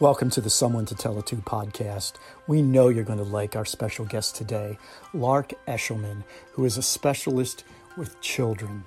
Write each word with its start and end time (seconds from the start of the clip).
Welcome 0.00 0.28
to 0.30 0.40
the 0.40 0.50
Someone 0.50 0.86
to 0.86 0.96
Tell 0.96 1.20
It 1.20 1.26
To 1.26 1.36
podcast. 1.36 2.14
We 2.48 2.62
know 2.62 2.88
you're 2.88 3.04
going 3.04 3.20
to 3.20 3.24
like 3.24 3.54
our 3.54 3.64
special 3.64 4.04
guest 4.04 4.34
today, 4.34 4.76
Lark 5.12 5.52
Eshleman, 5.68 6.24
who 6.50 6.64
is 6.64 6.76
a 6.76 6.82
specialist 6.82 7.62
with 7.96 8.20
children. 8.20 8.82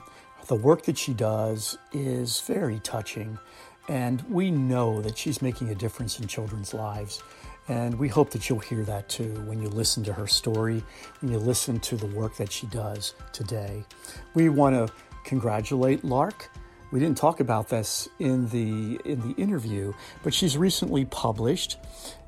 The 0.48 0.56
work 0.56 0.84
that 0.84 0.98
she 0.98 1.14
does 1.14 1.78
is 1.94 2.42
very 2.42 2.82
touching, 2.82 3.40
and 3.88 4.22
we 4.24 4.52
know 4.52 5.02
that 5.02 5.18
she's 5.18 5.42
making 5.42 5.70
a 5.70 5.76
difference 5.76 6.20
in 6.20 6.28
children's 6.28 6.74
lives. 6.74 7.24
And 7.70 7.98
we 7.98 8.10
hope 8.10 8.32
that 8.32 8.50
you'll 8.50 8.60
hear 8.60 8.84
that 8.84 9.08
too 9.08 9.34
when 9.46 9.62
you 9.62 9.70
listen 9.70 10.04
to 10.04 10.14
her 10.14 10.28
story, 10.28 10.84
when 11.22 11.32
you 11.32 11.40
listen 11.40 11.80
to 11.80 11.96
the 11.96 12.08
work 12.08 12.36
that 12.36 12.52
she 12.52 12.68
does 12.68 13.16
today. 13.32 13.86
We 14.34 14.50
want 14.50 14.76
to 14.76 14.94
congratulate 15.24 16.04
Lark 16.04 16.50
we 16.92 17.00
didn't 17.00 17.18
talk 17.18 17.40
about 17.40 17.70
this 17.70 18.08
in 18.20 18.50
the 18.50 19.00
in 19.04 19.22
the 19.22 19.42
interview, 19.42 19.94
but 20.24 20.34
she's 20.34 20.58
recently 20.58 21.06
published 21.06 21.78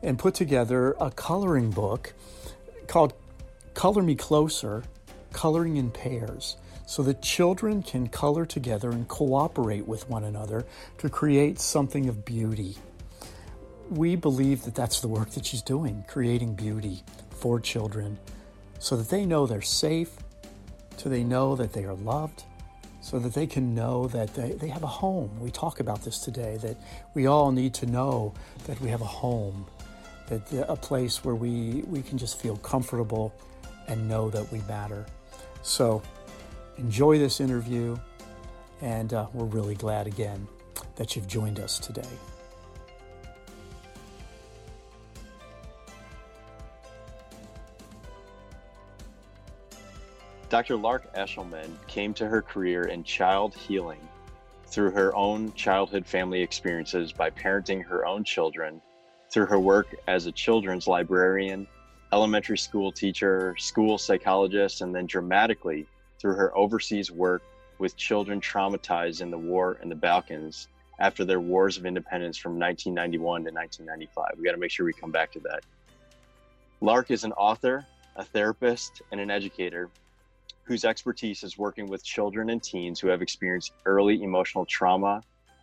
and 0.04 0.20
put 0.20 0.34
together 0.34 0.96
a 1.00 1.12
coloring 1.12 1.72
book 1.72 2.14
called 2.88 3.14
Color 3.74 4.04
Me 4.04 4.16
Closer: 4.16 4.84
Coloring 5.32 5.78
in 5.78 5.92
Pairs 5.92 6.58
so 6.86 7.04
that 7.04 7.22
children 7.22 7.84
can 7.84 8.08
color 8.08 8.48
together 8.48 8.90
and 8.90 9.08
cooperate 9.08 9.88
with 9.88 10.10
one 10.10 10.24
another 10.24 10.66
to 10.98 11.08
create 11.08 11.60
something 11.60 12.10
of 12.10 12.26
beauty. 12.26 12.76
We 13.92 14.16
believe 14.16 14.64
that 14.64 14.74
that's 14.74 15.00
the 15.00 15.08
work 15.08 15.30
that 15.32 15.46
she's 15.46 15.62
doing, 15.62 16.04
creating 16.08 16.56
beauty 16.56 17.04
for 17.30 17.60
children 17.60 18.18
so 18.80 18.98
that 18.98 19.10
they 19.10 19.26
know 19.26 19.46
they're 19.46 19.62
safe, 19.62 20.10
so 20.98 21.10
they 21.10 21.24
know 21.24 21.56
that 21.56 21.74
they 21.74 21.84
are 21.84 21.94
loved, 21.94 22.44
so 23.10 23.18
that 23.18 23.34
they 23.34 23.48
can 23.48 23.74
know 23.74 24.06
that 24.08 24.36
they, 24.36 24.52
they 24.52 24.68
have 24.68 24.84
a 24.84 24.88
home. 24.88 25.32
We 25.40 25.50
talk 25.50 25.80
about 25.80 26.04
this 26.04 26.20
today, 26.20 26.58
that 26.58 26.78
we 27.16 27.26
all 27.26 27.52
need 27.52 27.74
to 27.76 27.88
know 27.88 28.36
that 28.68 28.80
we 28.82 28.90
have 28.90 29.02
a 29.02 29.12
home, 29.24 29.66
that 30.28 30.44
a 30.68 30.76
place 30.76 31.26
where 31.26 31.34
we, 31.34 31.84
we 31.88 32.04
can 32.04 32.20
just 32.20 32.40
feel 32.40 32.58
comfortable 32.58 33.34
and 33.88 34.08
know 34.08 34.30
that 34.30 34.52
we 34.52 34.60
matter. 34.68 35.08
So 35.64 36.04
enjoy 36.78 37.18
this 37.18 37.40
interview, 37.40 37.98
and 38.80 39.12
uh, 39.12 39.26
we're 39.34 39.46
really 39.46 39.74
glad 39.74 40.06
again 40.06 40.48
that 40.98 41.16
you've 41.16 41.28
joined 41.28 41.60
us 41.60 41.80
today. 41.80 42.14
Dr. 50.50 50.78
Lark 50.78 51.14
Eshleman 51.14 51.78
came 51.86 52.12
to 52.16 52.28
her 52.28 52.42
career 52.42 52.86
in 52.86 53.04
child 53.04 53.54
healing 53.54 54.00
through 54.66 54.90
her 54.90 55.16
own 55.16 55.54
childhood 55.54 56.08
family 56.08 56.42
experiences 56.42 57.12
by 57.14 57.30
parenting 57.30 57.86
her 57.86 58.04
own 58.04 58.24
children, 58.24 58.82
through 59.32 59.46
her 59.46 59.60
work 59.60 59.94
as 60.08 60.26
a 60.26 60.32
children's 60.32 60.88
librarian, 60.88 61.68
elementary 62.12 62.58
school 62.58 62.92
teacher, 62.92 63.56
school 63.60 64.00
psychologist, 64.00 64.82
and 64.82 64.94
then 64.94 65.06
dramatically 65.06 65.86
through 66.20 66.34
her 66.34 66.56
overseas 66.58 67.12
work 67.12 67.44
with 67.78 67.96
children 67.96 68.42
traumatized 68.42 69.22
in 69.22 69.30
the 69.30 69.38
war 69.38 69.78
in 69.84 69.90
the 69.90 69.96
Balkans 69.96 70.68
after 71.00 71.24
their 71.26 71.40
wars 71.40 71.78
of 71.78 71.86
independence 71.86 72.38
from 72.40 72.58
1991 72.60 73.44
to 73.44 73.52
1995. 73.52 74.40
We 74.40 74.46
got 74.46 74.54
to 74.54 74.58
make 74.58 74.72
sure 74.72 74.84
we 74.84 74.94
come 74.94 75.12
back 75.12 75.32
to 75.34 75.40
that. 75.42 75.64
Lark 76.82 77.12
is 77.12 77.24
an 77.24 77.34
author, 77.34 77.86
a 78.16 78.24
therapist, 78.24 79.04
and 79.12 79.22
an 79.22 79.30
educator 79.30 79.92
whose 80.70 80.86
expertise 80.86 81.44
is 81.44 81.58
working 81.58 81.88
with 81.88 82.04
children 82.04 82.52
and 82.52 82.62
teens 82.62 83.00
who 83.00 83.08
have 83.08 83.24
experienced 83.24 83.74
early 83.88 84.22
emotional 84.22 84.68
trauma, 84.68 85.20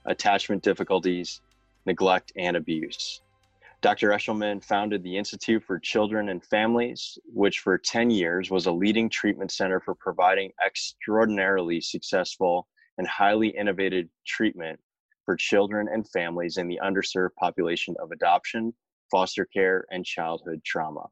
attachment 0.06 0.64
difficulties, 0.64 1.42
neglect, 1.86 2.32
and 2.36 2.56
abuse. 2.56 3.22
Dr. 3.82 4.08
Eshleman 4.08 4.64
founded 4.64 5.04
the 5.04 5.16
Institute 5.16 5.62
for 5.62 5.78
Children 5.78 6.28
and 6.28 6.44
Families, 6.44 7.18
which 7.24 7.60
for 7.60 7.78
10 7.78 8.10
years 8.10 8.50
was 8.50 8.66
a 8.66 8.72
leading 8.72 9.08
treatment 9.08 9.52
center 9.52 9.78
for 9.78 9.94
providing 9.94 10.50
extraordinarily 10.66 11.80
successful 11.80 12.66
and 12.98 13.06
highly 13.06 13.50
innovative 13.50 14.08
treatment 14.26 14.80
for 15.24 15.36
children 15.36 15.86
and 15.88 16.08
families 16.08 16.56
in 16.56 16.66
the 16.66 16.80
underserved 16.82 17.34
population 17.38 17.94
of 18.02 18.10
adoption, 18.10 18.74
foster 19.08 19.44
care, 19.44 19.84
and 19.92 20.04
childhood 20.04 20.62
trauma. 20.64 21.06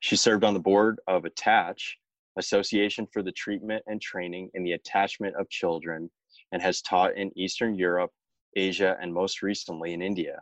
She 0.00 0.16
served 0.16 0.44
on 0.44 0.52
the 0.52 0.60
board 0.60 1.00
of 1.06 1.24
Attach, 1.24 1.96
Association 2.36 3.06
for 3.12 3.22
the 3.22 3.32
Treatment 3.32 3.82
and 3.86 4.00
Training 4.00 4.50
in 4.54 4.64
the 4.64 4.72
Attachment 4.72 5.36
of 5.36 5.48
Children, 5.48 6.10
and 6.52 6.62
has 6.62 6.82
taught 6.82 7.16
in 7.16 7.36
Eastern 7.38 7.74
Europe, 7.74 8.10
Asia, 8.56 8.96
and 9.00 9.12
most 9.12 9.42
recently 9.42 9.92
in 9.92 10.02
India, 10.02 10.40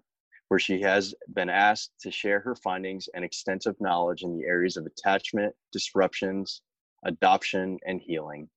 where 0.49 0.61
she 0.61 0.81
has 0.81 1.15
been 1.35 1.49
asked 1.49 1.93
to 2.01 2.11
share 2.11 2.41
her 2.41 2.55
findings 2.55 3.09
and 3.15 3.25
extensive 3.25 3.75
knowledge 3.81 4.23
in 4.23 4.37
the 4.37 4.45
areas 4.45 4.77
of 4.77 4.87
attachment, 4.87 5.55
disruptions, 5.73 6.63
adoption, 7.05 7.79
and 7.87 8.01
healing. 8.01 8.49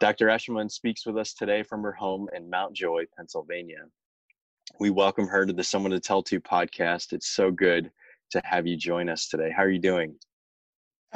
Dr. 0.00 0.26
Eshleman 0.26 0.70
speaks 0.70 1.06
with 1.06 1.16
us 1.16 1.32
today 1.32 1.62
from 1.62 1.82
her 1.82 1.92
home 1.92 2.28
in 2.34 2.50
Mount 2.50 2.74
Joy, 2.74 3.04
Pennsylvania. 3.16 3.84
We 4.78 4.90
welcome 4.90 5.26
her 5.28 5.46
to 5.46 5.52
the 5.54 5.64
Someone 5.64 5.92
to 5.92 6.00
Tell 6.00 6.22
To 6.24 6.38
podcast. 6.38 7.14
It's 7.14 7.28
so 7.28 7.50
good 7.50 7.90
to 8.30 8.42
have 8.44 8.66
you 8.66 8.76
join 8.76 9.08
us 9.08 9.28
today. 9.28 9.50
How 9.56 9.62
are 9.62 9.70
you 9.70 9.78
doing? 9.78 10.16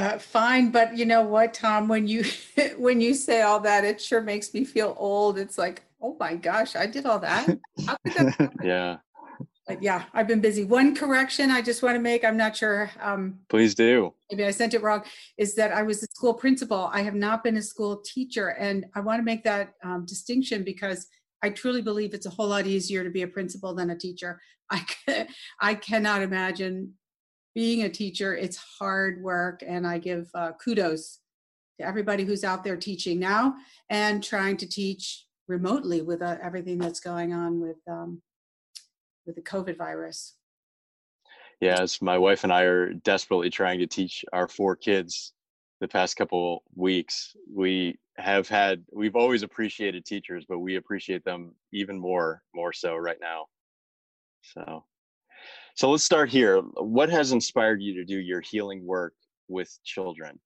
Uh, 0.01 0.19
fine, 0.19 0.71
but 0.71 0.97
you 0.97 1.05
know 1.05 1.21
what, 1.21 1.53
Tom? 1.53 1.87
When 1.87 2.07
you 2.09 2.25
when 2.79 3.03
you 3.03 3.13
say 3.13 3.43
all 3.43 3.61
that, 3.61 3.85
it 3.85 4.01
sure 4.01 4.23
makes 4.23 4.55
me 4.55 4.65
feel 4.65 4.95
old. 4.99 5.39
It's 5.39 5.59
like, 5.59 5.83
oh 6.01 6.17
my 6.19 6.37
gosh, 6.37 6.75
I 6.75 6.87
did 6.87 7.05
all 7.05 7.19
that. 7.19 7.47
that 7.77 8.53
yeah. 8.63 8.97
But 9.67 9.83
yeah, 9.83 10.05
I've 10.15 10.27
been 10.27 10.41
busy. 10.41 10.65
One 10.65 10.97
correction 10.97 11.51
I 11.51 11.61
just 11.61 11.83
want 11.83 11.97
to 11.97 12.01
make. 12.01 12.25
I'm 12.25 12.39
not 12.39 12.57
sure. 12.57 12.91
Um, 12.99 13.41
Please 13.51 13.75
do. 13.75 14.15
Maybe 14.31 14.47
I 14.47 14.53
sent 14.53 14.73
it 14.73 14.81
wrong. 14.81 15.05
Is 15.37 15.55
that 15.57 15.71
I 15.71 15.83
was 15.83 16.03
a 16.03 16.07
school 16.07 16.33
principal. 16.33 16.89
I 16.91 17.03
have 17.03 17.15
not 17.15 17.45
been 17.45 17.59
a 17.59 17.63
school 17.63 18.03
teacher, 18.03 18.49
and 18.49 18.87
I 18.95 19.01
want 19.01 19.19
to 19.19 19.23
make 19.23 19.45
that 19.45 19.75
um, 19.85 20.07
distinction 20.07 20.65
because 20.65 21.09
I 21.43 21.51
truly 21.51 21.83
believe 21.83 22.15
it's 22.15 22.27
a 22.27 22.31
whole 22.31 22.49
lot 22.49 22.67
easier 22.67 23.05
to 23.05 23.11
be 23.11 23.21
a 23.21 23.29
principal 23.29 23.75
than 23.75 23.91
a 23.91 23.99
teacher. 23.99 24.41
I 24.71 24.79
can, 24.79 25.29
I 25.61 25.75
cannot 25.75 26.23
imagine 26.23 26.95
being 27.55 27.83
a 27.83 27.91
teacher, 27.91 28.37
it's 28.37 28.57
hard 28.57 29.23
work, 29.23 29.63
and 29.67 29.87
I 29.87 29.99
give 29.99 30.31
uh, 30.35 30.53
kudos 30.53 31.21
to 31.79 31.87
everybody 31.87 32.25
who's 32.25 32.45
out 32.45 32.63
there 32.65 32.77
teaching 32.77 33.19
now 33.19 33.55
and 33.89 34.23
trying 34.23 34.57
to 34.59 34.69
teach 34.69 35.27
remotely 35.49 36.03
with 36.03 36.23
uh, 36.23 36.37
everything 36.43 36.79
that's 36.79 37.01
going 37.01 37.33
on 37.33 37.61
with 37.61 37.79
um, 37.89 38.23
with 39.27 39.37
the 39.37 39.43
COVID 39.43 39.77
virus. 39.77 40.37
Yes, 41.61 42.01
my 42.01 42.17
wife 42.17 42.45
and 42.45 42.53
I 42.53 42.63
are 42.63 42.95
desperately 42.95 43.51
trying 43.51 43.81
to 43.81 43.87
teach 43.87 44.25
our 44.33 44.49
four 44.49 44.77
kids 44.77 45.33
the 45.81 45.89
past 45.89 46.17
couple 46.17 46.63
weeks. 46.75 47.35
We 47.53 47.99
have 48.17 48.49
had 48.49 48.85
we've 48.93 49.17
always 49.17 49.43
appreciated 49.43 50.05
teachers, 50.05 50.45
but 50.49 50.61
we 50.61 50.77
appreciate 50.77 51.25
them 51.25 51.55
even 51.73 51.99
more 51.99 52.43
more 52.55 52.73
so 52.73 52.97
right 52.97 53.19
now. 53.21 53.47
So 54.43 54.85
so 55.75 55.91
let's 55.91 56.05
start 56.05 56.31
here. 56.31 56.59
What 56.59 57.11
has 57.11 57.33
inspired 57.33 57.83
you 57.83 57.95
to 57.95 58.05
do 58.05 58.19
your 58.19 58.41
healing 58.41 58.87
work 58.87 59.15
with 59.49 59.77
children? 59.85 60.39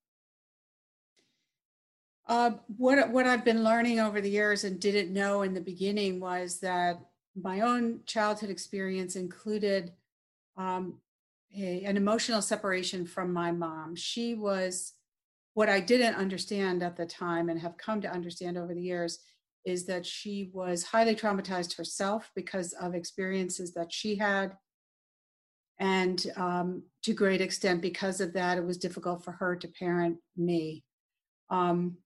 Uh, 2.27 2.53
what 2.79 3.11
what 3.11 3.27
I've 3.27 3.45
been 3.45 3.63
learning 3.63 4.01
over 4.01 4.21
the 4.21 4.31
years 4.31 4.65
and 4.65 4.81
didn't 4.81 5.13
know 5.13 5.43
in 5.43 5.53
the 5.53 5.61
beginning 5.61 6.21
was 6.21 6.59
that 6.61 6.99
my 7.41 7.61
own 7.61 8.01
childhood 8.07 8.49
experience 8.49 9.17
included 9.17 9.93
um, 10.57 11.01
a, 11.57 11.85
an 11.85 11.97
emotional 11.97 12.41
separation 12.41 13.05
from 13.07 13.33
my 13.33 13.53
mom. 13.53 13.95
She 13.95 14.35
was 14.35 14.95
what 15.53 15.69
I 15.69 15.81
didn't 15.81 16.15
understand 16.15 16.83
at 16.83 16.97
the 16.97 17.07
time 17.07 17.49
and 17.49 17.61
have 17.61 17.77
come 17.77 18.01
to 18.01 18.11
understand 18.11 18.57
over 18.57 18.75
the 18.75 18.83
years 18.83 19.19
is 19.65 19.87
that 19.87 20.05
she 20.05 20.51
was 20.53 20.83
highly 20.83 21.15
traumatized 21.15 21.77
herself 21.77 22.31
because 22.35 22.73
of 22.75 22.95
experiences 22.95 23.73
that 23.75 23.93
she 23.93 24.17
had 24.17 24.57
and 25.79 26.25
um, 26.37 26.83
to 27.03 27.13
great 27.13 27.41
extent 27.41 27.83
because 27.83 28.21
of 28.21 28.33
that 28.35 28.59
it 28.59 28.65
was 28.65 28.79
difficult 28.79 29.25
for 29.25 29.33
her 29.33 29.57
to 29.57 29.69
parent 29.69 30.19
me. 30.37 30.85
Um, 31.51 31.99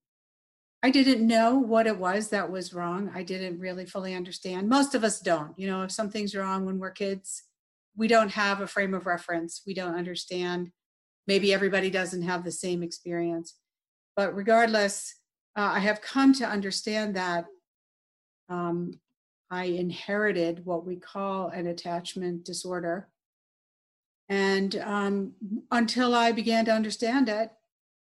i 0.82 0.90
didn't 0.90 1.26
know 1.26 1.58
what 1.58 1.88
it 1.88 1.98
was 1.98 2.28
that 2.28 2.50
was 2.50 2.72
wrong. 2.74 3.10
I 3.14 3.22
didn't 3.22 3.58
really 3.58 3.86
fully 3.86 4.14
understand. 4.14 4.68
Most 4.68 4.94
of 4.94 5.04
us 5.04 5.20
don't 5.20 5.58
you 5.58 5.66
know 5.66 5.82
if 5.82 5.92
something's 5.92 6.34
wrong 6.34 6.64
when 6.64 6.78
we're 6.78 6.90
kids 6.90 7.44
we 7.96 8.08
don't 8.08 8.30
have 8.30 8.60
a 8.60 8.66
frame 8.66 8.94
of 8.94 9.06
reference. 9.06 9.62
We 9.66 9.74
don't 9.74 9.96
understand. 9.96 10.70
Maybe 11.26 11.52
everybody 11.52 11.90
doesn't 11.90 12.22
have 12.22 12.44
the 12.44 12.52
same 12.52 12.84
experience. 12.84 13.56
But 14.16 14.36
regardless 14.36 15.18
uh, 15.58 15.72
i 15.74 15.80
have 15.80 16.00
come 16.00 16.32
to 16.32 16.46
understand 16.46 17.16
that 17.16 17.46
um, 18.48 18.92
i 19.50 19.64
inherited 19.64 20.64
what 20.64 20.86
we 20.86 20.96
call 20.96 21.48
an 21.48 21.66
attachment 21.66 22.44
disorder 22.44 23.08
and 24.28 24.76
um, 24.76 25.32
until 25.70 26.14
I 26.14 26.32
began 26.32 26.64
to 26.66 26.72
understand 26.72 27.28
it, 27.28 27.50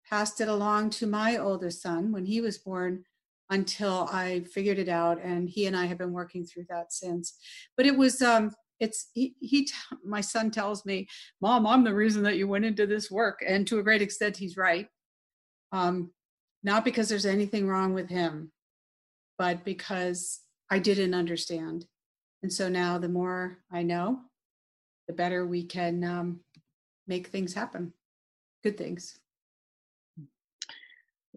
passed 0.08 0.40
it 0.40 0.48
along 0.48 0.90
to 0.90 1.06
my 1.06 1.38
oldest 1.38 1.80
son 1.82 2.12
when 2.12 2.26
he 2.26 2.40
was 2.40 2.58
born 2.58 3.04
until 3.48 4.08
I 4.12 4.44
figured 4.52 4.78
it 4.78 4.88
out. 4.88 5.22
And 5.22 5.48
he 5.48 5.66
and 5.66 5.76
I 5.76 5.86
have 5.86 5.98
been 5.98 6.12
working 6.12 6.44
through 6.44 6.66
that 6.68 6.92
since. 6.92 7.38
But 7.76 7.86
it 7.86 7.96
was, 7.96 8.20
um, 8.20 8.52
it's 8.82 9.10
he, 9.14 9.34
he 9.38 9.68
my 10.04 10.20
son 10.20 10.50
tells 10.50 10.84
me 10.84 11.06
mom 11.40 11.66
i'm 11.66 11.84
the 11.84 11.94
reason 11.94 12.24
that 12.24 12.36
you 12.36 12.48
went 12.48 12.64
into 12.64 12.84
this 12.84 13.10
work 13.10 13.42
and 13.46 13.66
to 13.66 13.78
a 13.78 13.82
great 13.82 14.02
extent 14.02 14.36
he's 14.36 14.56
right 14.56 14.88
um 15.70 16.10
not 16.64 16.84
because 16.84 17.08
there's 17.08 17.24
anything 17.24 17.68
wrong 17.68 17.94
with 17.94 18.08
him 18.08 18.50
but 19.38 19.64
because 19.64 20.40
i 20.68 20.80
didn't 20.80 21.14
understand 21.14 21.86
and 22.42 22.52
so 22.52 22.68
now 22.68 22.98
the 22.98 23.08
more 23.08 23.58
i 23.70 23.82
know 23.84 24.18
the 25.12 25.16
better 25.16 25.46
we 25.46 25.62
can 25.62 26.02
um, 26.04 26.40
make 27.06 27.26
things 27.26 27.52
happen. 27.52 27.92
Good 28.64 28.78
things. 28.78 29.18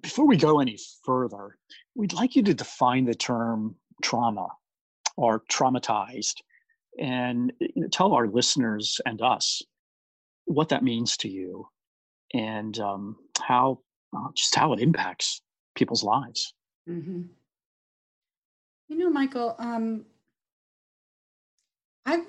Before 0.02 0.26
we 0.26 0.38
go 0.38 0.60
any 0.60 0.78
further 1.04 1.58
we'd 1.96 2.14
like 2.14 2.36
you 2.36 2.44
to 2.44 2.54
define 2.54 3.06
the 3.06 3.16
term 3.16 3.76
trauma 4.02 4.48
or 5.18 5.42
traumatized 5.52 6.36
and 7.00 7.52
you 7.60 7.70
know, 7.76 7.88
tell 7.88 8.14
our 8.14 8.28
listeners 8.28 9.02
and 9.06 9.22
us 9.22 9.62
what 10.46 10.70
that 10.70 10.84
means 10.84 11.18
to 11.18 11.30
you 11.30 11.68
and 12.34 12.80
um, 12.80 13.16
how 13.42 13.80
uh, 14.16 14.28
just 14.36 14.56
how 14.56 14.74
it 14.74 14.80
impacts 14.80 15.42
people's 15.76 16.04
lives. 16.04 16.54
Mm-hmm. 16.88 17.24
you 18.90 18.98
know 18.98 19.10
michael 19.10 19.56
um, 19.58 20.06
i've 22.06 22.28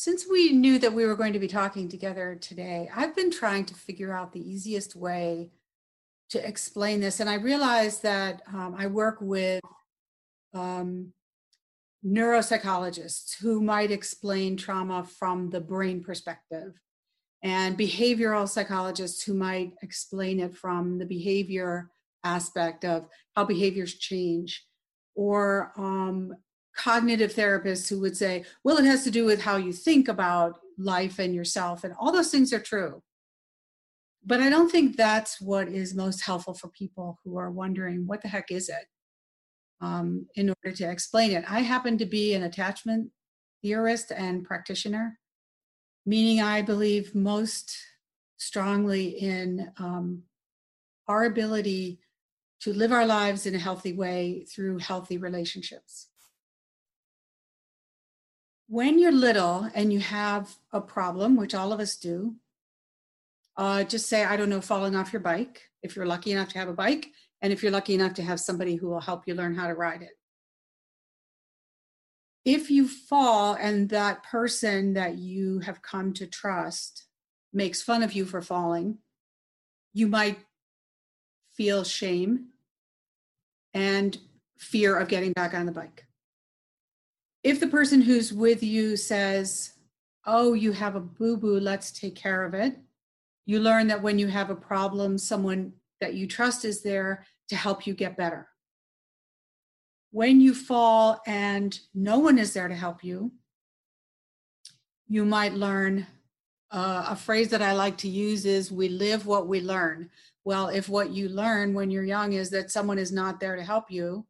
since 0.00 0.26
we 0.26 0.52
knew 0.52 0.78
that 0.78 0.94
we 0.94 1.04
were 1.04 1.16
going 1.16 1.34
to 1.34 1.38
be 1.38 1.48
talking 1.48 1.88
together 1.88 2.36
today 2.40 2.88
i've 2.96 3.14
been 3.14 3.30
trying 3.30 3.64
to 3.64 3.74
figure 3.74 4.12
out 4.12 4.32
the 4.32 4.50
easiest 4.50 4.96
way 4.96 5.50
to 6.30 6.46
explain 6.46 7.00
this 7.00 7.20
and 7.20 7.28
i 7.28 7.34
realized 7.34 8.02
that 8.02 8.42
um, 8.52 8.74
i 8.78 8.86
work 8.86 9.18
with 9.20 9.60
um, 10.54 11.12
neuropsychologists 12.04 13.36
who 13.40 13.60
might 13.60 13.90
explain 13.90 14.56
trauma 14.56 15.04
from 15.04 15.50
the 15.50 15.60
brain 15.60 16.02
perspective, 16.02 16.72
and 17.42 17.78
behavioral 17.78 18.48
psychologists 18.48 19.22
who 19.22 19.34
might 19.34 19.72
explain 19.82 20.40
it 20.40 20.54
from 20.54 20.98
the 20.98 21.06
behavior 21.06 21.90
aspect 22.24 22.84
of 22.84 23.06
how 23.36 23.44
behaviors 23.44 23.94
change, 23.94 24.66
or 25.14 25.72
um, 25.76 26.34
cognitive 26.76 27.34
therapists 27.34 27.88
who 27.88 28.00
would 28.00 28.16
say, 28.16 28.44
well, 28.64 28.78
it 28.78 28.84
has 28.84 29.04
to 29.04 29.10
do 29.10 29.24
with 29.24 29.42
how 29.42 29.56
you 29.56 29.72
think 29.72 30.08
about 30.08 30.60
life 30.78 31.18
and 31.18 31.34
yourself, 31.34 31.84
and 31.84 31.94
all 31.98 32.12
those 32.12 32.30
things 32.30 32.52
are 32.52 32.60
true. 32.60 33.02
But 34.24 34.40
I 34.40 34.50
don't 34.50 34.70
think 34.70 34.96
that's 34.96 35.40
what 35.40 35.68
is 35.68 35.94
most 35.94 36.20
helpful 36.22 36.54
for 36.54 36.68
people 36.68 37.18
who 37.24 37.38
are 37.38 37.50
wondering, 37.50 38.06
what 38.06 38.22
the 38.22 38.28
heck 38.28 38.50
is 38.50 38.68
it? 38.68 38.86
um, 39.80 40.26
in 40.34 40.50
order 40.50 40.76
to 40.76 40.90
explain 40.90 41.32
it. 41.32 41.44
I 41.48 41.60
happen 41.60 41.98
to 41.98 42.06
be 42.06 42.34
an 42.34 42.42
attachment 42.42 43.10
theorist 43.62 44.12
and 44.12 44.44
practitioner, 44.44 45.18
meaning 46.06 46.40
I 46.40 46.62
believe 46.62 47.14
most 47.14 47.76
strongly 48.36 49.08
in 49.08 49.70
um, 49.78 50.22
our 51.08 51.24
ability 51.24 52.00
to 52.60 52.72
live 52.72 52.92
our 52.92 53.06
lives 53.06 53.46
in 53.46 53.54
a 53.54 53.58
healthy 53.58 53.92
way 53.92 54.46
through 54.50 54.78
healthy 54.78 55.16
relationships. 55.18 56.08
When 58.70 59.00
you're 59.00 59.10
little 59.10 59.68
and 59.74 59.92
you 59.92 59.98
have 59.98 60.54
a 60.72 60.80
problem, 60.80 61.34
which 61.34 61.56
all 61.56 61.72
of 61.72 61.80
us 61.80 61.96
do, 61.96 62.36
uh, 63.56 63.82
just 63.82 64.08
say, 64.08 64.24
I 64.24 64.36
don't 64.36 64.48
know, 64.48 64.60
falling 64.60 64.94
off 64.94 65.12
your 65.12 65.18
bike. 65.18 65.62
If 65.82 65.96
you're 65.96 66.06
lucky 66.06 66.30
enough 66.30 66.50
to 66.50 66.58
have 66.60 66.68
a 66.68 66.72
bike, 66.72 67.08
and 67.42 67.52
if 67.52 67.64
you're 67.64 67.72
lucky 67.72 67.94
enough 67.94 68.14
to 68.14 68.22
have 68.22 68.38
somebody 68.38 68.76
who 68.76 68.86
will 68.86 69.00
help 69.00 69.24
you 69.26 69.34
learn 69.34 69.56
how 69.56 69.66
to 69.66 69.74
ride 69.74 70.02
it. 70.02 70.12
If 72.44 72.70
you 72.70 72.86
fall 72.86 73.54
and 73.54 73.88
that 73.88 74.22
person 74.22 74.92
that 74.92 75.18
you 75.18 75.58
have 75.58 75.82
come 75.82 76.12
to 76.12 76.28
trust 76.28 77.06
makes 77.52 77.82
fun 77.82 78.04
of 78.04 78.12
you 78.12 78.24
for 78.24 78.40
falling, 78.40 78.98
you 79.92 80.06
might 80.06 80.38
feel 81.56 81.82
shame 81.82 82.50
and 83.74 84.16
fear 84.58 84.96
of 84.96 85.08
getting 85.08 85.32
back 85.32 85.54
on 85.54 85.66
the 85.66 85.72
bike. 85.72 86.06
If 87.42 87.60
the 87.60 87.68
person 87.68 88.00
who's 88.00 88.32
with 88.32 88.62
you 88.62 88.96
says, 88.96 89.72
Oh, 90.26 90.52
you 90.52 90.72
have 90.72 90.96
a 90.96 91.00
boo 91.00 91.36
boo, 91.36 91.58
let's 91.58 91.90
take 91.92 92.14
care 92.14 92.44
of 92.44 92.52
it, 92.52 92.78
you 93.46 93.58
learn 93.58 93.86
that 93.88 94.02
when 94.02 94.18
you 94.18 94.26
have 94.26 94.50
a 94.50 94.54
problem, 94.54 95.16
someone 95.16 95.72
that 96.00 96.14
you 96.14 96.26
trust 96.26 96.64
is 96.64 96.82
there 96.82 97.24
to 97.48 97.56
help 97.56 97.86
you 97.86 97.94
get 97.94 98.16
better. 98.16 98.48
When 100.12 100.40
you 100.40 100.54
fall 100.54 101.20
and 101.26 101.78
no 101.94 102.18
one 102.18 102.38
is 102.38 102.52
there 102.52 102.68
to 102.68 102.74
help 102.74 103.02
you, 103.02 103.32
you 105.08 105.24
might 105.24 105.54
learn 105.54 106.06
uh, 106.70 107.06
a 107.08 107.16
phrase 107.16 107.48
that 107.48 107.62
I 107.62 107.72
like 107.72 107.96
to 107.98 108.08
use 108.08 108.46
is 108.46 108.70
we 108.70 108.88
live 108.88 109.26
what 109.26 109.48
we 109.48 109.60
learn. 109.60 110.08
Well, 110.44 110.68
if 110.68 110.88
what 110.88 111.10
you 111.10 111.28
learn 111.28 111.74
when 111.74 111.90
you're 111.90 112.04
young 112.04 112.32
is 112.34 112.50
that 112.50 112.70
someone 112.70 112.98
is 112.98 113.10
not 113.10 113.40
there 113.40 113.56
to 113.56 113.64
help 113.64 113.90
you, 113.90 114.26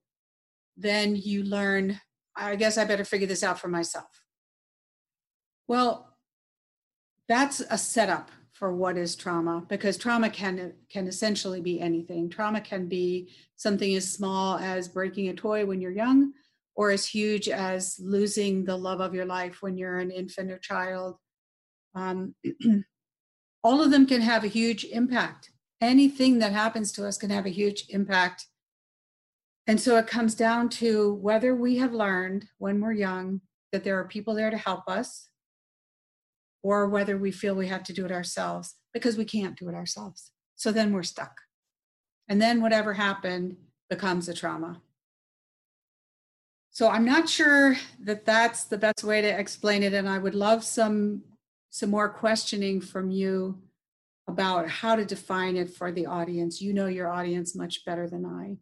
then 0.76 1.16
you 1.16 1.44
learn, 1.44 2.00
I 2.36 2.56
guess 2.56 2.78
I 2.78 2.84
better 2.84 3.04
figure 3.04 3.26
this 3.26 3.42
out 3.42 3.58
for 3.58 3.68
myself. 3.68 4.24
Well, 5.68 6.16
that's 7.28 7.60
a 7.70 7.78
setup 7.78 8.30
for 8.52 8.74
what 8.74 8.98
is 8.98 9.16
trauma 9.16 9.64
because 9.68 9.96
trauma 9.96 10.28
can 10.28 10.74
can 10.90 11.06
essentially 11.06 11.60
be 11.60 11.80
anything. 11.80 12.28
Trauma 12.28 12.60
can 12.60 12.88
be 12.88 13.32
something 13.56 13.94
as 13.94 14.12
small 14.12 14.58
as 14.58 14.88
breaking 14.88 15.28
a 15.28 15.34
toy 15.34 15.64
when 15.64 15.80
you're 15.80 15.92
young 15.92 16.32
or 16.74 16.90
as 16.90 17.06
huge 17.06 17.48
as 17.48 17.98
losing 18.02 18.64
the 18.64 18.76
love 18.76 19.00
of 19.00 19.14
your 19.14 19.24
life 19.24 19.62
when 19.62 19.78
you're 19.78 19.98
an 19.98 20.10
infant 20.10 20.50
or 20.50 20.58
child. 20.58 21.16
Um, 21.94 22.34
all 23.64 23.82
of 23.82 23.90
them 23.90 24.06
can 24.06 24.20
have 24.20 24.44
a 24.44 24.48
huge 24.48 24.84
impact. 24.84 25.50
Anything 25.80 26.38
that 26.40 26.52
happens 26.52 26.92
to 26.92 27.06
us 27.06 27.16
can 27.16 27.30
have 27.30 27.46
a 27.46 27.50
huge 27.50 27.86
impact 27.88 28.46
and 29.70 29.80
so 29.80 29.96
it 29.98 30.08
comes 30.08 30.34
down 30.34 30.68
to 30.68 31.14
whether 31.22 31.54
we 31.54 31.76
have 31.76 31.92
learned 31.92 32.44
when 32.58 32.80
we're 32.80 32.90
young 32.90 33.40
that 33.70 33.84
there 33.84 34.00
are 34.00 34.04
people 34.04 34.34
there 34.34 34.50
to 34.50 34.56
help 34.56 34.88
us 34.88 35.28
or 36.64 36.88
whether 36.88 37.16
we 37.16 37.30
feel 37.30 37.54
we 37.54 37.68
have 37.68 37.84
to 37.84 37.92
do 37.92 38.04
it 38.04 38.10
ourselves 38.10 38.74
because 38.92 39.16
we 39.16 39.24
can't 39.24 39.56
do 39.56 39.68
it 39.68 39.76
ourselves. 39.76 40.32
So 40.56 40.72
then 40.72 40.92
we're 40.92 41.04
stuck. 41.04 41.30
And 42.28 42.42
then 42.42 42.60
whatever 42.60 42.94
happened 42.94 43.58
becomes 43.88 44.28
a 44.28 44.34
trauma. 44.34 44.82
So 46.72 46.88
I'm 46.88 47.04
not 47.04 47.28
sure 47.28 47.76
that 48.00 48.26
that's 48.26 48.64
the 48.64 48.76
best 48.76 49.04
way 49.04 49.22
to 49.22 49.28
explain 49.28 49.84
it 49.84 49.94
and 49.94 50.08
I 50.08 50.18
would 50.18 50.34
love 50.34 50.64
some 50.64 51.22
some 51.70 51.90
more 51.90 52.08
questioning 52.08 52.80
from 52.80 53.12
you 53.12 53.62
about 54.26 54.68
how 54.68 54.96
to 54.96 55.04
define 55.04 55.56
it 55.56 55.72
for 55.72 55.92
the 55.92 56.06
audience. 56.06 56.60
You 56.60 56.74
know 56.74 56.86
your 56.86 57.08
audience 57.08 57.54
much 57.54 57.84
better 57.84 58.08
than 58.08 58.26
I. 58.26 58.56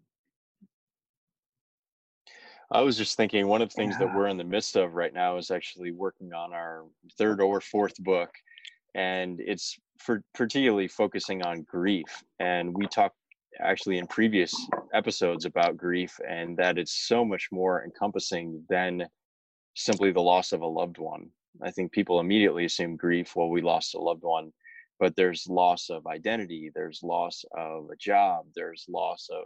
I 2.71 2.83
was 2.83 2.99
just 2.99 3.17
thinking 3.17 3.47
one 3.47 3.63
of 3.63 3.71
the 3.71 3.75
things 3.75 3.97
yeah. 3.99 4.07
that 4.07 4.15
we're 4.15 4.29
in 4.29 4.37
the 4.37 4.45
midst 4.45 4.77
of 4.77 4.95
right 4.95 5.15
now 5.15 5.39
is 5.39 5.51
actually 5.51 5.91
working 5.91 6.33
on 6.35 6.53
our 6.53 6.85
third 7.17 7.41
or 7.41 7.61
fourth 7.61 7.97
book, 7.99 8.31
and 8.95 9.41
it's 9.41 9.79
for 9.99 10.23
particularly 10.35 10.89
focusing 10.89 11.43
on 11.43 11.63
grief. 11.63 12.23
And 12.41 12.75
we 12.75 12.87
talked 12.87 13.17
actually 13.61 13.99
in 13.99 14.07
previous 14.07 14.55
episodes 14.93 15.45
about 15.45 15.77
grief 15.77 16.19
and 16.29 16.57
that 16.59 16.79
it's 16.79 17.07
so 17.09 17.25
much 17.25 17.49
more 17.51 17.85
encompassing 17.85 18.63
than 18.69 19.09
simply 19.75 20.13
the 20.13 20.21
loss 20.21 20.53
of 20.53 20.61
a 20.61 20.67
loved 20.67 20.99
one. 20.99 21.31
I 21.63 21.71
think 21.71 21.91
people 21.91 22.21
immediately 22.21 22.67
assume 22.67 22.97
grief, 22.97 23.35
well, 23.35 23.49
we 23.49 23.63
lost 23.63 23.95
a 23.95 23.99
loved 23.99 24.23
one, 24.23 24.53
but 25.01 25.17
there's 25.17 25.49
loss 25.49 25.89
of 25.91 26.07
identity, 26.07 26.71
there's 26.75 27.03
loss 27.03 27.45
of 27.57 27.89
a 27.91 27.97
job, 27.97 28.47
there's 28.55 28.85
loss 28.89 29.29
of 29.33 29.45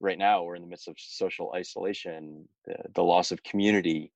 right 0.00 0.18
now 0.18 0.42
we're 0.42 0.56
in 0.56 0.62
the 0.62 0.68
midst 0.68 0.88
of 0.88 0.96
social 0.98 1.52
isolation 1.54 2.46
the, 2.66 2.76
the 2.94 3.02
loss 3.02 3.30
of 3.32 3.42
community 3.42 4.12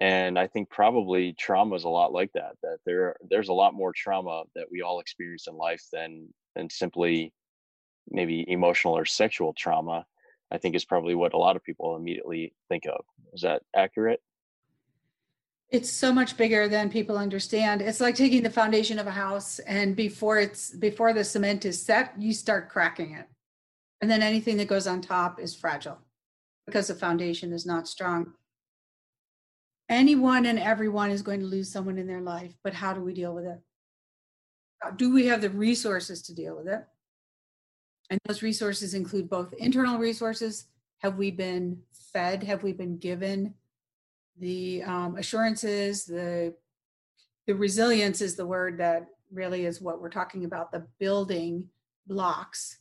and 0.00 0.38
i 0.38 0.46
think 0.46 0.68
probably 0.70 1.32
trauma 1.34 1.74
is 1.74 1.84
a 1.84 1.88
lot 1.88 2.12
like 2.12 2.32
that 2.32 2.52
that 2.62 2.78
there 2.84 3.16
there's 3.30 3.48
a 3.48 3.52
lot 3.52 3.74
more 3.74 3.92
trauma 3.92 4.42
that 4.54 4.66
we 4.70 4.82
all 4.82 5.00
experience 5.00 5.46
in 5.48 5.56
life 5.56 5.82
than 5.92 6.28
than 6.54 6.68
simply 6.68 7.32
maybe 8.10 8.44
emotional 8.48 8.96
or 8.96 9.04
sexual 9.04 9.52
trauma 9.54 10.04
i 10.50 10.58
think 10.58 10.74
is 10.74 10.84
probably 10.84 11.14
what 11.14 11.34
a 11.34 11.38
lot 11.38 11.56
of 11.56 11.64
people 11.64 11.96
immediately 11.96 12.52
think 12.68 12.84
of. 12.86 13.04
Is 13.32 13.42
that 13.42 13.62
accurate? 13.74 14.20
It's 15.70 15.90
so 15.90 16.12
much 16.12 16.36
bigger 16.36 16.68
than 16.68 16.88
people 16.88 17.18
understand. 17.18 17.82
It's 17.82 18.00
like 18.00 18.14
taking 18.14 18.42
the 18.44 18.50
foundation 18.50 18.98
of 18.98 19.08
a 19.08 19.10
house 19.10 19.58
and 19.60 19.96
before 19.96 20.38
it's 20.38 20.70
before 20.70 21.12
the 21.12 21.24
cement 21.24 21.64
is 21.64 21.82
set 21.82 22.14
you 22.18 22.32
start 22.32 22.68
cracking 22.68 23.12
it 23.12 23.26
and 24.04 24.10
then 24.10 24.22
anything 24.22 24.58
that 24.58 24.68
goes 24.68 24.86
on 24.86 25.00
top 25.00 25.40
is 25.40 25.54
fragile 25.54 25.96
because 26.66 26.88
the 26.88 26.94
foundation 26.94 27.54
is 27.54 27.64
not 27.64 27.88
strong. 27.88 28.34
Anyone 29.88 30.44
and 30.44 30.58
everyone 30.58 31.10
is 31.10 31.22
going 31.22 31.40
to 31.40 31.46
lose 31.46 31.72
someone 31.72 31.96
in 31.96 32.06
their 32.06 32.20
life, 32.20 32.52
but 32.62 32.74
how 32.74 32.92
do 32.92 33.00
we 33.00 33.14
deal 33.14 33.34
with 33.34 33.46
it? 33.46 33.60
Do 34.96 35.10
we 35.10 35.24
have 35.28 35.40
the 35.40 35.48
resources 35.48 36.20
to 36.24 36.34
deal 36.34 36.54
with 36.54 36.68
it? 36.68 36.84
And 38.10 38.20
those 38.26 38.42
resources 38.42 38.92
include 38.92 39.30
both 39.30 39.54
internal 39.54 39.96
resources. 39.96 40.66
Have 40.98 41.16
we 41.16 41.30
been 41.30 41.78
fed? 42.12 42.42
Have 42.42 42.62
we 42.62 42.74
been 42.74 42.98
given 42.98 43.54
the 44.38 44.82
um, 44.82 45.16
assurances, 45.16 46.04
the 46.04 46.54
the 47.46 47.54
resilience 47.54 48.20
is 48.20 48.36
the 48.36 48.46
word 48.46 48.76
that 48.80 49.06
really 49.32 49.64
is 49.64 49.80
what 49.80 50.02
we're 50.02 50.10
talking 50.10 50.44
about. 50.44 50.72
The 50.72 50.86
building 50.98 51.70
blocks 52.06 52.80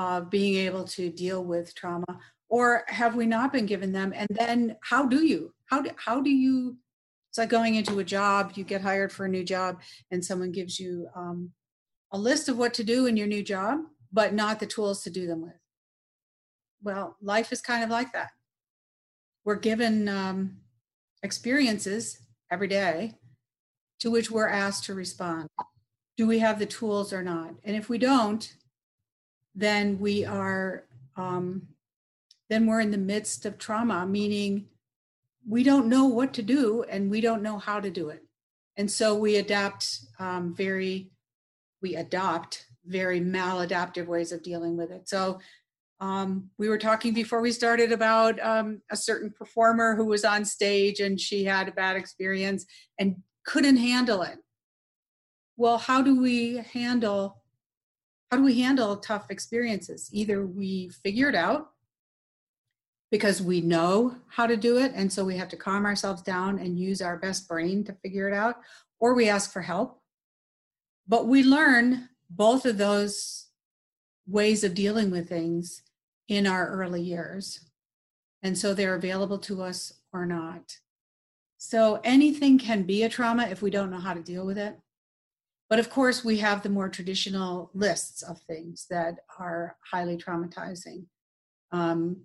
of 0.00 0.30
being 0.30 0.56
able 0.56 0.84
to 0.84 1.10
deal 1.10 1.44
with 1.44 1.74
trauma, 1.74 2.18
or 2.48 2.84
have 2.88 3.14
we 3.14 3.26
not 3.26 3.52
been 3.52 3.66
given 3.66 3.92
them? 3.92 4.12
And 4.16 4.28
then 4.30 4.76
how 4.82 5.06
do 5.06 5.24
you? 5.24 5.52
How 5.66 5.82
do 5.82 5.90
how 5.96 6.20
do 6.20 6.30
you? 6.30 6.76
It's 7.28 7.38
like 7.38 7.48
going 7.48 7.76
into 7.76 8.00
a 8.00 8.04
job. 8.04 8.52
You 8.56 8.64
get 8.64 8.80
hired 8.80 9.12
for 9.12 9.26
a 9.26 9.28
new 9.28 9.44
job, 9.44 9.80
and 10.10 10.24
someone 10.24 10.52
gives 10.52 10.80
you 10.80 11.06
um, 11.14 11.50
a 12.12 12.18
list 12.18 12.48
of 12.48 12.58
what 12.58 12.74
to 12.74 12.84
do 12.84 13.06
in 13.06 13.16
your 13.16 13.28
new 13.28 13.42
job, 13.42 13.80
but 14.12 14.34
not 14.34 14.58
the 14.58 14.66
tools 14.66 15.02
to 15.02 15.10
do 15.10 15.26
them 15.26 15.42
with. 15.42 15.60
Well, 16.82 17.16
life 17.20 17.52
is 17.52 17.60
kind 17.60 17.84
of 17.84 17.90
like 17.90 18.12
that. 18.14 18.30
We're 19.44 19.56
given 19.56 20.08
um, 20.08 20.56
experiences 21.22 22.20
every 22.50 22.68
day 22.68 23.18
to 24.00 24.10
which 24.10 24.30
we're 24.30 24.48
asked 24.48 24.84
to 24.84 24.94
respond. 24.94 25.48
Do 26.16 26.26
we 26.26 26.38
have 26.38 26.58
the 26.58 26.66
tools 26.66 27.12
or 27.12 27.22
not? 27.22 27.54
And 27.64 27.76
if 27.76 27.88
we 27.88 27.98
don't, 27.98 28.50
then 29.54 29.98
we 29.98 30.24
are 30.24 30.84
um, 31.16 31.68
then 32.50 32.66
we're 32.66 32.80
in 32.80 32.90
the 32.90 32.98
midst 32.98 33.46
of 33.46 33.58
trauma, 33.58 34.04
meaning 34.04 34.66
we 35.48 35.62
don't 35.62 35.88
know 35.88 36.06
what 36.06 36.34
to 36.34 36.42
do 36.42 36.84
and 36.90 37.10
we 37.10 37.20
don't 37.20 37.42
know 37.42 37.58
how 37.58 37.80
to 37.80 37.90
do 37.90 38.08
it. 38.08 38.24
And 38.76 38.90
so 38.90 39.14
we 39.14 39.36
adapt 39.36 40.00
um, 40.18 40.54
very, 40.54 41.10
we 41.80 41.94
adopt 41.94 42.66
very 42.84 43.20
maladaptive 43.20 44.06
ways 44.06 44.32
of 44.32 44.42
dealing 44.42 44.76
with 44.76 44.90
it. 44.90 45.08
So 45.08 45.38
um, 46.00 46.50
we 46.58 46.68
were 46.68 46.78
talking 46.78 47.14
before 47.14 47.40
we 47.40 47.52
started 47.52 47.92
about 47.92 48.40
um, 48.40 48.80
a 48.90 48.96
certain 48.96 49.30
performer 49.30 49.94
who 49.94 50.06
was 50.06 50.24
on 50.24 50.44
stage 50.44 50.98
and 50.98 51.20
she 51.20 51.44
had 51.44 51.68
a 51.68 51.72
bad 51.72 51.96
experience 51.96 52.66
and 52.98 53.16
couldn't 53.46 53.76
handle 53.76 54.22
it. 54.22 54.38
Well, 55.56 55.78
how 55.78 56.02
do 56.02 56.20
we 56.20 56.56
handle 56.72 57.39
how 58.30 58.36
do 58.36 58.44
we 58.44 58.60
handle 58.60 58.96
tough 58.96 59.30
experiences? 59.30 60.08
Either 60.12 60.46
we 60.46 60.88
figure 61.02 61.28
it 61.28 61.34
out 61.34 61.70
because 63.10 63.42
we 63.42 63.60
know 63.60 64.14
how 64.28 64.46
to 64.46 64.56
do 64.56 64.78
it 64.78 64.92
and 64.94 65.12
so 65.12 65.24
we 65.24 65.36
have 65.36 65.48
to 65.48 65.56
calm 65.56 65.84
ourselves 65.84 66.22
down 66.22 66.58
and 66.58 66.78
use 66.78 67.02
our 67.02 67.16
best 67.16 67.48
brain 67.48 67.82
to 67.82 67.92
figure 67.94 68.28
it 68.28 68.34
out 68.34 68.56
or 69.00 69.14
we 69.14 69.28
ask 69.28 69.52
for 69.52 69.62
help. 69.62 70.00
But 71.08 71.26
we 71.26 71.42
learn 71.42 72.08
both 72.28 72.66
of 72.66 72.78
those 72.78 73.48
ways 74.28 74.62
of 74.62 74.74
dealing 74.74 75.10
with 75.10 75.28
things 75.28 75.82
in 76.28 76.46
our 76.46 76.68
early 76.68 77.02
years. 77.02 77.68
And 78.42 78.56
so 78.56 78.72
they're 78.72 78.94
available 78.94 79.38
to 79.38 79.62
us 79.62 79.92
or 80.12 80.24
not. 80.24 80.76
So 81.58 82.00
anything 82.04 82.58
can 82.58 82.84
be 82.84 83.02
a 83.02 83.08
trauma 83.08 83.48
if 83.48 83.60
we 83.60 83.70
don't 83.70 83.90
know 83.90 83.98
how 83.98 84.14
to 84.14 84.22
deal 84.22 84.46
with 84.46 84.56
it. 84.56 84.78
But 85.70 85.78
of 85.78 85.88
course, 85.88 86.24
we 86.24 86.38
have 86.38 86.62
the 86.62 86.68
more 86.68 86.88
traditional 86.88 87.70
lists 87.74 88.22
of 88.22 88.40
things 88.40 88.86
that 88.90 89.20
are 89.38 89.76
highly 89.90 90.16
traumatizing. 90.16 91.06
Um, 91.70 92.22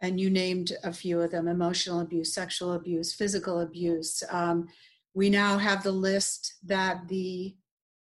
and 0.00 0.18
you 0.18 0.30
named 0.30 0.72
a 0.82 0.92
few 0.92 1.20
of 1.20 1.30
them 1.30 1.48
emotional 1.48 2.00
abuse, 2.00 2.32
sexual 2.32 2.72
abuse, 2.72 3.12
physical 3.12 3.60
abuse. 3.60 4.22
Um, 4.30 4.68
we 5.12 5.28
now 5.28 5.58
have 5.58 5.82
the 5.82 5.92
list 5.92 6.54
that 6.64 7.06
the 7.08 7.54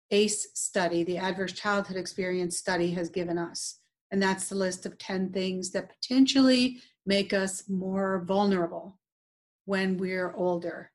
ACE 0.09 0.47
study, 0.55 1.03
the 1.03 1.19
Adverse 1.19 1.53
Childhood 1.53 1.97
Experience 1.97 2.57
study, 2.57 2.91
has 2.91 3.09
given 3.09 3.37
us. 3.37 3.79
And 4.09 4.21
that's 4.21 4.49
the 4.49 4.55
list 4.55 4.87
of 4.87 4.97
10 4.97 5.31
things 5.31 5.71
that 5.71 5.91
potentially 6.01 6.79
make 7.05 7.33
us 7.33 7.69
more 7.69 8.23
vulnerable 8.25 8.97
when 9.65 9.97
we're 9.97 10.33
older 10.33 10.91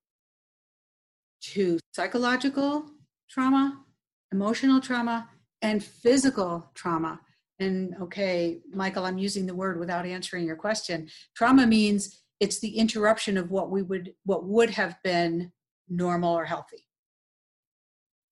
to 1.40 1.78
psychological 1.92 2.90
trauma, 3.28 3.84
emotional 4.32 4.80
trauma, 4.80 5.28
and 5.62 5.82
physical 5.82 6.70
trauma. 6.74 7.20
And 7.58 7.94
okay, 8.02 8.60
Michael, 8.72 9.04
I'm 9.04 9.18
using 9.18 9.46
the 9.46 9.54
word 9.54 9.78
without 9.78 10.06
answering 10.06 10.46
your 10.46 10.56
question. 10.56 11.08
Trauma 11.34 11.66
means 11.66 12.22
it's 12.40 12.58
the 12.58 12.76
interruption 12.76 13.36
of 13.38 13.50
what 13.50 13.70
we 13.70 13.82
would 13.82 14.12
what 14.24 14.44
would 14.44 14.70
have 14.70 14.96
been 15.02 15.52
normal 15.88 16.34
or 16.34 16.44
healthy. 16.44 16.86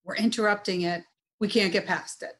We're 0.03 0.15
interrupting 0.15 0.81
it. 0.81 1.03
We 1.39 1.47
can't 1.47 1.73
get 1.73 1.87
past 1.87 2.21
it. 2.21 2.33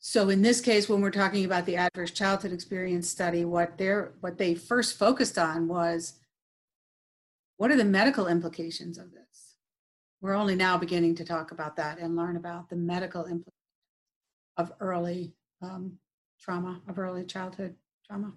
So 0.00 0.28
in 0.28 0.42
this 0.42 0.60
case, 0.60 0.88
when 0.88 1.00
we're 1.00 1.10
talking 1.10 1.44
about 1.44 1.66
the 1.66 1.76
adverse 1.76 2.10
childhood 2.10 2.52
experience 2.52 3.08
study, 3.08 3.44
what 3.44 3.78
they're 3.78 4.14
what 4.20 4.38
they 4.38 4.54
first 4.54 4.98
focused 4.98 5.38
on 5.38 5.68
was 5.68 6.14
what 7.56 7.70
are 7.70 7.76
the 7.76 7.84
medical 7.84 8.26
implications 8.26 8.98
of 8.98 9.12
this? 9.12 9.45
We're 10.26 10.34
only 10.34 10.56
now 10.56 10.76
beginning 10.76 11.14
to 11.16 11.24
talk 11.24 11.52
about 11.52 11.76
that 11.76 12.00
and 12.00 12.16
learn 12.16 12.36
about 12.36 12.68
the 12.68 12.74
medical 12.74 13.26
implications 13.26 13.52
of 14.56 14.72
early 14.80 15.32
um, 15.62 15.92
trauma, 16.40 16.80
of 16.88 16.98
early 16.98 17.24
childhood 17.24 17.76
trauma. 18.04 18.32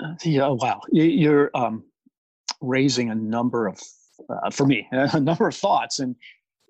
Uh, 0.00 0.14
yeah, 0.22 0.46
wow, 0.46 0.80
you're 0.92 1.50
um, 1.56 1.82
raising 2.60 3.10
a 3.10 3.16
number 3.16 3.66
of, 3.66 3.80
uh, 4.30 4.48
for 4.48 4.64
me, 4.64 4.86
a 4.92 5.18
number 5.18 5.48
of 5.48 5.56
thoughts, 5.56 5.98
and 5.98 6.14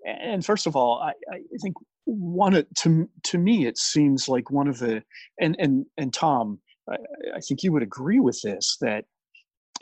and 0.06 0.46
first 0.46 0.66
of 0.66 0.76
all, 0.76 1.02
I, 1.02 1.12
I 1.30 1.40
think 1.60 1.74
one 2.06 2.64
to 2.78 3.10
to 3.24 3.38
me 3.38 3.66
it 3.66 3.76
seems 3.76 4.30
like 4.30 4.50
one 4.50 4.66
of 4.66 4.78
the 4.78 5.02
and 5.42 5.56
and 5.58 5.84
and 5.98 6.10
Tom, 6.10 6.58
I, 6.88 6.96
I 7.36 7.40
think 7.40 7.62
you 7.62 7.70
would 7.72 7.82
agree 7.82 8.20
with 8.20 8.40
this 8.40 8.78
that 8.80 9.04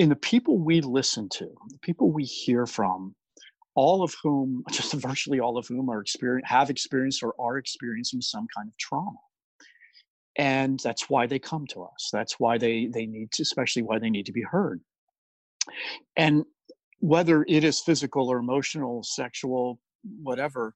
in 0.00 0.08
the 0.08 0.16
people 0.16 0.58
we 0.58 0.80
listen 0.80 1.28
to, 1.34 1.44
the 1.68 1.78
people 1.82 2.10
we 2.10 2.24
hear 2.24 2.66
from, 2.66 3.14
all 3.74 4.02
of 4.02 4.14
whom, 4.22 4.64
just 4.70 4.92
virtually 4.94 5.40
all 5.40 5.58
of 5.58 5.66
whom 5.66 5.90
are 5.90 6.00
experience 6.00 6.48
have 6.48 6.70
experienced 6.70 7.22
or 7.22 7.34
are 7.40 7.58
experiencing 7.58 8.20
some 8.20 8.46
kind 8.54 8.68
of 8.68 8.76
trauma. 8.78 9.18
And 10.36 10.80
that's 10.80 11.10
why 11.10 11.26
they 11.26 11.38
come 11.38 11.66
to 11.68 11.82
us. 11.82 12.08
That's 12.12 12.40
why 12.40 12.56
they 12.56 12.86
they 12.86 13.06
need 13.06 13.32
to, 13.32 13.42
especially 13.42 13.82
why 13.82 13.98
they 13.98 14.10
need 14.10 14.26
to 14.26 14.32
be 14.32 14.42
heard. 14.42 14.80
And 16.16 16.44
whether 17.00 17.44
it 17.48 17.64
is 17.64 17.80
physical 17.80 18.28
or 18.28 18.38
emotional, 18.38 19.02
sexual, 19.02 19.78
whatever, 20.22 20.74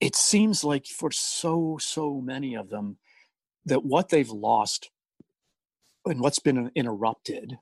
it 0.00 0.14
seems 0.14 0.62
like 0.62 0.86
for 0.86 1.10
so 1.10 1.78
so 1.80 2.20
many 2.20 2.54
of 2.54 2.68
them 2.68 2.98
that 3.64 3.84
what 3.84 4.08
they've 4.08 4.30
lost 4.30 4.90
and 6.04 6.20
what's 6.20 6.38
been 6.38 6.70
interrupted 6.74 7.58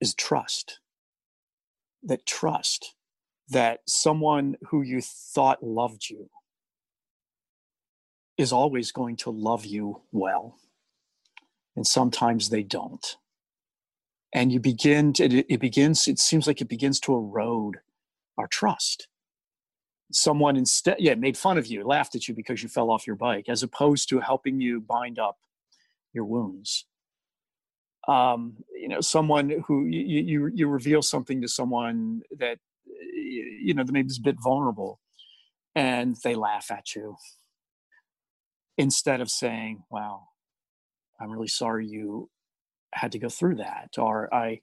is 0.00 0.14
trust 0.14 0.80
that 2.02 2.26
trust 2.26 2.94
that 3.48 3.80
someone 3.86 4.56
who 4.68 4.82
you 4.82 5.00
thought 5.00 5.62
loved 5.62 6.08
you 6.10 6.30
is 8.36 8.52
always 8.52 8.92
going 8.92 9.16
to 9.16 9.30
love 9.30 9.64
you 9.64 10.02
well. 10.12 10.58
And 11.74 11.86
sometimes 11.86 12.48
they 12.48 12.62
don't. 12.62 13.16
And 14.32 14.52
you 14.52 14.60
begin 14.60 15.12
to, 15.14 15.24
it, 15.24 15.46
it 15.48 15.60
begins 15.60 16.08
it 16.08 16.18
seems 16.18 16.46
like 16.46 16.60
it 16.60 16.68
begins 16.68 17.00
to 17.00 17.14
erode 17.14 17.78
our 18.36 18.46
trust. 18.46 19.08
Someone 20.12 20.56
instead 20.56 20.96
yeah 20.98 21.14
made 21.14 21.36
fun 21.36 21.58
of 21.58 21.66
you 21.66 21.84
laughed 21.84 22.14
at 22.14 22.28
you 22.28 22.34
because 22.34 22.62
you 22.62 22.68
fell 22.68 22.90
off 22.90 23.06
your 23.06 23.16
bike 23.16 23.48
as 23.48 23.62
opposed 23.62 24.08
to 24.08 24.20
helping 24.20 24.60
you 24.60 24.80
bind 24.80 25.18
up 25.18 25.38
your 26.12 26.24
wounds 26.24 26.86
um, 28.08 28.56
you 28.74 28.88
know 28.88 29.00
someone 29.00 29.64
who 29.66 29.86
you, 29.86 30.22
you 30.22 30.50
you 30.54 30.68
reveal 30.68 31.02
something 31.02 31.40
to 31.42 31.48
someone 31.48 32.22
that 32.38 32.58
you 32.86 33.74
know 33.74 33.84
that 33.84 33.92
maybe 33.92 34.06
is 34.08 34.18
a 34.18 34.22
bit 34.22 34.36
vulnerable 34.42 35.00
and 35.74 36.16
they 36.22 36.34
laugh 36.34 36.70
at 36.70 36.94
you 36.94 37.16
instead 38.78 39.20
of 39.20 39.30
saying 39.30 39.82
wow 39.90 40.28
i'm 41.20 41.30
really 41.30 41.48
sorry 41.48 41.86
you 41.86 42.30
had 42.92 43.10
to 43.12 43.18
go 43.18 43.28
through 43.28 43.56
that 43.56 43.90
or 43.98 44.32
i 44.32 44.60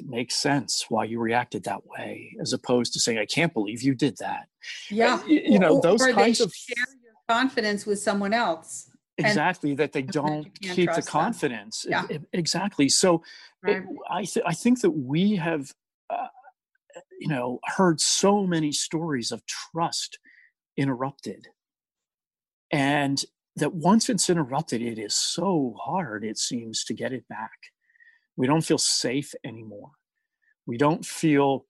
it 0.00 0.06
makes 0.06 0.34
sense 0.34 0.86
why 0.88 1.04
you 1.04 1.20
reacted 1.20 1.64
that 1.64 1.86
way, 1.86 2.36
as 2.40 2.52
opposed 2.52 2.92
to 2.94 3.00
saying, 3.00 3.18
"I 3.18 3.26
can't 3.26 3.52
believe 3.52 3.82
you 3.82 3.94
did 3.94 4.16
that." 4.18 4.48
Yeah, 4.90 5.24
you, 5.26 5.40
you 5.44 5.58
know 5.58 5.80
those 5.80 6.02
or 6.02 6.12
kinds 6.12 6.40
of 6.40 6.52
share 6.54 6.86
your 7.02 7.14
confidence 7.28 7.86
with 7.86 7.98
someone 7.98 8.32
else. 8.32 8.90
Exactly 9.18 9.74
that 9.74 9.92
they 9.92 10.02
don't 10.02 10.44
keep 10.60 10.92
the 10.94 11.02
confidence. 11.02 11.82
Them. 11.82 12.06
Yeah. 12.10 12.18
exactly. 12.32 12.88
So 12.88 13.22
right. 13.62 13.78
it, 13.78 13.84
I 14.10 14.24
th- 14.24 14.44
I 14.46 14.52
think 14.52 14.82
that 14.82 14.90
we 14.90 15.36
have, 15.36 15.72
uh, 16.10 16.26
you 17.18 17.28
know, 17.28 17.60
heard 17.64 18.00
so 18.00 18.46
many 18.46 18.72
stories 18.72 19.32
of 19.32 19.42
trust 19.46 20.18
interrupted, 20.76 21.48
and 22.70 23.24
that 23.56 23.72
once 23.72 24.10
it's 24.10 24.28
interrupted, 24.28 24.82
it 24.82 24.98
is 24.98 25.14
so 25.14 25.74
hard. 25.80 26.22
It 26.22 26.36
seems 26.36 26.84
to 26.84 26.92
get 26.92 27.14
it 27.14 27.26
back 27.26 27.70
we 28.36 28.46
don't 28.46 28.62
feel 28.62 28.78
safe 28.78 29.34
anymore. 29.44 29.90
We 30.66 30.76
don't 30.76 31.04
feel 31.04 31.66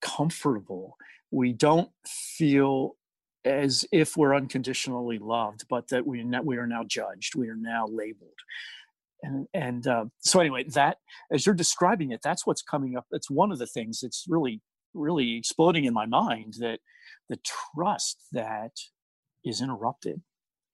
comfortable. 0.00 0.96
We 1.30 1.52
don't 1.52 1.90
feel 2.06 2.96
as 3.44 3.84
if 3.92 4.16
we're 4.16 4.34
unconditionally 4.34 5.18
loved, 5.18 5.64
but 5.68 5.88
that 5.88 6.06
we, 6.06 6.24
we 6.44 6.56
are 6.56 6.66
now 6.66 6.84
judged. 6.84 7.34
We 7.34 7.48
are 7.48 7.56
now 7.56 7.86
labeled. 7.86 8.38
and 9.22 9.46
and 9.54 9.86
uh, 9.86 10.04
so 10.20 10.40
anyway 10.40 10.64
that 10.64 10.98
as 11.30 11.46
you're 11.46 11.54
describing 11.54 12.10
it 12.10 12.20
that's 12.22 12.46
what's 12.46 12.62
coming 12.62 12.96
up 12.96 13.06
that's 13.10 13.30
one 13.30 13.52
of 13.52 13.58
the 13.58 13.66
things 13.66 14.00
that's 14.00 14.26
really 14.28 14.60
really 14.94 15.36
exploding 15.36 15.84
in 15.84 15.94
my 15.94 16.06
mind 16.06 16.54
that 16.58 16.80
the 17.28 17.38
trust 17.74 18.18
that 18.32 18.72
is 19.44 19.62
interrupted 19.62 20.20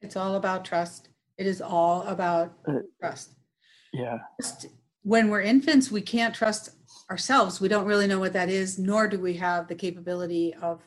it's 0.01 0.17
all 0.17 0.35
about 0.35 0.65
trust 0.65 1.09
it 1.37 1.47
is 1.47 1.61
all 1.61 2.03
about 2.03 2.53
uh, 2.67 2.81
trust 3.01 3.35
yeah 3.93 4.19
Just 4.41 4.67
when 5.03 5.29
we're 5.29 5.43
infants 5.43 5.91
we 5.91 6.01
can't 6.01 6.35
trust 6.35 6.71
ourselves 7.11 7.61
we 7.61 7.69
don't 7.69 7.87
really 7.87 8.07
know 8.07 8.19
what 8.19 8.33
that 8.33 8.49
is 8.49 8.79
nor 8.79 9.09
do 9.09 9.21
we 9.21 9.35
have 9.35 9.69
the 9.69 9.75
capability 9.75 10.55
of 10.55 10.81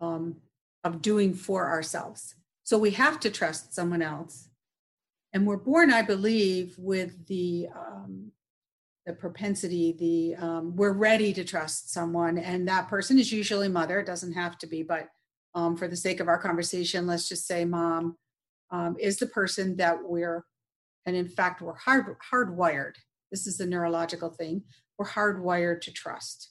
um, 0.00 0.36
of 0.84 1.02
doing 1.02 1.34
for 1.34 1.68
ourselves. 1.68 2.34
So 2.62 2.78
we 2.78 2.90
have 2.92 3.18
to 3.20 3.30
trust 3.30 3.74
someone 3.74 4.02
else. 4.02 4.48
And 5.32 5.46
we're 5.46 5.56
born 5.56 5.92
i 5.92 6.00
believe 6.00 6.76
with 6.78 7.26
the 7.26 7.66
um, 7.74 8.30
the 9.04 9.12
propensity 9.12 9.92
the 9.98 10.36
um, 10.36 10.76
we're 10.76 10.92
ready 10.92 11.32
to 11.32 11.44
trust 11.44 11.92
someone 11.92 12.38
and 12.38 12.68
that 12.68 12.88
person 12.88 13.18
is 13.18 13.32
usually 13.32 13.68
mother. 13.68 13.98
It 13.98 14.06
doesn't 14.06 14.34
have 14.34 14.58
to 14.58 14.68
be 14.68 14.82
but 14.84 15.08
um, 15.56 15.76
for 15.76 15.88
the 15.88 15.96
sake 15.96 16.20
of 16.20 16.28
our 16.28 16.38
conversation 16.38 17.06
let's 17.06 17.28
just 17.28 17.46
say 17.46 17.64
mom 17.64 18.16
um, 18.70 18.96
is 19.00 19.16
the 19.16 19.26
person 19.26 19.76
that 19.76 19.98
we're 20.02 20.44
and 21.04 21.16
in 21.16 21.28
fact 21.28 21.60
we're 21.60 21.74
hard 21.74 22.06
hardwired. 22.32 22.94
This 23.32 23.48
is 23.48 23.58
the 23.58 23.66
neurological 23.66 24.30
thing. 24.30 24.62
We're 24.98 25.08
hardwired 25.08 25.80
to 25.82 25.92
trust 25.92 26.50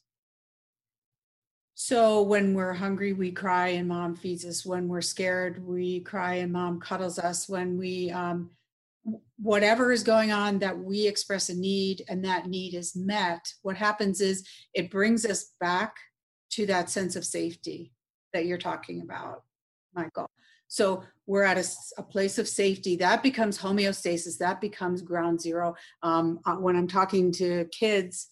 so 1.76 2.22
when 2.22 2.54
we're 2.54 2.74
hungry, 2.74 3.14
we 3.14 3.32
cry 3.32 3.70
and 3.70 3.88
mom 3.88 4.16
feeds 4.16 4.46
us. 4.46 4.66
When 4.66 4.88
we're 4.88 5.02
scared, 5.02 5.66
we 5.66 6.02
cry 6.02 6.36
and 6.36 6.52
mom 6.54 6.80
cuddles 6.80 7.18
us. 7.18 7.50
When 7.50 7.78
we 7.78 8.12
um, 8.12 8.52
whatever 9.38 9.92
is 9.92 10.04
going 10.04 10.32
on 10.32 10.60
that 10.60 10.78
we 10.78 11.08
express 11.08 11.50
a 11.50 11.56
need 11.56 12.04
and 12.08 12.24
that 12.24 12.48
need 12.48 12.74
is 12.74 12.96
met 12.96 13.46
what 13.62 13.76
happens 13.76 14.22
is 14.22 14.48
it 14.74 14.90
brings 14.90 15.26
us 15.26 15.52
back 15.60 15.96
to 16.50 16.66
that 16.66 16.90
sense 16.90 17.16
of 17.16 17.26
safety 17.26 17.92
that 18.32 18.46
you're 18.46 18.58
talking 18.58 19.02
about 19.02 19.44
michael 19.94 20.30
so 20.70 21.04
we're 21.28 21.44
at 21.44 21.58
a, 21.58 21.66
a 21.98 22.04
place 22.04 22.38
of 22.38 22.48
safety 22.48 22.96
that 22.96 23.22
becomes 23.22 23.58
homeostasis 23.58 24.38
that 24.38 24.62
becomes 24.62 25.02
ground 25.02 25.42
zero 25.42 25.76
um, 26.02 26.40
uh, 26.46 26.56
when 26.56 26.78
i'm 26.78 26.88
talking 26.88 27.32
to 27.32 27.66
kids 27.66 28.30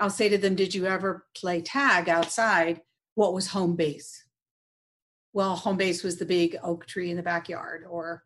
i'll 0.00 0.10
say 0.10 0.28
to 0.28 0.38
them 0.38 0.54
did 0.54 0.74
you 0.74 0.86
ever 0.86 1.26
play 1.36 1.60
tag 1.60 2.08
outside 2.08 2.80
what 3.14 3.34
was 3.34 3.48
home 3.48 3.76
base 3.76 4.24
well 5.32 5.54
home 5.54 5.76
base 5.76 6.02
was 6.02 6.16
the 6.16 6.24
big 6.24 6.56
oak 6.62 6.86
tree 6.86 7.10
in 7.10 7.16
the 7.16 7.22
backyard 7.22 7.84
or 7.88 8.24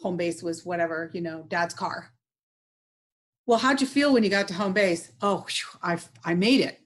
home 0.00 0.16
base 0.16 0.42
was 0.42 0.64
whatever, 0.64 1.10
you 1.14 1.20
know, 1.20 1.44
dad's 1.48 1.74
car. 1.74 2.12
Well, 3.46 3.58
how'd 3.58 3.80
you 3.80 3.86
feel 3.86 4.12
when 4.12 4.24
you 4.24 4.30
got 4.30 4.48
to 4.48 4.54
home 4.54 4.72
base? 4.72 5.12
Oh, 5.22 5.46
I 5.82 5.98
I 6.24 6.34
made 6.34 6.60
it. 6.60 6.80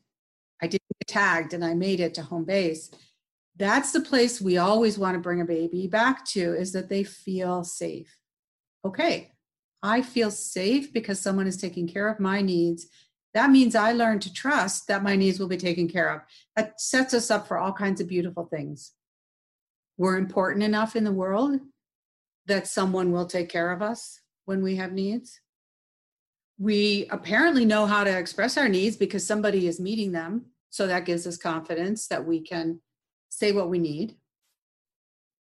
I 0.63 0.67
didn't 0.67 0.83
get 1.01 1.09
tagged 1.09 1.55
and 1.55 1.65
I 1.65 1.75
made 1.75 2.01
it 2.01 2.15
to 2.15 2.23
home 2.23 2.45
base. 2.45 2.91
That's 3.57 3.93
the 3.93 4.01
place 4.01 4.41
we 4.41 4.59
always 4.59 4.99
want 4.99 5.15
to 5.15 5.21
bring 5.21 5.41
a 5.41 5.47
baby 5.47 5.87
back 5.87 6.25
to 6.27 6.55
is 6.55 6.73
that 6.73 6.89
they 6.89 7.03
feel 7.03 7.65
safe. 7.65 8.17
Okay, 8.85 9.33
I 9.83 10.03
feel 10.03 10.31
safe 10.31 10.93
because 10.93 11.21
someone 11.21 11.47
is 11.47 11.57
taking 11.57 11.89
care 11.89 12.09
of 12.09 12.21
my 12.21 12.43
needs. 12.43 12.87
That 13.35 13.51
means 13.51 13.75
I 13.75 13.93
learn 13.93 14.19
to 14.21 14.33
trust 14.33 14.89
that 14.89 15.03
my 15.03 15.15
needs 15.15 15.39
will 15.39 15.49
be 15.49 15.57
taken 15.57 15.89
care 15.89 16.11
of. 16.13 16.23
That 16.57 16.81
sets 16.81 17.15
us 17.15 17.31
up 17.31 17.47
for 17.47 17.59
all 17.59 17.73
kinds 17.73 18.01
of 18.01 18.09
beautiful 18.09 18.45
things. 18.45 18.93
We're 19.97 20.17
important 20.17 20.65
enough 20.65 20.97
in 20.97 21.05
the 21.05 21.13
world 21.13 21.61
that 22.47 22.67
someone 22.67 23.13
will 23.13 23.27
take 23.27 23.49
care 23.49 23.71
of 23.71 23.83
us 23.83 24.21
when 24.47 24.63
we 24.63 24.77
have 24.77 24.93
needs. 24.93 25.41
We 26.59 27.07
apparently 27.11 27.65
know 27.65 27.87
how 27.87 28.05
to 28.05 28.19
express 28.19 28.57
our 28.57 28.69
needs 28.69 28.97
because 28.97 29.27
somebody 29.27 29.66
is 29.66 29.79
meeting 29.79 30.12
them. 30.12 30.47
So 30.71 30.87
that 30.87 31.05
gives 31.05 31.27
us 31.27 31.37
confidence 31.37 32.09
that 32.09 32.27
we 32.27 32.40
can 32.40 32.81
say 33.29 33.53
what 33.53 33.71
we 33.71 33.79
need. 33.79 34.16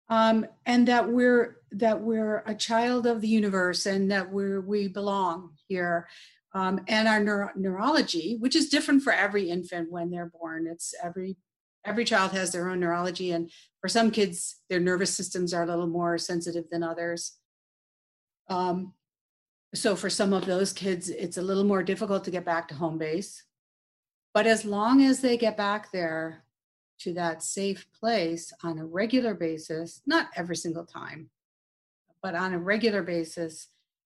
Um, 0.10 0.46
and 0.66 0.88
that 0.88 1.10
we're 1.10 1.58
that 1.72 2.02
we're 2.02 2.44
a 2.48 2.56
child 2.56 3.06
of 3.06 3.22
the 3.22 3.28
universe 3.28 3.86
and 3.86 4.10
that 4.12 4.32
we're 4.32 4.60
we 4.60 4.88
belong 4.88 5.52
here. 5.68 6.08
Um, 6.54 6.82
and 6.88 7.08
our 7.08 7.24
neuro- 7.24 7.52
neurology, 7.56 8.38
which 8.40 8.56
is 8.56 8.70
different 8.70 9.04
for 9.04 9.14
every 9.14 9.50
infant 9.50 9.92
when 9.92 10.10
they're 10.10 10.32
born. 10.40 10.68
It's 10.68 10.96
every 11.04 11.38
every 11.86 12.04
child 12.04 12.32
has 12.32 12.52
their 12.52 12.70
own 12.70 12.80
neurology 12.80 13.32
and 13.32 13.50
for 13.80 13.88
some 13.88 14.12
kids 14.12 14.58
their 14.70 14.80
nervous 14.80 15.16
systems 15.16 15.54
are 15.54 15.64
a 15.64 15.66
little 15.66 15.88
more 15.88 16.18
sensitive 16.18 16.66
than 16.70 16.84
others. 16.84 17.38
Um, 18.50 18.94
so 19.74 19.96
for 19.96 20.10
some 20.10 20.34
of 20.34 20.46
those 20.46 20.74
kids 20.74 21.10
it's 21.10 21.38
a 21.38 21.42
little 21.42 21.64
more 21.64 21.84
difficult 21.84 22.24
to 22.26 22.32
get 22.32 22.46
back 22.46 22.68
to 22.68 22.76
home 22.76 22.98
base. 22.98 23.44
But 24.34 24.46
as 24.46 24.66
long 24.66 25.04
as 25.04 25.22
they 25.22 25.38
get 25.38 25.56
back 25.56 25.92
there 25.92 26.44
to 27.00 27.14
that 27.14 27.44
safe 27.44 27.88
place 27.98 28.52
on 28.64 28.78
a 28.78 28.86
regular 28.86 29.34
basis 29.34 30.02
not 30.06 30.28
every 30.36 30.56
single 30.56 30.86
time 30.86 31.30
but 32.22 32.36
on 32.36 32.54
a 32.54 32.60
regular 32.60 33.04
basis 33.04 33.68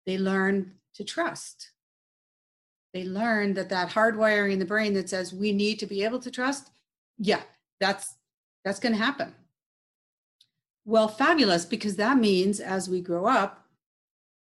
they 0.06 0.18
learn 0.18 0.74
to 0.96 1.04
trust 1.04 1.72
they 2.94 3.04
learn 3.04 3.54
that 3.56 3.70
that 3.70 3.90
hardwiring 3.90 4.54
in 4.54 4.60
the 4.60 4.66
brain 4.66 4.94
that 4.94 5.10
says 5.10 5.34
we 5.34 5.52
need 5.52 5.80
to 5.80 5.86
be 5.86 6.04
able 6.04 6.20
to 6.20 6.32
trust 6.32 6.70
yeah 7.18 7.42
that's 7.80 8.16
that's 8.64 8.80
going 8.80 8.94
to 8.94 9.00
happen. 9.00 9.36
Well 10.86 11.08
fabulous 11.08 11.66
because 11.66 11.98
that 11.98 12.18
means 12.18 12.60
as 12.60 12.90
we 12.90 13.02
grow 13.02 13.26
up 13.26 13.66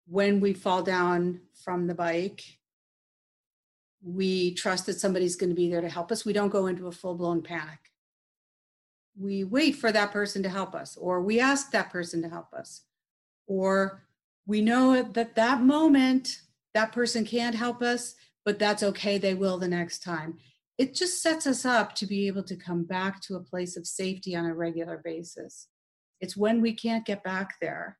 when 0.07 0.39
we 0.39 0.53
fall 0.53 0.81
down 0.81 1.41
from 1.63 1.87
the 1.87 1.95
bike 1.95 2.43
we 4.03 4.53
trust 4.53 4.85
that 4.85 4.99
somebody's 4.99 5.35
going 5.35 5.49
to 5.49 5.55
be 5.55 5.69
there 5.69 5.81
to 5.81 5.89
help 5.89 6.11
us. 6.11 6.23
We 6.23 6.31
don't 6.31 6.49
go 6.49 6.67
into 6.67 6.87
a 6.87 6.91
full-blown 6.91 7.41
panic. 7.41 7.79
We 9.19 9.43
wait 9.43 9.75
for 9.75 9.91
that 9.91 10.11
person 10.11 10.43
to 10.43 10.49
help 10.49 10.75
us 10.75 10.95
or 10.95 11.21
we 11.21 11.39
ask 11.39 11.71
that 11.71 11.89
person 11.89 12.21
to 12.21 12.29
help 12.29 12.53
us 12.53 12.83
or 13.47 14.03
we 14.45 14.61
know 14.61 15.01
that 15.01 15.35
that 15.35 15.61
moment 15.61 16.41
that 16.73 16.91
person 16.91 17.25
can't 17.25 17.55
help 17.55 17.81
us 17.81 18.15
but 18.47 18.57
that's 18.57 18.81
okay 18.81 19.17
they 19.17 19.33
will 19.33 19.57
the 19.57 19.67
next 19.67 19.99
time 19.99 20.37
it 20.77 20.93
just 20.93 21.21
sets 21.21 21.47
us 21.47 21.65
up 21.65 21.95
to 21.95 22.05
be 22.05 22.27
able 22.27 22.43
to 22.43 22.55
come 22.55 22.83
back 22.83 23.19
to 23.21 23.35
a 23.35 23.43
place 23.43 23.77
of 23.77 23.87
safety 23.87 24.35
on 24.35 24.45
a 24.45 24.53
regular 24.53 25.01
basis. 25.03 25.67
It's 26.21 26.37
when 26.37 26.61
we 26.61 26.73
can't 26.73 27.05
get 27.05 27.23
back 27.23 27.55
there 27.61 27.97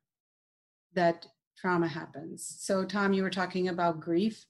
that 0.94 1.26
trauma 1.56 1.88
happens. 1.88 2.56
So, 2.60 2.84
Tom, 2.84 3.12
you 3.12 3.22
were 3.22 3.30
talking 3.30 3.68
about 3.68 4.00
grief. 4.00 4.46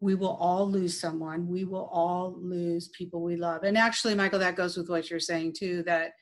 We 0.00 0.16
will 0.16 0.36
all 0.40 0.68
lose 0.68 1.00
someone. 1.00 1.48
We 1.48 1.64
will 1.64 1.88
all 1.92 2.36
lose 2.40 2.88
people 2.88 3.22
we 3.22 3.36
love. 3.36 3.62
And 3.62 3.78
actually, 3.78 4.14
Michael, 4.14 4.40
that 4.40 4.56
goes 4.56 4.76
with 4.76 4.88
what 4.88 5.08
you're 5.08 5.20
saying 5.20 5.54
too 5.56 5.82
that 5.84 6.12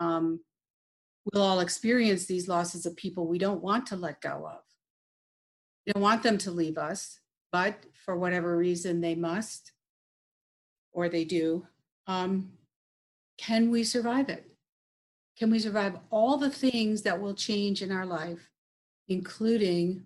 um, 0.00 0.40
we'll 1.32 1.42
all 1.42 1.60
experience 1.60 2.26
these 2.26 2.48
losses 2.48 2.86
of 2.86 2.96
people 2.96 3.26
we 3.26 3.38
don't 3.38 3.62
want 3.62 3.86
to 3.86 3.96
let 3.96 4.22
go 4.22 4.48
of. 4.50 4.60
We 5.86 5.92
don't 5.92 6.02
want 6.02 6.22
them 6.22 6.38
to 6.38 6.50
leave 6.50 6.78
us, 6.78 7.20
but 7.52 7.84
for 8.08 8.16
whatever 8.16 8.56
reason, 8.56 9.02
they 9.02 9.14
must 9.14 9.72
or 10.92 11.10
they 11.10 11.26
do, 11.26 11.66
um, 12.06 12.50
can 13.36 13.70
we 13.70 13.84
survive 13.84 14.30
it? 14.30 14.50
Can 15.38 15.50
we 15.50 15.58
survive 15.58 15.98
all 16.08 16.38
the 16.38 16.48
things 16.48 17.02
that 17.02 17.20
will 17.20 17.34
change 17.34 17.82
in 17.82 17.92
our 17.92 18.06
life, 18.06 18.48
including 19.08 20.04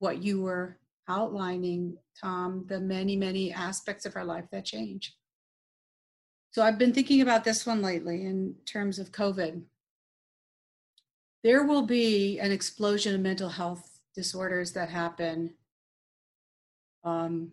what 0.00 0.22
you 0.22 0.42
were 0.42 0.76
outlining, 1.08 1.96
Tom, 2.22 2.66
the 2.68 2.78
many, 2.78 3.16
many 3.16 3.50
aspects 3.50 4.04
of 4.04 4.16
our 4.16 4.24
life 4.26 4.44
that 4.52 4.66
change? 4.66 5.16
So 6.50 6.62
I've 6.62 6.76
been 6.76 6.92
thinking 6.92 7.22
about 7.22 7.42
this 7.42 7.64
one 7.64 7.80
lately 7.80 8.26
in 8.26 8.54
terms 8.66 8.98
of 8.98 9.12
COVID. 9.12 9.62
There 11.42 11.64
will 11.64 11.86
be 11.86 12.38
an 12.38 12.52
explosion 12.52 13.14
of 13.14 13.22
mental 13.22 13.48
health 13.48 13.98
disorders 14.14 14.72
that 14.72 14.90
happen, 14.90 15.54
um, 17.04 17.52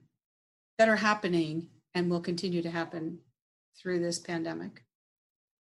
that 0.77 0.89
are 0.89 0.95
happening 0.95 1.67
and 1.93 2.09
will 2.09 2.21
continue 2.21 2.61
to 2.61 2.71
happen 2.71 3.19
through 3.77 3.99
this 3.99 4.19
pandemic. 4.19 4.83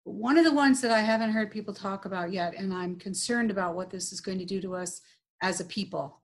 But 0.05 0.15
one 0.15 0.37
of 0.37 0.45
the 0.45 0.53
ones 0.53 0.81
that 0.81 0.91
I 0.91 1.01
haven't 1.01 1.31
heard 1.31 1.51
people 1.51 1.73
talk 1.73 2.05
about 2.05 2.31
yet, 2.31 2.55
and 2.55 2.73
I'm 2.73 2.97
concerned 2.97 3.51
about 3.51 3.75
what 3.75 3.89
this 3.89 4.11
is 4.11 4.21
going 4.21 4.39
to 4.39 4.45
do 4.45 4.61
to 4.61 4.75
us 4.75 5.01
as 5.41 5.59
a 5.59 5.65
people, 5.65 6.21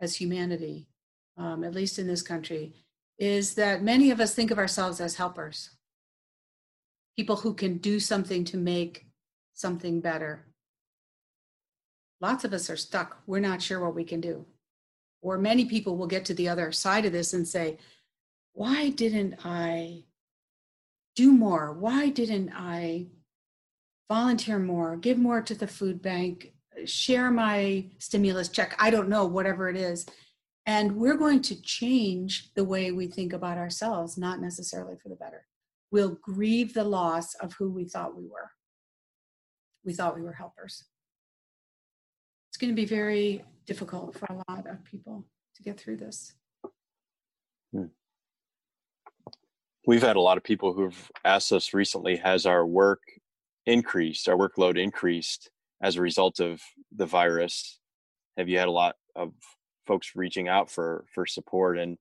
as 0.00 0.14
humanity, 0.14 0.88
um, 1.36 1.64
at 1.64 1.74
least 1.74 1.98
in 1.98 2.06
this 2.06 2.22
country, 2.22 2.74
is 3.18 3.54
that 3.54 3.82
many 3.82 4.10
of 4.10 4.20
us 4.20 4.34
think 4.34 4.50
of 4.50 4.58
ourselves 4.58 5.00
as 5.00 5.16
helpers, 5.16 5.70
people 7.16 7.36
who 7.36 7.54
can 7.54 7.78
do 7.78 8.00
something 8.00 8.44
to 8.44 8.56
make 8.56 9.06
something 9.52 10.00
better. 10.00 10.46
Lots 12.20 12.44
of 12.44 12.52
us 12.52 12.70
are 12.70 12.76
stuck. 12.76 13.18
We're 13.26 13.40
not 13.40 13.62
sure 13.62 13.80
what 13.80 13.94
we 13.94 14.04
can 14.04 14.20
do. 14.20 14.46
Or 15.24 15.38
many 15.38 15.64
people 15.64 15.96
will 15.96 16.06
get 16.06 16.26
to 16.26 16.34
the 16.34 16.48
other 16.48 16.70
side 16.70 17.06
of 17.06 17.12
this 17.12 17.32
and 17.32 17.48
say, 17.48 17.78
why 18.52 18.90
didn't 18.90 19.36
I 19.44 20.04
do 21.16 21.32
more? 21.32 21.72
Why 21.72 22.10
didn't 22.10 22.52
I 22.54 23.06
volunteer 24.08 24.58
more, 24.58 24.96
give 24.96 25.18
more 25.18 25.40
to 25.40 25.54
the 25.54 25.66
food 25.66 26.02
bank, 26.02 26.52
share 26.84 27.30
my 27.30 27.86
stimulus 27.98 28.48
check. 28.48 28.76
I 28.78 28.90
don't 28.90 29.08
know, 29.08 29.24
whatever 29.24 29.68
it 29.68 29.76
is. 29.76 30.06
And 30.66 30.96
we're 30.96 31.16
going 31.16 31.42
to 31.42 31.60
change 31.62 32.52
the 32.54 32.64
way 32.64 32.90
we 32.90 33.06
think 33.06 33.32
about 33.32 33.58
ourselves, 33.58 34.18
not 34.18 34.40
necessarily 34.40 34.96
for 35.02 35.08
the 35.08 35.16
better. 35.16 35.46
We'll 35.90 36.18
grieve 36.22 36.74
the 36.74 36.84
loss 36.84 37.34
of 37.36 37.54
who 37.54 37.70
we 37.70 37.84
thought 37.84 38.16
we 38.16 38.26
were. 38.26 38.50
We 39.84 39.94
thought 39.94 40.16
we 40.16 40.22
were 40.22 40.32
helpers. 40.32 40.84
It's 42.50 42.56
going 42.58 42.70
to 42.70 42.76
be 42.76 42.86
very 42.86 43.44
difficult 43.66 44.16
for 44.16 44.26
a 44.26 44.42
lot 44.48 44.66
of 44.66 44.84
people 44.84 45.26
to 45.56 45.62
get 45.62 45.78
through 45.78 45.96
this. 45.96 46.34
Hmm. 47.72 47.86
We've 49.86 50.02
had 50.02 50.16
a 50.16 50.20
lot 50.20 50.38
of 50.38 50.44
people 50.44 50.72
who've 50.72 51.10
asked 51.24 51.52
us 51.52 51.74
recently 51.74 52.16
has 52.16 52.46
our 52.46 52.66
work 52.66 53.02
increased, 53.66 54.28
our 54.28 54.36
workload 54.36 54.78
increased 54.78 55.50
as 55.82 55.96
a 55.96 56.00
result 56.00 56.40
of 56.40 56.60
the 56.94 57.06
virus? 57.06 57.78
Have 58.36 58.48
you 58.48 58.58
had 58.58 58.68
a 58.68 58.72
lot 58.72 58.96
of 59.14 59.32
folks 59.86 60.12
reaching 60.14 60.48
out 60.48 60.70
for 60.70 61.04
for 61.14 61.26
support? 61.26 61.78
And 61.78 61.98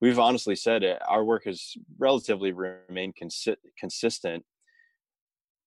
we've 0.00 0.18
honestly 0.18 0.54
said 0.54 0.82
it, 0.82 1.00
our 1.08 1.24
work 1.24 1.44
has 1.44 1.74
relatively 1.98 2.52
remained 2.52 3.14
consi- 3.20 3.56
consistent. 3.78 4.44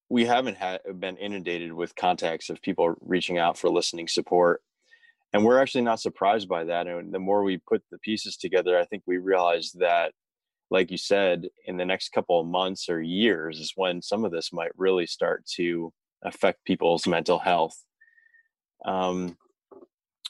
We 0.10 0.26
haven't 0.26 0.58
been 1.00 1.17
inundated 1.17 1.73
with 1.73 1.95
contacts 1.95 2.50
of 2.50 2.62
people 2.62 2.95
reaching 3.02 3.39
out 3.39 3.58
for 3.58 3.69
listening 3.69 4.08
support 4.08 4.62
and 5.38 5.45
we're 5.45 5.62
actually 5.62 5.84
not 5.84 6.00
surprised 6.00 6.50
by 6.50 6.63
that 6.63 6.88
and 6.88 7.13
the 7.13 7.19
more 7.19 7.43
we 7.43 7.58
put 7.69 7.84
the 7.91 7.97
pieces 8.00 8.38
together 8.38 8.78
i 8.78 8.86
think 8.86 9.04
we 9.06 9.17
realize 9.17 9.71
that 9.80 10.12
like 10.69 10.91
you 10.91 10.97
said 10.97 11.47
in 11.65 11.78
the 11.78 11.86
next 11.86 12.10
couple 12.10 12.39
of 12.39 12.47
months 12.47 12.89
or 12.89 13.02
years 13.02 13.60
is 13.60 13.73
when 13.76 14.02
some 14.02 14.26
of 14.26 14.32
this 14.32 14.52
might 14.52 14.71
really 14.76 15.06
start 15.06 15.45
to 15.45 15.93
affect 16.23 16.65
people's 16.65 17.08
mental 17.08 17.39
health. 17.39 17.78
Um, 18.86 19.38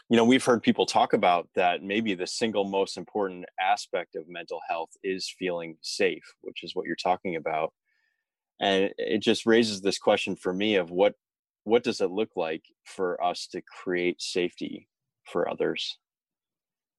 you 0.10 0.16
know 0.16 0.24
we've 0.24 0.44
heard 0.44 0.64
people 0.64 0.86
talk 0.86 1.12
about 1.12 1.50
that 1.56 1.84
maybe 1.84 2.14
the 2.14 2.28
single 2.28 2.64
most 2.64 2.98
important 2.98 3.46
aspect 3.60 4.16
of 4.16 4.30
mental 4.30 4.62
health 4.70 4.90
is 5.04 5.34
feeling 5.38 5.76
safe 5.82 6.24
which 6.42 6.64
is 6.64 6.76
what 6.76 6.86
you're 6.86 6.96
talking 6.96 7.36
about. 7.36 7.74
And 8.60 8.92
it 8.98 9.20
just 9.20 9.46
raises 9.46 9.82
this 9.82 10.00
question 10.00 10.36
for 10.36 10.54
me 10.54 10.76
of 10.76 10.92
what 10.92 11.16
what 11.66 11.84
does 11.84 12.00
it 12.00 12.10
look 12.10 12.30
like 12.38 12.64
for 12.86 13.22
us 13.22 13.48
to 13.48 13.62
create 13.84 14.22
safety 14.22 14.88
for 15.28 15.50
others? 15.50 15.98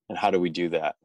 And 0.08 0.16
how 0.16 0.30
do 0.30 0.40
we 0.40 0.50
do 0.50 0.70
that? 0.70 0.96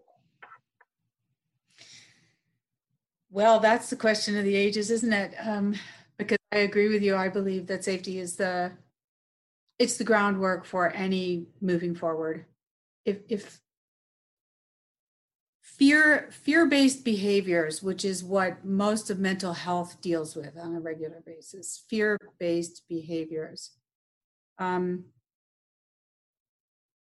Well 3.30 3.60
that's 3.60 3.90
the 3.90 3.96
question 3.96 4.38
of 4.38 4.44
the 4.44 4.56
ages 4.56 4.92
isn't 4.92 5.14
it? 5.14 5.34
Um, 5.44 5.76
because 6.18 6.38
i 6.52 6.58
agree 6.58 6.90
with 6.90 7.02
you. 7.02 7.16
I 7.16 7.30
believe 7.30 7.68
that 7.68 7.84
safety 7.84 8.20
is 8.20 8.36
the 8.36 8.72
it's 9.80 9.98
the 9.98 10.04
groundwork 10.04 10.66
for 10.66 10.92
any 10.92 11.48
moving 11.62 11.96
forward. 11.96 12.46
If 13.06 13.20
if 13.28 13.60
fear 15.62 16.30
fear-based 16.32 17.04
behaviors 17.04 17.82
which 17.82 18.06
is 18.06 18.24
what 18.24 18.64
most 18.64 19.10
of 19.10 19.18
mental 19.18 19.54
health 19.54 20.00
deals 20.02 20.36
with 20.36 20.56
on 20.58 20.76
a 20.76 20.80
regular 20.80 21.22
basis 21.26 21.84
fear-based 21.90 22.84
behaviors 22.88 23.72
um, 24.60 25.06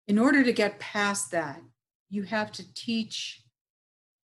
in 0.08 0.18
order 0.18 0.42
to 0.42 0.52
get 0.52 0.80
past 0.80 1.30
that 1.30 1.60
you 2.10 2.22
have 2.24 2.52
to 2.52 2.74
teach 2.74 3.42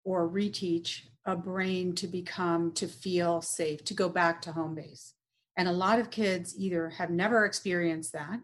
or 0.03 0.29
reteach 0.29 1.01
a 1.25 1.35
brain 1.35 1.93
to 1.95 2.07
become 2.07 2.71
to 2.73 2.87
feel 2.87 3.41
safe 3.41 3.83
to 3.85 3.93
go 3.93 4.09
back 4.09 4.41
to 4.41 4.51
home 4.51 4.75
base. 4.75 5.13
And 5.57 5.67
a 5.67 5.73
lot 5.73 5.99
of 5.99 6.09
kids 6.09 6.55
either 6.57 6.89
have 6.89 7.09
never 7.09 7.45
experienced 7.45 8.13
that 8.13 8.39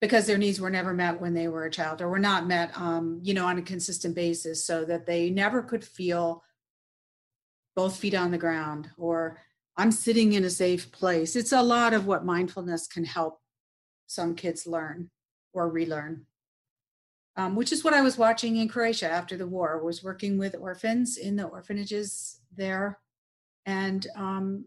because 0.00 0.26
their 0.26 0.38
needs 0.38 0.60
were 0.60 0.70
never 0.70 0.92
met 0.92 1.20
when 1.20 1.34
they 1.34 1.48
were 1.48 1.64
a 1.64 1.70
child 1.70 2.02
or 2.02 2.08
were 2.08 2.18
not 2.18 2.46
met 2.46 2.76
um, 2.78 3.20
you 3.22 3.32
know 3.32 3.46
on 3.46 3.58
a 3.58 3.62
consistent 3.62 4.14
basis 4.14 4.66
so 4.66 4.84
that 4.84 5.06
they 5.06 5.30
never 5.30 5.62
could 5.62 5.84
feel 5.84 6.42
both 7.74 7.96
feet 7.96 8.14
on 8.14 8.30
the 8.30 8.38
ground 8.38 8.90
or 8.98 9.38
i'm 9.76 9.90
sitting 9.90 10.34
in 10.34 10.44
a 10.44 10.50
safe 10.50 10.92
place. 10.92 11.34
It's 11.34 11.52
a 11.52 11.62
lot 11.62 11.94
of 11.94 12.06
what 12.06 12.24
mindfulness 12.24 12.86
can 12.86 13.04
help 13.04 13.40
some 14.06 14.34
kids 14.34 14.66
learn 14.66 15.10
or 15.54 15.70
relearn 15.70 16.26
um, 17.36 17.56
which 17.56 17.72
is 17.72 17.82
what 17.82 17.94
i 17.94 18.02
was 18.02 18.18
watching 18.18 18.56
in 18.56 18.68
croatia 18.68 19.08
after 19.08 19.36
the 19.36 19.46
war 19.46 19.82
was 19.82 20.04
working 20.04 20.38
with 20.38 20.54
orphans 20.60 21.16
in 21.16 21.36
the 21.36 21.44
orphanages 21.44 22.40
there 22.56 22.98
and 23.66 24.06
um, 24.16 24.64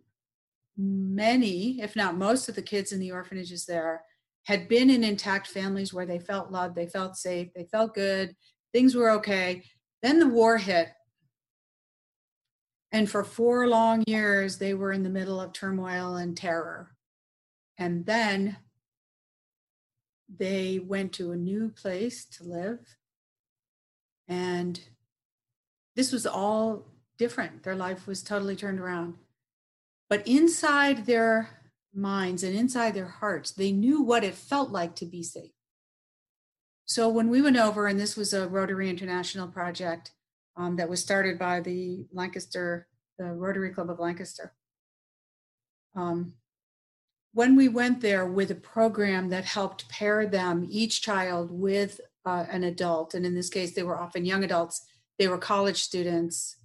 many 0.78 1.82
if 1.82 1.96
not 1.96 2.18
most 2.18 2.50
of 2.50 2.56
the 2.56 2.62
kids 2.62 2.92
in 2.92 3.00
the 3.00 3.12
orphanages 3.12 3.66
there 3.66 4.02
had 4.48 4.70
been 4.70 4.90
in 4.90 5.04
intact 5.04 5.46
families 5.46 5.94
where 5.94 6.06
they 6.06 6.20
felt 6.20 6.52
loved, 6.52 6.74
they 6.74 6.88
felt 6.88 7.18
safe, 7.18 7.50
they 7.54 7.66
felt 7.66 7.94
good, 7.94 8.34
things 8.72 8.96
were 8.96 9.10
okay. 9.10 9.62
Then 10.02 10.20
the 10.20 10.28
war 10.28 10.58
hit. 10.58 10.88
And 12.94 13.10
for 13.10 13.26
four 13.26 13.68
long 13.68 14.06
years, 14.08 14.58
they 14.58 14.74
were 14.74 14.94
in 14.94 15.04
the 15.04 15.10
middle 15.10 15.42
of 15.42 15.52
turmoil 15.52 16.16
and 16.16 16.38
terror. 16.38 16.96
And 17.78 18.06
then 18.06 18.56
they 20.30 20.80
went 20.80 21.14
to 21.14 21.32
a 21.32 21.38
new 21.38 21.70
place 21.70 22.26
to 22.26 22.44
live. 22.44 22.80
And 24.28 24.80
this 25.96 26.12
was 26.12 26.28
all 26.28 26.86
different. 27.18 27.64
Their 27.64 27.76
life 27.76 28.08
was 28.08 28.22
totally 28.22 28.56
turned 28.56 28.80
around. 28.80 29.16
But 30.10 30.28
inside 30.28 31.06
their 31.06 31.50
minds 31.94 32.44
and 32.44 32.56
inside 32.56 32.94
their 32.94 33.08
hearts, 33.08 33.52
they 33.52 33.72
knew 33.72 34.02
what 34.02 34.24
it 34.24 34.36
felt 34.36 34.70
like 34.70 34.96
to 34.96 35.06
be 35.06 35.24
safe. 35.24 35.52
So 36.86 37.10
when 37.10 37.30
we 37.30 37.42
went 37.42 37.58
over, 37.58 37.88
and 37.88 38.00
this 38.00 38.16
was 38.16 38.34
a 38.34 38.48
Rotary 38.48 38.90
International 38.90 39.48
project 39.48 40.12
um, 40.56 40.78
that 40.78 40.90
was 40.90 41.02
started 41.02 41.38
by 41.38 41.60
the 41.60 42.08
Lancaster, 42.14 42.88
the 43.18 43.26
Rotary 43.26 43.72
Club 43.72 43.90
of 43.90 44.00
Lancaster. 44.00 44.54
Um, 45.96 46.34
when 47.38 47.56
we 47.56 47.68
went 47.68 48.02
there 48.02 48.26
with 48.26 48.50
a 48.50 48.56
program 48.56 49.30
that 49.30 49.46
helped 49.46 49.88
pair 49.90 50.26
them, 50.26 50.66
each 50.72 51.04
child, 51.04 51.52
with 51.52 52.02
uh, 52.26 52.46
an 52.50 52.64
adult, 52.64 53.14
and 53.14 53.28
in 53.28 53.36
this 53.36 53.48
case, 53.48 53.76
they 53.76 53.84
were 53.84 54.00
often 54.00 54.26
young 54.26 54.44
adults, 54.44 54.88
they 55.20 55.28
were 55.28 55.38
college 55.38 55.84
students 55.84 56.56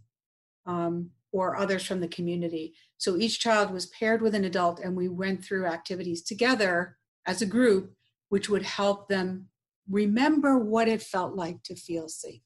um, 0.64 1.10
or 1.30 1.58
others 1.58 1.84
from 1.84 2.00
the 2.00 2.08
community. 2.08 2.72
So 2.96 3.18
each 3.18 3.38
child 3.38 3.70
was 3.70 3.84
paired 3.84 4.22
with 4.22 4.34
an 4.34 4.46
adult, 4.46 4.80
and 4.80 4.96
we 4.96 5.08
went 5.10 5.44
through 5.44 5.66
activities 5.66 6.22
together 6.22 6.96
as 7.26 7.42
a 7.42 7.52
group, 7.56 7.92
which 8.30 8.48
would 8.48 8.62
help 8.62 9.08
them 9.08 9.48
remember 9.90 10.56
what 10.58 10.88
it 10.88 11.02
felt 11.02 11.34
like 11.34 11.62
to 11.64 11.74
feel 11.74 12.08
safe. 12.08 12.40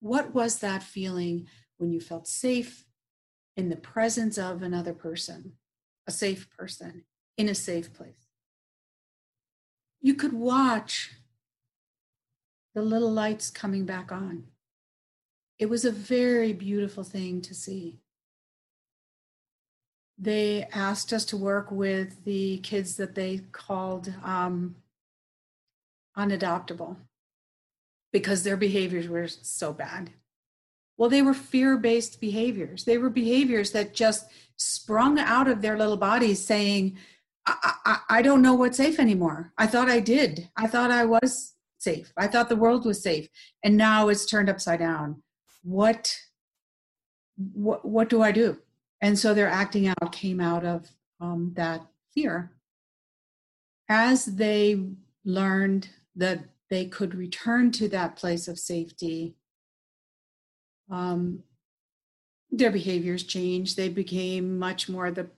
What 0.00 0.34
was 0.34 0.58
that 0.58 0.82
feeling 0.82 1.46
when 1.76 1.92
you 1.92 2.00
felt 2.00 2.26
safe 2.26 2.84
in 3.56 3.68
the 3.68 3.76
presence 3.76 4.38
of 4.38 4.62
another 4.62 4.92
person, 4.92 5.52
a 6.08 6.10
safe 6.10 6.48
person, 6.50 7.04
in 7.36 7.48
a 7.48 7.54
safe 7.54 7.94
place? 7.94 8.26
You 10.00 10.14
could 10.14 10.32
watch 10.32 11.12
the 12.74 12.82
little 12.82 13.12
lights 13.12 13.50
coming 13.50 13.84
back 13.84 14.10
on. 14.10 14.48
It 15.60 15.66
was 15.66 15.84
a 15.84 15.92
very 15.92 16.52
beautiful 16.52 17.04
thing 17.04 17.40
to 17.42 17.54
see 17.54 18.00
they 20.18 20.64
asked 20.72 21.12
us 21.12 21.24
to 21.26 21.36
work 21.36 21.70
with 21.70 22.24
the 22.24 22.58
kids 22.58 22.96
that 22.96 23.14
they 23.14 23.38
called 23.52 24.12
um, 24.24 24.74
unadoptable 26.16 26.96
because 28.12 28.42
their 28.42 28.56
behaviors 28.56 29.06
were 29.06 29.28
so 29.28 29.72
bad. 29.72 30.10
Well, 30.98 31.08
they 31.08 31.22
were 31.22 31.34
fear 31.34 31.78
based 31.78 32.20
behaviors. 32.20 32.84
They 32.84 32.98
were 32.98 33.08
behaviors 33.08 33.70
that 33.70 33.94
just 33.94 34.26
sprung 34.56 35.18
out 35.18 35.48
of 35.48 35.62
their 35.62 35.78
little 35.78 35.96
bodies 35.96 36.44
saying, 36.44 36.98
I, 37.46 37.74
I, 37.86 37.98
I 38.10 38.22
don't 38.22 38.42
know 38.42 38.54
what's 38.54 38.76
safe 38.76 38.98
anymore. 38.98 39.52
I 39.56 39.68
thought 39.68 39.88
I 39.88 40.00
did. 40.00 40.50
I 40.56 40.66
thought 40.66 40.90
I 40.90 41.04
was 41.04 41.54
safe. 41.78 42.12
I 42.16 42.26
thought 42.26 42.48
the 42.48 42.56
world 42.56 42.84
was 42.84 43.02
safe. 43.02 43.28
And 43.62 43.76
now 43.76 44.08
it's 44.08 44.26
turned 44.26 44.50
upside 44.50 44.80
down. 44.80 45.22
What, 45.62 46.14
what, 47.36 47.84
what 47.84 48.08
do 48.08 48.20
I 48.20 48.32
do? 48.32 48.58
And 49.00 49.16
so 49.16 49.32
their 49.32 49.48
acting 49.48 49.86
out 49.86 50.12
came 50.12 50.40
out 50.40 50.64
of 50.64 50.90
um, 51.20 51.52
that 51.54 51.86
fear. 52.12 52.50
As 53.88 54.24
they 54.26 54.84
learned 55.24 55.88
that 56.16 56.40
they 56.68 56.86
could 56.86 57.14
return 57.14 57.70
to 57.72 57.88
that 57.88 58.16
place 58.16 58.48
of 58.48 58.58
safety, 58.58 59.36
um, 60.90 61.42
their 62.50 62.70
behaviors 62.70 63.24
changed. 63.24 63.76
They 63.76 63.88
became 63.88 64.58
much 64.58 64.88
more 64.88 65.10
the, 65.10 65.28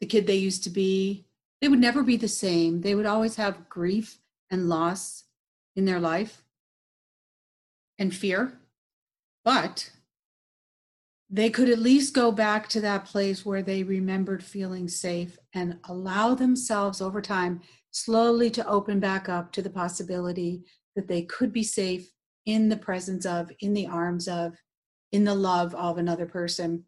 the 0.00 0.06
kid 0.06 0.26
they 0.26 0.36
used 0.36 0.64
to 0.64 0.70
be. 0.70 1.26
They 1.60 1.68
would 1.68 1.78
never 1.78 2.02
be 2.02 2.16
the 2.16 2.28
same. 2.28 2.80
They 2.80 2.94
would 2.94 3.06
always 3.06 3.36
have 3.36 3.68
grief 3.68 4.18
and 4.50 4.68
loss 4.68 5.24
in 5.76 5.84
their 5.84 6.00
life 6.00 6.42
and 7.98 8.14
fear. 8.14 8.58
But 9.44 9.90
they 11.30 11.48
could 11.48 11.70
at 11.70 11.78
least 11.78 12.14
go 12.14 12.30
back 12.30 12.68
to 12.68 12.80
that 12.82 13.06
place 13.06 13.46
where 13.46 13.62
they 13.62 13.82
remembered 13.82 14.44
feeling 14.44 14.86
safe 14.86 15.38
and 15.54 15.78
allow 15.88 16.34
themselves 16.34 17.00
over 17.00 17.22
time 17.22 17.62
slowly 17.90 18.50
to 18.50 18.66
open 18.68 19.00
back 19.00 19.28
up 19.28 19.50
to 19.52 19.62
the 19.62 19.70
possibility 19.70 20.64
that 20.94 21.08
they 21.08 21.22
could 21.22 21.52
be 21.52 21.62
safe 21.62 22.10
in 22.44 22.68
the 22.68 22.76
presence 22.76 23.24
of, 23.24 23.50
in 23.60 23.72
the 23.72 23.86
arms 23.86 24.28
of, 24.28 24.54
in 25.12 25.24
the 25.24 25.34
love 25.34 25.74
of 25.74 25.98
another 25.98 26.26
person. 26.26 26.84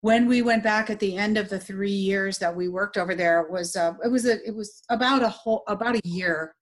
When 0.00 0.26
we 0.26 0.42
went 0.42 0.64
back 0.64 0.90
at 0.90 0.98
the 0.98 1.16
end 1.16 1.38
of 1.38 1.48
the 1.48 1.60
three 1.60 1.92
years 1.92 2.38
that 2.38 2.56
we 2.56 2.68
worked 2.68 2.96
over 2.96 3.14
there, 3.14 3.40
it 3.40 3.50
was 3.50 3.76
uh, 3.76 3.94
it 4.04 4.08
was 4.08 4.26
a, 4.26 4.44
it 4.46 4.54
was 4.54 4.82
about 4.88 5.22
a 5.22 5.28
whole 5.28 5.62
about 5.68 5.94
a 5.94 6.00
year 6.04 6.54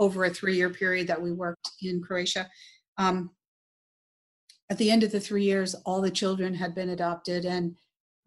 over 0.00 0.24
a 0.24 0.30
three 0.30 0.56
year 0.56 0.70
period 0.70 1.06
that 1.08 1.20
we 1.20 1.32
worked 1.32 1.70
in 1.82 2.00
Croatia. 2.00 2.48
Um, 2.96 3.30
at 4.70 4.78
the 4.78 4.90
end 4.90 5.02
of 5.02 5.12
the 5.12 5.20
three 5.20 5.44
years, 5.44 5.74
all 5.84 6.00
the 6.00 6.10
children 6.10 6.54
had 6.54 6.74
been 6.74 6.88
adopted, 6.88 7.44
and 7.44 7.76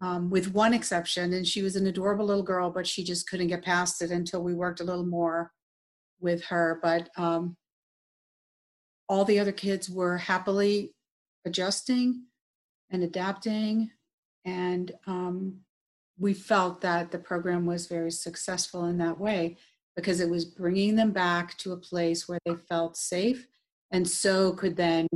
um, 0.00 0.30
with 0.30 0.54
one 0.54 0.72
exception, 0.72 1.32
and 1.32 1.46
she 1.46 1.62
was 1.62 1.76
an 1.76 1.86
adorable 1.86 2.26
little 2.26 2.42
girl, 2.42 2.70
but 2.70 2.86
she 2.86 3.02
just 3.02 3.28
couldn't 3.28 3.48
get 3.48 3.64
past 3.64 4.00
it 4.02 4.10
until 4.10 4.42
we 4.42 4.54
worked 4.54 4.80
a 4.80 4.84
little 4.84 5.04
more 5.04 5.50
with 6.20 6.44
her. 6.44 6.78
But 6.82 7.10
um, 7.16 7.56
all 9.08 9.24
the 9.24 9.40
other 9.40 9.52
kids 9.52 9.90
were 9.90 10.16
happily 10.16 10.94
adjusting 11.44 12.24
and 12.90 13.02
adapting, 13.02 13.90
and 14.44 14.92
um, 15.06 15.60
we 16.18 16.34
felt 16.34 16.80
that 16.82 17.10
the 17.10 17.18
program 17.18 17.66
was 17.66 17.86
very 17.86 18.10
successful 18.10 18.86
in 18.86 18.98
that 18.98 19.18
way 19.18 19.56
because 19.96 20.20
it 20.20 20.28
was 20.28 20.44
bringing 20.44 20.94
them 20.94 21.12
back 21.12 21.56
to 21.58 21.72
a 21.72 21.76
place 21.76 22.28
where 22.28 22.38
they 22.44 22.54
felt 22.54 22.96
safe 22.96 23.46
and 23.90 24.06
so 24.08 24.52
could 24.52 24.76
then 24.76 25.06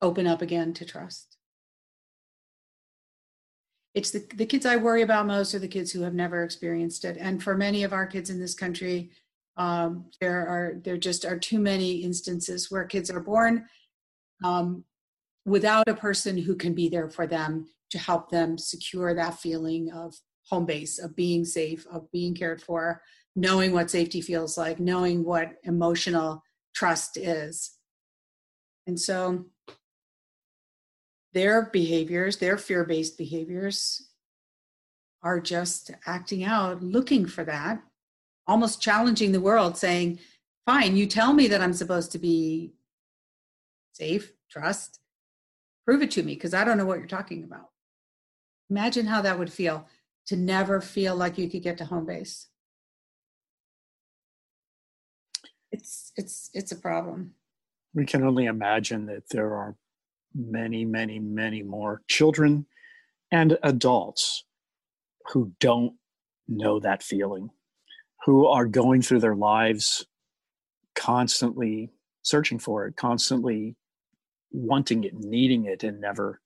open 0.00 0.26
up 0.26 0.42
again 0.42 0.72
to 0.74 0.84
trust. 0.84 1.36
It's 3.94 4.10
the, 4.10 4.24
the 4.36 4.46
kids 4.46 4.64
I 4.64 4.76
worry 4.76 5.02
about 5.02 5.26
most 5.26 5.54
are 5.54 5.58
the 5.58 5.68
kids 5.68 5.90
who 5.90 6.02
have 6.02 6.14
never 6.14 6.44
experienced 6.44 7.04
it. 7.04 7.16
And 7.18 7.42
for 7.42 7.56
many 7.56 7.82
of 7.82 7.92
our 7.92 8.06
kids 8.06 8.30
in 8.30 8.38
this 8.38 8.54
country, 8.54 9.10
um, 9.56 10.06
there 10.20 10.46
are 10.46 10.80
there 10.84 10.96
just 10.96 11.24
are 11.24 11.38
too 11.38 11.58
many 11.58 11.96
instances 11.96 12.70
where 12.70 12.84
kids 12.84 13.10
are 13.10 13.20
born 13.20 13.66
um, 14.44 14.84
without 15.48 15.88
a 15.88 15.94
person 15.94 16.38
who 16.38 16.54
can 16.54 16.74
be 16.74 16.88
there 16.88 17.08
for 17.08 17.26
them 17.26 17.66
to 17.90 17.98
help 17.98 18.30
them 18.30 18.58
secure 18.58 19.14
that 19.14 19.38
feeling 19.38 19.90
of 19.92 20.14
home 20.48 20.66
base, 20.66 20.98
of 20.98 21.14
being 21.16 21.44
safe, 21.44 21.86
of 21.90 22.10
being 22.10 22.34
cared 22.34 22.62
for, 22.62 23.02
knowing 23.36 23.72
what 23.72 23.90
safety 23.90 24.20
feels 24.20 24.56
like, 24.58 24.80
knowing 24.80 25.24
what 25.24 25.52
emotional 25.64 26.42
trust 26.74 27.16
is. 27.16 27.72
And 28.86 28.98
so 28.98 29.46
their 31.32 31.70
behaviors, 31.70 32.38
their 32.38 32.56
fear 32.58 32.84
based 32.84 33.18
behaviors, 33.18 34.10
are 35.22 35.40
just 35.40 35.90
acting 36.06 36.44
out, 36.44 36.82
looking 36.82 37.26
for 37.26 37.44
that, 37.44 37.80
almost 38.46 38.80
challenging 38.80 39.32
the 39.32 39.40
world, 39.40 39.76
saying, 39.76 40.18
Fine, 40.64 40.96
you 40.96 41.06
tell 41.06 41.32
me 41.32 41.48
that 41.48 41.60
I'm 41.60 41.72
supposed 41.72 42.12
to 42.12 42.18
be 42.18 42.74
safe, 43.92 44.32
trust, 44.50 45.00
prove 45.88 46.02
it 46.02 46.10
to 46.10 46.22
me, 46.22 46.34
because 46.34 46.52
I 46.52 46.64
don't 46.64 46.76
know 46.76 46.84
what 46.84 46.98
you're 46.98 47.06
talking 47.06 47.44
about. 47.44 47.70
Imagine 48.68 49.06
how 49.06 49.22
that 49.22 49.38
would 49.38 49.50
feel 49.50 49.86
to 50.26 50.36
never 50.36 50.82
feel 50.82 51.16
like 51.16 51.38
you 51.38 51.48
could 51.48 51.62
get 51.62 51.78
to 51.78 51.86
home 51.86 52.04
base. 52.04 52.48
It's 55.72 56.12
it's 56.16 56.50
it's 56.52 56.72
a 56.72 56.76
problem. 56.76 57.32
We 57.94 58.04
can 58.04 58.22
only 58.22 58.44
imagine 58.44 59.06
that 59.06 59.30
there 59.30 59.54
are 59.54 59.76
many, 60.34 60.84
many, 60.84 61.18
many 61.20 61.62
more 61.62 62.02
children 62.06 62.66
and 63.32 63.56
adults 63.62 64.44
who 65.32 65.52
don't 65.58 65.94
know 66.48 66.80
that 66.80 67.02
feeling, 67.02 67.48
who 68.26 68.46
are 68.46 68.66
going 68.66 69.00
through 69.00 69.20
their 69.20 69.36
lives 69.36 70.04
constantly 70.94 71.90
searching 72.20 72.58
for 72.58 72.86
it, 72.86 72.96
constantly 72.96 73.74
wanting 74.50 75.04
it, 75.04 75.14
needing 75.14 75.66
it, 75.66 75.84
and 75.84 76.00
never, 76.00 76.40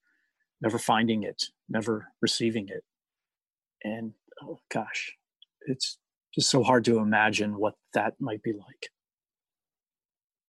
never 0.60 0.78
finding 0.78 1.22
it, 1.22 1.44
never 1.68 2.08
receiving 2.20 2.68
it. 2.68 2.84
And 3.84 4.12
oh 4.42 4.58
gosh, 4.70 5.16
it's 5.66 5.98
just 6.34 6.50
so 6.50 6.62
hard 6.62 6.84
to 6.86 6.98
imagine 6.98 7.58
what 7.58 7.74
that 7.94 8.14
might 8.20 8.42
be 8.42 8.52
like. 8.52 8.90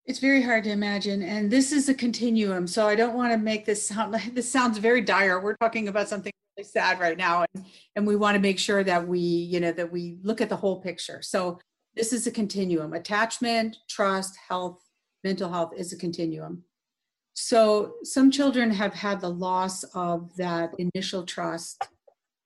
It's 0.05 0.19
very 0.19 0.41
hard 0.41 0.63
to 0.63 0.71
imagine. 0.71 1.21
And 1.21 1.51
this 1.51 1.73
is 1.73 1.89
a 1.89 1.93
continuum. 1.93 2.65
So 2.65 2.87
I 2.87 2.95
don't 2.95 3.13
want 3.13 3.33
to 3.33 3.37
make 3.37 3.65
this 3.65 3.85
sound 3.85 4.13
like 4.13 4.33
this 4.33 4.49
sounds 4.49 4.77
very 4.77 5.01
dire. 5.01 5.41
We're 5.41 5.57
talking 5.57 5.89
about 5.89 6.07
something 6.07 6.31
really 6.57 6.65
sad 6.65 6.99
right 6.99 7.17
now. 7.17 7.45
And, 7.53 7.65
and 7.95 8.07
we 8.07 8.15
want 8.15 8.35
to 8.35 8.41
make 8.41 8.57
sure 8.57 8.83
that 8.85 9.05
we, 9.05 9.19
you 9.19 9.59
know, 9.59 9.73
that 9.73 9.91
we 9.91 10.17
look 10.23 10.39
at 10.39 10.47
the 10.47 10.55
whole 10.55 10.79
picture. 10.81 11.21
So 11.21 11.59
this 11.93 12.13
is 12.13 12.25
a 12.25 12.31
continuum. 12.31 12.93
Attachment, 12.93 13.77
trust, 13.89 14.37
health, 14.47 14.79
mental 15.25 15.49
health 15.51 15.73
is 15.75 15.91
a 15.91 15.97
continuum. 15.97 16.63
So 17.39 17.93
some 18.03 18.31
children 18.31 18.71
have 18.71 18.95
had 18.95 19.21
the 19.21 19.29
loss 19.29 19.83
of 19.93 20.35
that 20.37 20.73
initial 20.79 21.23
trust, 21.23 21.87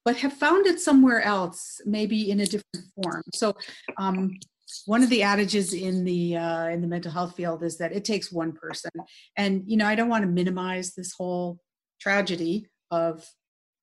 but 0.04 0.18
have 0.18 0.34
found 0.34 0.68
it 0.68 0.82
somewhere 0.82 1.22
else, 1.22 1.80
maybe 1.86 2.30
in 2.30 2.42
a 2.42 2.46
different 2.46 2.88
form. 3.02 3.24
So 3.34 3.56
um, 3.98 4.38
one 4.86 5.02
of 5.02 5.10
the 5.10 5.24
adages 5.24 5.74
in 5.74 6.04
the 6.04 6.36
uh, 6.36 6.68
in 6.68 6.82
the 6.82 6.90
mental 6.90 7.10
health 7.10 7.38
field 7.38 7.64
is 7.64 7.78
that 7.78 7.94
it 7.94 8.04
takes 8.04 8.34
one 8.34 8.52
person 8.52 8.92
and 9.38 9.64
you 9.66 9.78
know 9.78 9.86
i 9.86 9.96
don't 9.96 10.10
want 10.10 10.24
to 10.24 10.30
minimize 10.30 10.94
this 10.94 11.14
whole 11.14 11.60
tragedy 12.00 12.68
of 12.90 13.26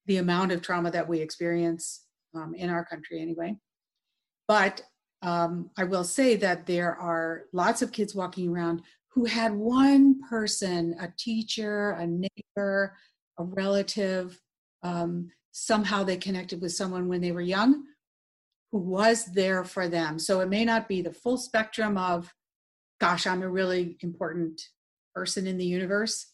the 0.07 0.17
amount 0.17 0.53
of 0.53 0.63
trauma 0.63 0.91
that 0.91 1.09
we 1.09 1.21
experience 1.21 2.05
um, 2.35 2.55
in 2.55 2.71
our 2.71 2.85
country 2.85 3.21
anyway 3.21 3.55
but 4.47 4.83
um, 5.21 5.71
i 5.77 5.85
will 5.85 6.05
say 6.05 6.37
that 6.37 6.65
there 6.65 6.97
are 6.97 7.45
lots 7.53 7.83
of 7.83 7.93
kids 7.93 8.15
walking 8.15 8.49
around 8.49 8.81
who 9.19 9.25
had 9.25 9.53
one 9.53 10.21
person 10.31 10.95
a 11.01 11.09
teacher 11.19 11.91
a 11.91 12.07
neighbor 12.07 12.97
a 13.37 13.43
relative 13.43 14.41
um, 14.85 15.29
somehow 15.51 16.05
they 16.05 16.17
connected 16.17 16.61
with 16.61 16.71
someone 16.71 17.09
when 17.09 17.21
they 17.21 17.33
were 17.33 17.41
young 17.41 17.83
who 18.71 18.79
was 18.79 19.25
there 19.25 19.65
for 19.65 19.89
them. 19.89 20.21
So 20.21 20.39
it 20.39 20.49
may 20.49 20.65
not 20.65 20.87
be 20.87 21.03
the 21.03 21.13
full 21.13 21.37
spectrum 21.37 21.99
of, 21.99 22.33
gosh, 23.01 23.27
I'm 23.27 23.43
a 23.43 23.49
really 23.49 23.97
important 24.03 24.61
person 25.17 25.49
in 25.49 25.59
the 25.59 25.65
universe, 25.65 26.27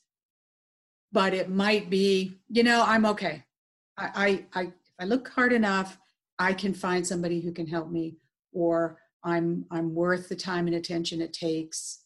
but 1.11 1.33
it 1.33 1.49
might 1.49 1.89
be, 1.89 2.35
you 2.51 2.65
know, 2.65 2.85
I'm 2.87 3.07
okay. 3.07 3.45
I, 3.97 4.45
I, 4.53 4.61
I 4.61 4.63
if 4.65 4.73
I 5.01 5.05
look 5.05 5.29
hard 5.29 5.55
enough, 5.55 5.97
I 6.39 6.53
can 6.53 6.75
find 6.75 7.07
somebody 7.07 7.41
who 7.41 7.53
can 7.53 7.67
help 7.67 7.91
me, 7.91 8.19
or 8.53 8.99
I'm 9.23 9.65
I'm 9.71 9.95
worth 9.95 10.29
the 10.29 10.37
time 10.37 10.67
and 10.67 10.77
attention 10.77 11.23
it 11.23 11.33
takes 11.33 12.04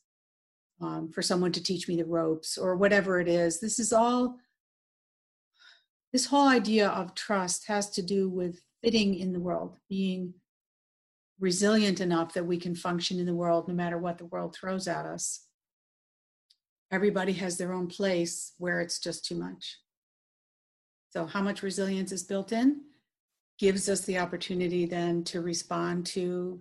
um, 0.80 1.10
for 1.10 1.22
someone 1.22 1.52
to 1.52 1.62
teach 1.62 1.88
me 1.88 1.96
the 1.96 2.04
ropes, 2.04 2.56
or 2.56 2.76
whatever 2.76 3.20
it 3.20 3.28
is. 3.28 3.60
This 3.60 3.78
is 3.78 3.92
all. 3.92 4.36
This 6.12 6.26
whole 6.26 6.48
idea 6.48 6.88
of 6.88 7.14
trust 7.14 7.66
has 7.66 7.90
to 7.90 8.02
do 8.02 8.28
with 8.30 8.60
fitting 8.82 9.14
in 9.14 9.32
the 9.32 9.40
world, 9.40 9.76
being 9.88 10.34
resilient 11.40 12.00
enough 12.00 12.32
that 12.34 12.46
we 12.46 12.56
can 12.56 12.74
function 12.74 13.18
in 13.18 13.26
the 13.26 13.34
world 13.34 13.68
no 13.68 13.74
matter 13.74 13.98
what 13.98 14.18
the 14.18 14.26
world 14.26 14.54
throws 14.54 14.88
at 14.88 15.04
us. 15.04 15.44
Everybody 16.90 17.32
has 17.34 17.58
their 17.58 17.72
own 17.72 17.86
place 17.86 18.54
where 18.58 18.80
it's 18.80 18.98
just 18.98 19.24
too 19.24 19.36
much. 19.36 19.78
So, 21.10 21.26
how 21.26 21.42
much 21.42 21.62
resilience 21.62 22.12
is 22.12 22.22
built 22.22 22.52
in 22.52 22.82
gives 23.58 23.88
us 23.88 24.02
the 24.02 24.18
opportunity 24.18 24.86
then 24.86 25.24
to 25.24 25.40
respond 25.40 26.06
to 26.06 26.60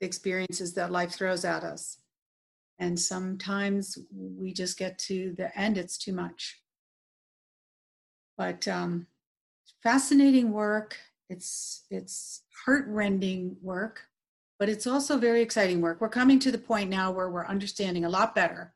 the 0.00 0.06
experiences 0.06 0.74
that 0.74 0.92
life 0.92 1.12
throws 1.12 1.44
at 1.44 1.64
us. 1.64 1.98
And 2.78 2.98
sometimes 2.98 3.98
we 4.12 4.52
just 4.52 4.78
get 4.78 4.98
to 5.00 5.34
the 5.36 5.56
end, 5.58 5.78
it's 5.78 5.98
too 5.98 6.12
much. 6.12 6.60
But 8.36 8.68
um, 8.68 9.08
fascinating 9.82 10.52
work 10.52 10.96
it's 11.28 11.84
it's 11.90 12.42
heartrending 12.64 13.56
work, 13.60 14.06
but 14.58 14.68
it's 14.68 14.86
also 14.86 15.18
very 15.18 15.42
exciting 15.42 15.80
work. 15.80 16.00
We're 16.00 16.08
coming 16.08 16.38
to 16.40 16.50
the 16.50 16.58
point 16.58 16.90
now 16.90 17.10
where 17.10 17.30
we're 17.30 17.46
understanding 17.46 18.04
a 18.04 18.08
lot 18.08 18.34
better 18.34 18.74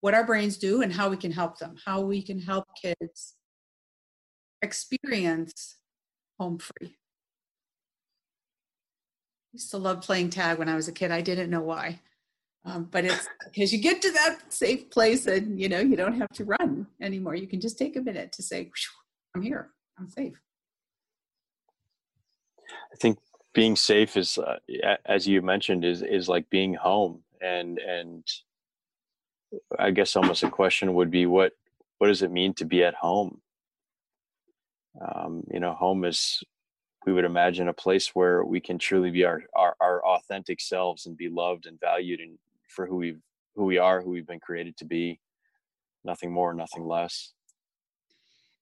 what 0.00 0.14
our 0.14 0.24
brains 0.24 0.56
do 0.56 0.82
and 0.82 0.92
how 0.92 1.08
we 1.08 1.16
can 1.16 1.32
help 1.32 1.58
them, 1.58 1.76
how 1.84 2.00
we 2.00 2.22
can 2.22 2.38
help 2.38 2.66
kids 2.80 3.34
experience 4.62 5.76
home 6.38 6.58
free. 6.58 6.88
I 6.88 6.94
used 9.54 9.70
to 9.70 9.78
love 9.78 10.02
playing 10.02 10.30
tag 10.30 10.58
when 10.58 10.68
I 10.68 10.76
was 10.76 10.86
a 10.86 10.92
kid. 10.92 11.10
I 11.10 11.22
didn't 11.22 11.50
know 11.50 11.62
why. 11.62 12.00
Um, 12.66 12.88
but 12.90 13.04
it's 13.04 13.28
because 13.44 13.72
you 13.72 13.78
get 13.78 14.02
to 14.02 14.10
that 14.10 14.52
safe 14.52 14.90
place 14.90 15.26
and 15.26 15.58
you 15.60 15.68
know 15.68 15.78
you 15.78 15.94
don't 15.94 16.18
have 16.18 16.30
to 16.30 16.44
run 16.44 16.88
anymore. 17.00 17.36
You 17.36 17.46
can 17.46 17.60
just 17.60 17.78
take 17.78 17.94
a 17.94 18.00
minute 18.00 18.32
to 18.32 18.42
say, 18.42 18.70
"I'm 19.34 19.42
here. 19.42 19.70
I'm 19.98 20.08
safe." 20.08 20.34
I 22.68 22.96
think 22.96 23.18
being 23.54 23.76
safe 23.76 24.16
is, 24.16 24.36
uh, 24.36 24.58
as 25.04 25.28
you 25.28 25.42
mentioned, 25.42 25.84
is 25.84 26.02
is 26.02 26.28
like 26.28 26.50
being 26.50 26.74
home, 26.74 27.22
and 27.40 27.78
and 27.78 28.26
I 29.78 29.92
guess 29.92 30.16
almost 30.16 30.42
a 30.42 30.50
question 30.50 30.94
would 30.94 31.10
be 31.10 31.24
what 31.24 31.52
what 31.98 32.08
does 32.08 32.22
it 32.22 32.32
mean 32.32 32.52
to 32.54 32.64
be 32.64 32.82
at 32.82 32.94
home? 32.94 33.40
Um, 35.00 35.44
you 35.52 35.60
know, 35.60 35.72
home 35.72 36.04
is 36.04 36.42
we 37.06 37.12
would 37.12 37.24
imagine 37.24 37.68
a 37.68 37.72
place 37.72 38.08
where 38.14 38.44
we 38.44 38.60
can 38.60 38.78
truly 38.78 39.12
be 39.12 39.24
our, 39.24 39.42
our, 39.54 39.76
our 39.80 40.04
authentic 40.04 40.60
selves 40.60 41.06
and 41.06 41.16
be 41.16 41.28
loved 41.28 41.66
and 41.66 41.78
valued 41.78 42.18
and 42.18 42.36
for 42.76 42.86
who 42.86 42.96
we 42.96 43.16
who 43.56 43.64
we 43.64 43.78
are, 43.78 44.02
who 44.02 44.10
we've 44.10 44.26
been 44.26 44.38
created 44.38 44.76
to 44.76 44.84
be, 44.84 45.18
nothing 46.04 46.30
more, 46.30 46.52
nothing 46.52 46.86
less. 46.86 47.32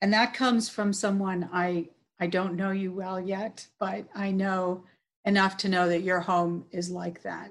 And 0.00 0.12
that 0.12 0.33
comes 0.35 0.68
from 0.68 0.92
someone 0.92 1.50
I 1.53 1.88
I 2.20 2.29
don't 2.29 2.55
know 2.55 2.70
you 2.70 2.92
well 2.92 3.20
yet, 3.20 3.66
but 3.79 4.07
I 4.14 4.31
know 4.31 4.85
enough 5.24 5.57
to 5.59 5.68
know 5.68 5.88
that 5.88 6.03
your 6.03 6.20
home 6.20 6.64
is 6.70 6.90
like 6.90 7.22
that. 7.22 7.50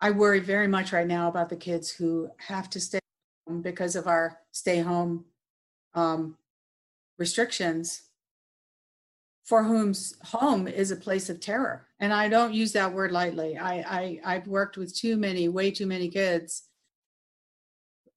I 0.00 0.10
worry 0.10 0.40
very 0.40 0.66
much 0.66 0.92
right 0.92 1.06
now 1.06 1.28
about 1.28 1.50
the 1.50 1.56
kids 1.56 1.90
who 1.90 2.30
have 2.38 2.70
to 2.70 2.80
stay 2.80 2.98
home 3.46 3.62
because 3.62 3.94
of 3.94 4.06
our 4.06 4.38
stay 4.50 4.80
home 4.80 5.26
um, 5.94 6.38
restrictions 7.18 8.02
for 9.52 9.62
whom's 9.62 10.16
home 10.24 10.66
is 10.66 10.92
a 10.92 10.96
place 10.96 11.28
of 11.28 11.38
terror. 11.38 11.86
And 12.00 12.10
I 12.10 12.30
don't 12.30 12.54
use 12.54 12.72
that 12.72 12.90
word 12.90 13.12
lightly. 13.12 13.58
I, 13.58 13.74
I 13.80 14.20
I've 14.24 14.46
worked 14.46 14.78
with 14.78 14.96
too 14.96 15.18
many, 15.18 15.46
way 15.50 15.70
too 15.70 15.84
many 15.84 16.08
kids. 16.08 16.62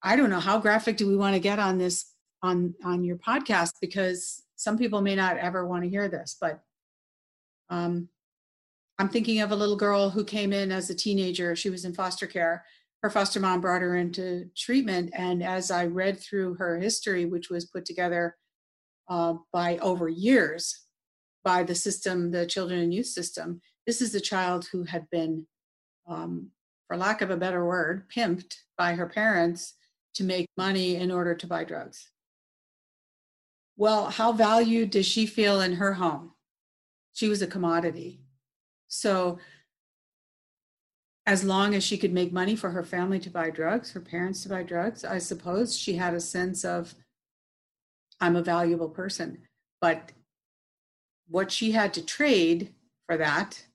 I 0.01 0.15
don't 0.15 0.29
know 0.29 0.39
how 0.39 0.59
graphic 0.59 0.95
do 0.95 1.09
we 1.09 1.17
want 1.17 1.33
to 1.33 1.41
get 1.41 1.59
on 1.59 1.77
this 1.77 2.09
on 2.41 2.73
on 2.85 3.03
your 3.03 3.17
podcast 3.17 3.71
because 3.81 4.43
some 4.55 4.77
people 4.77 5.01
may 5.01 5.13
not 5.13 5.35
ever 5.35 5.67
want 5.67 5.83
to 5.83 5.89
hear 5.89 6.07
this, 6.07 6.37
but 6.39 6.61
um, 7.69 8.07
I'm 8.97 9.09
thinking 9.09 9.41
of 9.41 9.51
a 9.51 9.57
little 9.57 9.75
girl 9.75 10.09
who 10.09 10.23
came 10.23 10.53
in 10.53 10.71
as 10.71 10.89
a 10.89 10.95
teenager. 10.95 11.53
She 11.53 11.69
was 11.69 11.83
in 11.83 11.93
foster 11.93 12.27
care. 12.27 12.63
Her 13.03 13.09
foster 13.09 13.41
mom 13.41 13.59
brought 13.59 13.81
her 13.81 13.97
into 13.97 14.45
treatment, 14.55 15.09
and 15.13 15.43
as 15.43 15.69
I 15.69 15.87
read 15.87 16.17
through 16.17 16.53
her 16.53 16.79
history, 16.79 17.25
which 17.25 17.49
was 17.49 17.65
put 17.65 17.83
together 17.83 18.37
uh, 19.09 19.33
by 19.51 19.79
over 19.79 20.07
years 20.07 20.84
by 21.45 21.63
the 21.63 21.75
system, 21.75 22.31
the 22.31 22.45
children 22.45 22.79
and 22.79 22.93
youth 22.93 23.05
system. 23.05 23.61
This 23.85 24.01
is 24.01 24.13
a 24.15 24.19
child 24.19 24.67
who 24.71 24.83
had 24.83 25.07
been, 25.11 25.45
um, 26.07 26.49
for 26.87 26.97
lack 26.97 27.21
of 27.21 27.29
a 27.29 27.37
better 27.37 27.63
word, 27.63 28.09
pimped 28.09 28.57
by 28.77 28.95
her 28.95 29.05
parents 29.05 29.75
to 30.15 30.23
make 30.23 30.49
money 30.57 30.95
in 30.95 31.11
order 31.11 31.35
to 31.35 31.47
buy 31.47 31.63
drugs. 31.63 32.09
Well, 33.77 34.09
how 34.09 34.31
valued 34.31 34.89
does 34.89 35.05
she 35.05 35.25
feel 35.25 35.61
in 35.61 35.73
her 35.73 35.93
home? 35.93 36.31
She 37.13 37.29
was 37.29 37.41
a 37.41 37.47
commodity. 37.47 38.21
So, 38.87 39.37
as 41.27 41.43
long 41.43 41.75
as 41.75 41.83
she 41.83 41.97
could 41.97 42.13
make 42.13 42.31
money 42.31 42.55
for 42.55 42.69
her 42.69 42.83
family 42.83 43.19
to 43.19 43.29
buy 43.29 43.49
drugs, 43.49 43.91
her 43.91 43.99
parents 43.99 44.43
to 44.43 44.49
buy 44.49 44.63
drugs, 44.63 45.03
I 45.03 45.17
suppose 45.17 45.77
she 45.77 45.95
had 45.95 46.13
a 46.13 46.19
sense 46.19 46.63
of, 46.63 46.93
I'm 48.19 48.35
a 48.35 48.43
valuable 48.43 48.89
person. 48.89 49.39
But 49.81 50.11
what 51.27 51.51
she 51.51 51.71
had 51.71 51.93
to 51.93 52.05
trade 52.05 52.73
for 53.05 53.17
that, 53.17 53.65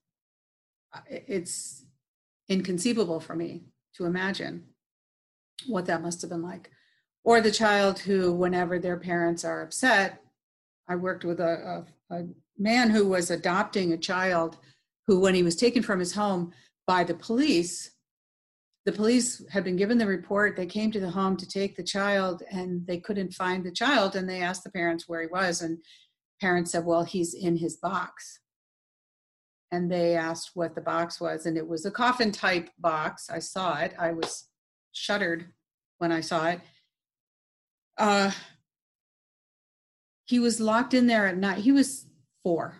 uh, 0.95 1.01
it's 1.09 1.85
inconceivable 2.49 3.21
for 3.21 3.35
me 3.35 3.65
to 3.95 4.05
imagine 4.05 4.65
what 5.67 5.87
that 5.87 6.03
must 6.03 6.21
have 6.21 6.31
been 6.31 6.43
like. 6.43 6.71
Or 7.25 7.41
the 7.41 7.51
child 7.51 7.99
who, 7.99 8.33
whenever 8.33 8.79
their 8.79 8.97
parents 8.97 9.45
are 9.45 9.63
upset, 9.63 10.23
I 10.89 10.97
worked 10.97 11.25
with 11.25 11.39
a, 11.41 11.85
a, 12.11 12.15
a 12.15 12.29
man 12.59 12.91
who 12.91 13.07
was 13.07 13.31
adopting 13.31 13.93
a 13.93 13.99
child 13.99 14.57
who, 15.07 15.21
when 15.21 15.35
he 15.35 15.43
was 15.43 15.57
taken 15.57 15.83
from 15.83 16.01
his 16.01 16.13
home 16.13 16.53
by 16.87 17.05
the 17.05 17.15
police, 17.15 17.91
the 18.87 18.93
police 18.93 19.47
had 19.51 19.63
been 19.63 19.77
given 19.77 19.99
the 19.99 20.07
report. 20.07 20.57
They 20.57 20.67
came 20.67 20.91
to 20.93 21.01
the 21.01 21.11
home 21.11 21.37
to 21.37 21.47
take 21.47 21.77
the 21.77 21.83
child 21.83 22.43
and 22.51 22.87
they 22.87 22.99
couldn't 22.99 23.35
find 23.35 23.65
the 23.65 23.71
child. 23.71 24.17
And 24.17 24.29
they 24.29 24.41
asked 24.41 24.65
the 24.65 24.71
parents 24.71 25.07
where 25.07 25.21
he 25.21 25.27
was. 25.27 25.61
And 25.63 25.79
parents 26.41 26.73
said, 26.73 26.85
Well, 26.85 27.05
he's 27.05 27.35
in 27.35 27.57
his 27.57 27.77
box. 27.77 28.41
And 29.73 29.91
they 29.91 30.17
asked 30.17 30.51
what 30.55 30.75
the 30.75 30.81
box 30.81 31.21
was. 31.21 31.47
And 31.47 31.57
it 31.57 31.67
was 31.67 31.87
a 31.87 31.91
coffin 31.91 32.33
type 32.33 32.71
box. 32.79 33.31
I 33.31 33.39
saw 33.39 33.79
it. 33.79 33.95
I 33.99 34.13
was 34.13 34.49
shuddered 34.93 35.47
when 35.99 36.11
I 36.11 36.21
saw 36.21 36.49
it. 36.49 36.61
Uh, 37.97 38.33
he 40.25 40.41
was 40.41 40.61
locked 40.61 40.95
in 40.95 41.07
there 41.07 41.27
at 41.27 41.37
night. 41.37 41.59
He 41.59 41.71
was 41.71 42.07
four. 42.43 42.77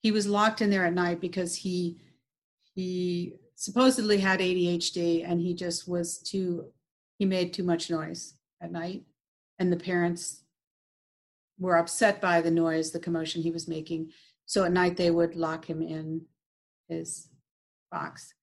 He 0.00 0.10
was 0.10 0.26
locked 0.26 0.60
in 0.60 0.70
there 0.70 0.86
at 0.86 0.94
night 0.94 1.20
because 1.20 1.54
he 1.54 2.00
he 2.74 3.34
supposedly 3.56 4.18
had 4.18 4.38
ADHD 4.38 5.28
and 5.28 5.40
he 5.40 5.52
just 5.54 5.88
was 5.88 6.18
too 6.18 6.66
he 7.18 7.24
made 7.24 7.52
too 7.52 7.64
much 7.64 7.90
noise 7.90 8.34
at 8.62 8.70
night 8.70 9.02
and 9.58 9.72
the 9.72 9.76
parents 9.76 10.44
were 11.58 11.76
upset 11.76 12.20
by 12.20 12.40
the 12.40 12.50
noise, 12.50 12.90
the 12.90 13.00
commotion 13.00 13.42
he 13.42 13.50
was 13.50 13.68
making. 13.68 14.10
So 14.46 14.64
at 14.64 14.72
night 14.72 14.96
they 14.96 15.10
would 15.10 15.36
lock 15.36 15.64
him 15.68 15.82
in 15.82 16.22
his 16.88 17.28
box. 17.90 18.34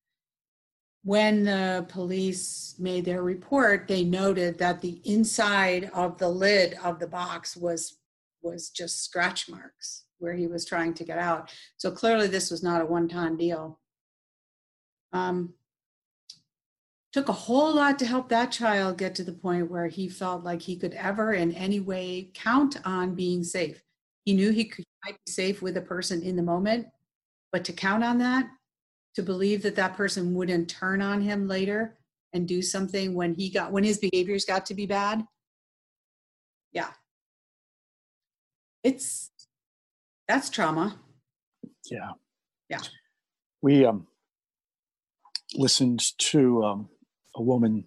When 1.04 1.44
the 1.44 1.86
police 1.88 2.76
made 2.80 3.06
their 3.06 3.22
report, 3.22 3.88
they 3.88 4.04
noted 4.04 4.58
that 4.58 4.82
the 4.82 5.02
inside 5.04 5.90
of 5.94 6.18
the 6.18 6.30
lid 6.30 6.76
of 6.84 7.00
the 7.00 7.08
box 7.08 7.56
was 7.56 7.98
was 8.42 8.70
just 8.70 9.04
scratch 9.04 9.50
marks 9.50 10.06
where 10.20 10.34
he 10.34 10.48
was 10.48 10.66
trying 10.66 10.94
to 10.94 11.04
get 11.04 11.18
out. 11.18 11.52
So 11.78 11.92
clearly 11.92 12.28
this 12.28 12.52
was 12.52 12.62
not 12.62 12.82
a 12.82 12.86
one-time 12.86 13.38
deal. 13.38 13.80
Um, 15.14 15.54
took 17.16 17.30
a 17.30 17.32
whole 17.32 17.74
lot 17.74 17.98
to 17.98 18.06
help 18.06 18.28
that 18.28 18.52
child 18.52 18.98
get 18.98 19.16
to 19.16 19.24
the 19.24 19.32
point 19.32 19.72
where 19.72 19.88
he 19.88 20.10
felt 20.10 20.44
like 20.44 20.62
he 20.62 20.76
could 20.76 20.94
ever 20.96 21.32
in 21.32 21.54
any 21.54 21.80
way 21.80 22.30
count 22.34 22.76
on 22.84 23.16
being 23.16 23.42
safe. 23.42 23.82
He 24.26 24.34
knew 24.34 24.52
he 24.52 24.66
could 24.66 24.84
might 25.06 25.16
be 25.26 25.32
safe 25.32 25.62
with 25.62 25.78
a 25.78 25.82
person 25.82 26.22
in 26.22 26.36
the 26.36 26.44
moment, 26.44 26.88
but 27.54 27.64
to 27.64 27.72
count 27.72 28.04
on 28.04 28.18
that, 28.18 28.48
to 29.16 29.24
believe 29.24 29.62
that 29.62 29.78
that 29.78 29.96
person 29.96 30.34
wouldn't 30.34 30.70
turn 30.70 31.02
on 31.02 31.22
him 31.22 31.48
later 31.48 31.98
and 32.34 32.50
do 32.50 32.62
something 32.62 33.14
when 33.14 33.34
he 33.34 33.50
got 33.50 33.72
when 33.72 33.86
his 33.86 33.98
behaviors 33.98 34.44
got 34.44 34.66
to 34.66 34.74
be 34.74 34.86
bad. 34.86 35.26
Yeah. 36.74 36.90
It's 38.84 39.32
that's 40.28 40.50
trauma. 40.50 41.00
Yeah. 41.90 42.10
Yeah. 42.70 42.82
We 43.62 43.86
um 43.86 44.06
listened 45.56 46.02
to 46.18 46.62
um 46.66 46.90
a 47.36 47.42
woman 47.42 47.86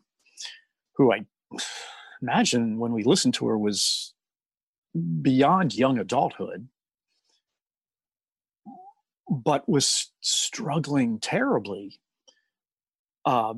who 0.95 1.13
I 1.13 1.25
imagine 2.21 2.79
when 2.79 2.93
we 2.93 3.05
listened 3.05 3.35
to 3.35 3.47
her 3.47 3.59
was 3.59 4.15
beyond 5.23 5.75
young 5.75 5.99
adulthood, 5.99 6.69
but 9.31 9.69
was 9.69 10.11
struggling 10.21 11.19
terribly 11.21 11.99
uh, 13.25 13.55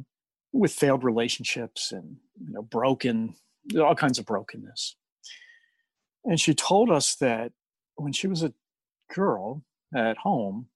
with 0.53 0.73
failed 0.73 1.05
relationships 1.05 1.93
and 1.93 2.17
you 2.45 2.53
know 2.53 2.63
broken 2.63 3.35
all 3.79 3.95
kinds 3.95 4.19
of 4.19 4.27
brokenness. 4.27 4.97
And 6.25 6.41
she 6.41 6.55
told 6.55 6.91
us 6.91 7.15
that 7.17 7.53
when 7.97 8.13
she 8.13 8.27
was 8.27 8.43
a 8.43 8.53
girl 9.15 9.63
at 9.95 10.19
home 10.19 10.67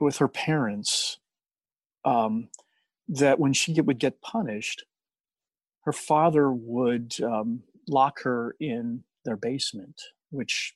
with 0.00 0.18
her 0.18 0.28
parents, 0.28 1.18
um, 2.04 2.48
that 3.08 3.38
when 3.38 3.52
she 3.52 3.80
would 3.80 3.98
get 3.98 4.20
punished, 4.20 4.84
her 5.82 5.92
father 5.92 6.50
would 6.50 7.14
um, 7.22 7.62
lock 7.88 8.22
her 8.22 8.56
in 8.58 9.04
their 9.24 9.36
basement, 9.36 10.00
which 10.30 10.74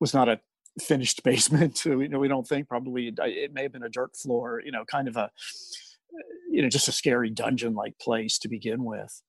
was 0.00 0.12
not 0.12 0.28
a 0.28 0.40
finished 0.80 1.22
basement. 1.24 1.84
you 1.84 2.08
know, 2.08 2.18
we 2.18 2.28
don't 2.28 2.46
think 2.46 2.68
probably 2.68 3.12
it, 3.16 3.52
may 3.52 3.62
have 3.62 3.72
been 3.72 3.82
a 3.82 3.88
dirt 3.88 4.16
floor. 4.16 4.60
You 4.64 4.72
know, 4.72 4.84
kind 4.84 5.08
of 5.08 5.16
a 5.16 5.30
you 6.50 6.62
know 6.62 6.68
just 6.68 6.88
a 6.88 6.92
scary 6.92 7.30
dungeon-like 7.30 7.98
place 7.98 8.38
to 8.38 8.48
begin 8.48 8.84
with. 8.84 9.22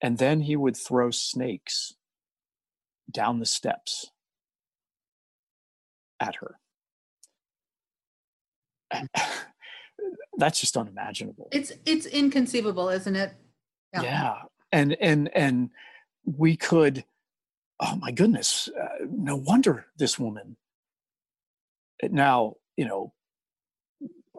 And 0.00 0.18
then 0.18 0.42
he 0.42 0.54
would 0.54 0.76
throw 0.76 1.10
snakes 1.10 1.94
down 3.10 3.40
the 3.40 3.46
steps 3.46 4.10
at 6.20 6.36
her 6.36 6.58
that's 10.36 10.60
just 10.60 10.76
unimaginable. 10.76 11.48
It's 11.52 11.72
it's 11.84 12.06
inconceivable, 12.06 12.88
isn't 12.88 13.16
it? 13.16 13.32
Yeah. 13.92 14.02
yeah. 14.02 14.34
And 14.72 14.96
and 15.00 15.30
and 15.34 15.70
we 16.24 16.56
could 16.56 17.04
oh 17.80 17.96
my 17.96 18.10
goodness, 18.10 18.68
uh, 18.80 19.04
no 19.08 19.36
wonder 19.36 19.86
this 19.96 20.18
woman 20.18 20.56
now, 22.02 22.54
you 22.76 22.86
know, 22.86 23.12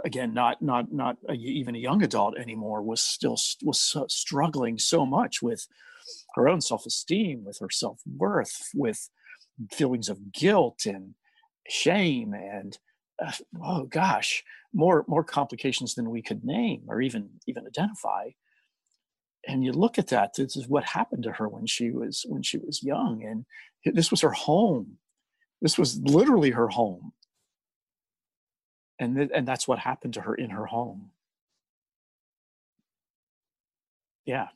again 0.06 0.34
not 0.34 0.62
not 0.62 0.94
not 0.94 1.18
a, 1.28 1.34
even 1.34 1.76
a 1.76 1.80
young 1.80 2.02
adult 2.04 2.38
anymore 2.38 2.82
was 2.82 3.02
still 3.02 3.38
was 3.64 3.80
so 3.80 4.06
struggling 4.08 4.78
so 4.80 5.06
much 5.06 5.42
with 5.42 5.68
her 6.36 6.48
own 6.48 6.62
self-esteem 6.62 7.44
with 7.44 7.58
her 7.60 7.70
self-worth 7.70 8.70
with 8.74 9.10
feelings 9.74 10.08
of 10.08 10.32
guilt 10.32 10.86
and 10.86 11.16
shame 11.68 12.34
and 12.34 12.78
uh, 13.22 13.32
oh 13.62 13.84
gosh 13.84 14.42
more 14.74 15.06
more 15.08 15.24
complications 15.24 15.96
than 15.96 16.10
we 16.10 16.22
could 16.22 16.44
name 16.44 16.84
or 16.88 17.02
even 17.02 17.30
even 17.48 17.66
identify 17.68 18.30
and 19.48 19.64
you 19.64 19.72
look 19.72 19.98
at 19.98 20.08
that 20.08 20.34
this 20.36 20.56
is 20.56 20.68
what 20.68 20.84
happened 20.84 21.24
to 21.24 21.32
her 21.32 21.48
when 21.48 21.66
she 21.66 21.92
was 21.92 22.26
when 22.28 22.44
she 22.44 22.58
was 22.58 22.84
young 22.84 23.24
and 23.24 23.46
this 23.96 24.12
was 24.12 24.22
her 24.22 24.32
home 24.32 24.98
This 25.62 25.78
was 25.78 26.00
literally 26.02 26.52
her 26.52 26.68
home. 26.70 27.14
And, 29.00 29.16
th- 29.16 29.32
and 29.34 29.48
that's 29.48 29.68
what 29.68 29.80
happened 29.80 30.16
to 30.16 30.22
her 30.22 30.36
in 30.36 30.50
her 30.52 30.66
home. 30.66 31.12
Yeah. 34.26 34.50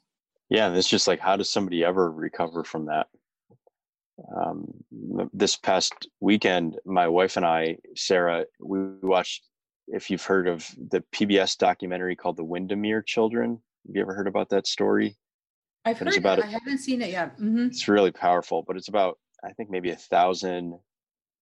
Yeah. 0.50 0.68
And 0.68 0.78
it's 0.78 0.90
just 0.90 1.08
like, 1.08 1.20
how 1.20 1.36
does 1.38 1.50
somebody 1.50 1.84
ever 1.84 2.12
recover 2.12 2.64
from 2.64 2.86
that? 2.88 3.08
Um, 4.36 4.66
this 5.34 5.56
past 5.58 6.08
weekend, 6.20 6.80
my 6.86 7.08
wife 7.08 7.38
and 7.38 7.46
I, 7.46 7.78
Sarah, 7.96 8.46
we 8.60 8.80
watched, 9.02 9.44
if 9.88 10.10
you've 10.10 10.24
heard 10.24 10.48
of 10.48 10.68
the 10.90 11.04
PBS 11.14 11.58
documentary 11.58 12.16
called 12.16 12.38
The 12.38 12.44
Windermere 12.44 13.02
Children. 13.02 13.62
Have 13.88 13.96
you 13.96 14.02
ever 14.02 14.14
heard 14.14 14.28
about 14.28 14.50
that 14.50 14.68
story? 14.68 15.18
I've 15.86 15.98
heard 15.98 16.18
about 16.18 16.40
it. 16.40 16.46
I 16.46 16.50
haven't 16.50 16.78
seen 16.78 17.02
it 17.02 17.10
yet. 17.10 17.34
Mm-hmm. 17.34 17.68
It's 17.68 17.88
really 17.88 18.12
powerful, 18.12 18.64
but 18.66 18.78
it's 18.78 18.88
about 18.88 19.20
I 19.44 19.52
think 19.52 19.70
maybe 19.70 19.90
a 19.90 19.96
thousand 19.96 20.80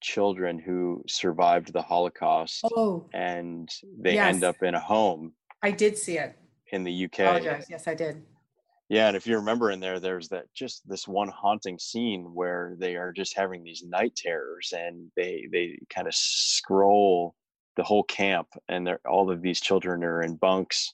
children 0.02 0.58
who 0.58 1.04
survived 1.08 1.72
the 1.72 1.82
Holocaust. 1.82 2.66
Oh. 2.76 3.08
And 3.14 3.70
they 4.00 4.16
yes. 4.16 4.34
end 4.34 4.44
up 4.44 4.64
in 4.64 4.74
a 4.74 4.80
home. 4.80 5.34
I 5.62 5.72
did 5.72 5.98
see 5.98 6.18
it. 6.18 6.36
In 6.72 6.84
the 6.84 7.06
UK. 7.06 7.20
Apologize. 7.20 7.68
Yes, 7.70 7.88
I 7.88 7.94
did. 7.94 8.24
Yeah, 8.90 9.08
and 9.08 9.16
if 9.16 9.26
you 9.26 9.38
remember 9.38 9.72
in 9.72 9.80
there, 9.80 10.02
there's 10.02 10.28
that 10.30 10.54
just 10.54 10.88
this 10.88 11.08
one 11.08 11.30
haunting 11.30 11.80
scene 11.80 12.34
where 12.34 12.76
they 12.78 12.98
are 12.98 13.14
just 13.14 13.38
having 13.38 13.64
these 13.64 13.84
night 13.84 14.16
terrors, 14.18 14.74
and 14.76 15.10
they 15.16 15.48
they 15.50 15.80
kind 15.90 16.08
of 16.08 16.14
scroll 16.14 17.36
the 17.76 17.84
whole 17.84 18.04
camp, 18.04 18.48
and 18.68 18.90
all 19.08 19.32
of 19.32 19.42
these 19.42 19.62
children 19.62 20.04
are 20.04 20.22
in 20.22 20.36
bunks, 20.36 20.94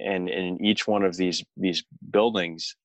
and, 0.00 0.28
and 0.28 0.60
in 0.60 0.64
each 0.64 0.86
one 0.86 1.04
of 1.04 1.16
these 1.16 1.44
these 1.56 1.84
buildings, 2.10 2.76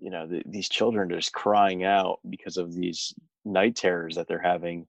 you 0.00 0.10
know 0.10 0.26
the, 0.26 0.42
these 0.46 0.68
children 0.68 1.10
are 1.12 1.16
just 1.16 1.32
crying 1.32 1.84
out 1.84 2.18
because 2.28 2.56
of 2.56 2.74
these 2.74 3.14
night 3.44 3.76
terrors 3.76 4.16
that 4.16 4.28
they're 4.28 4.38
having. 4.38 4.86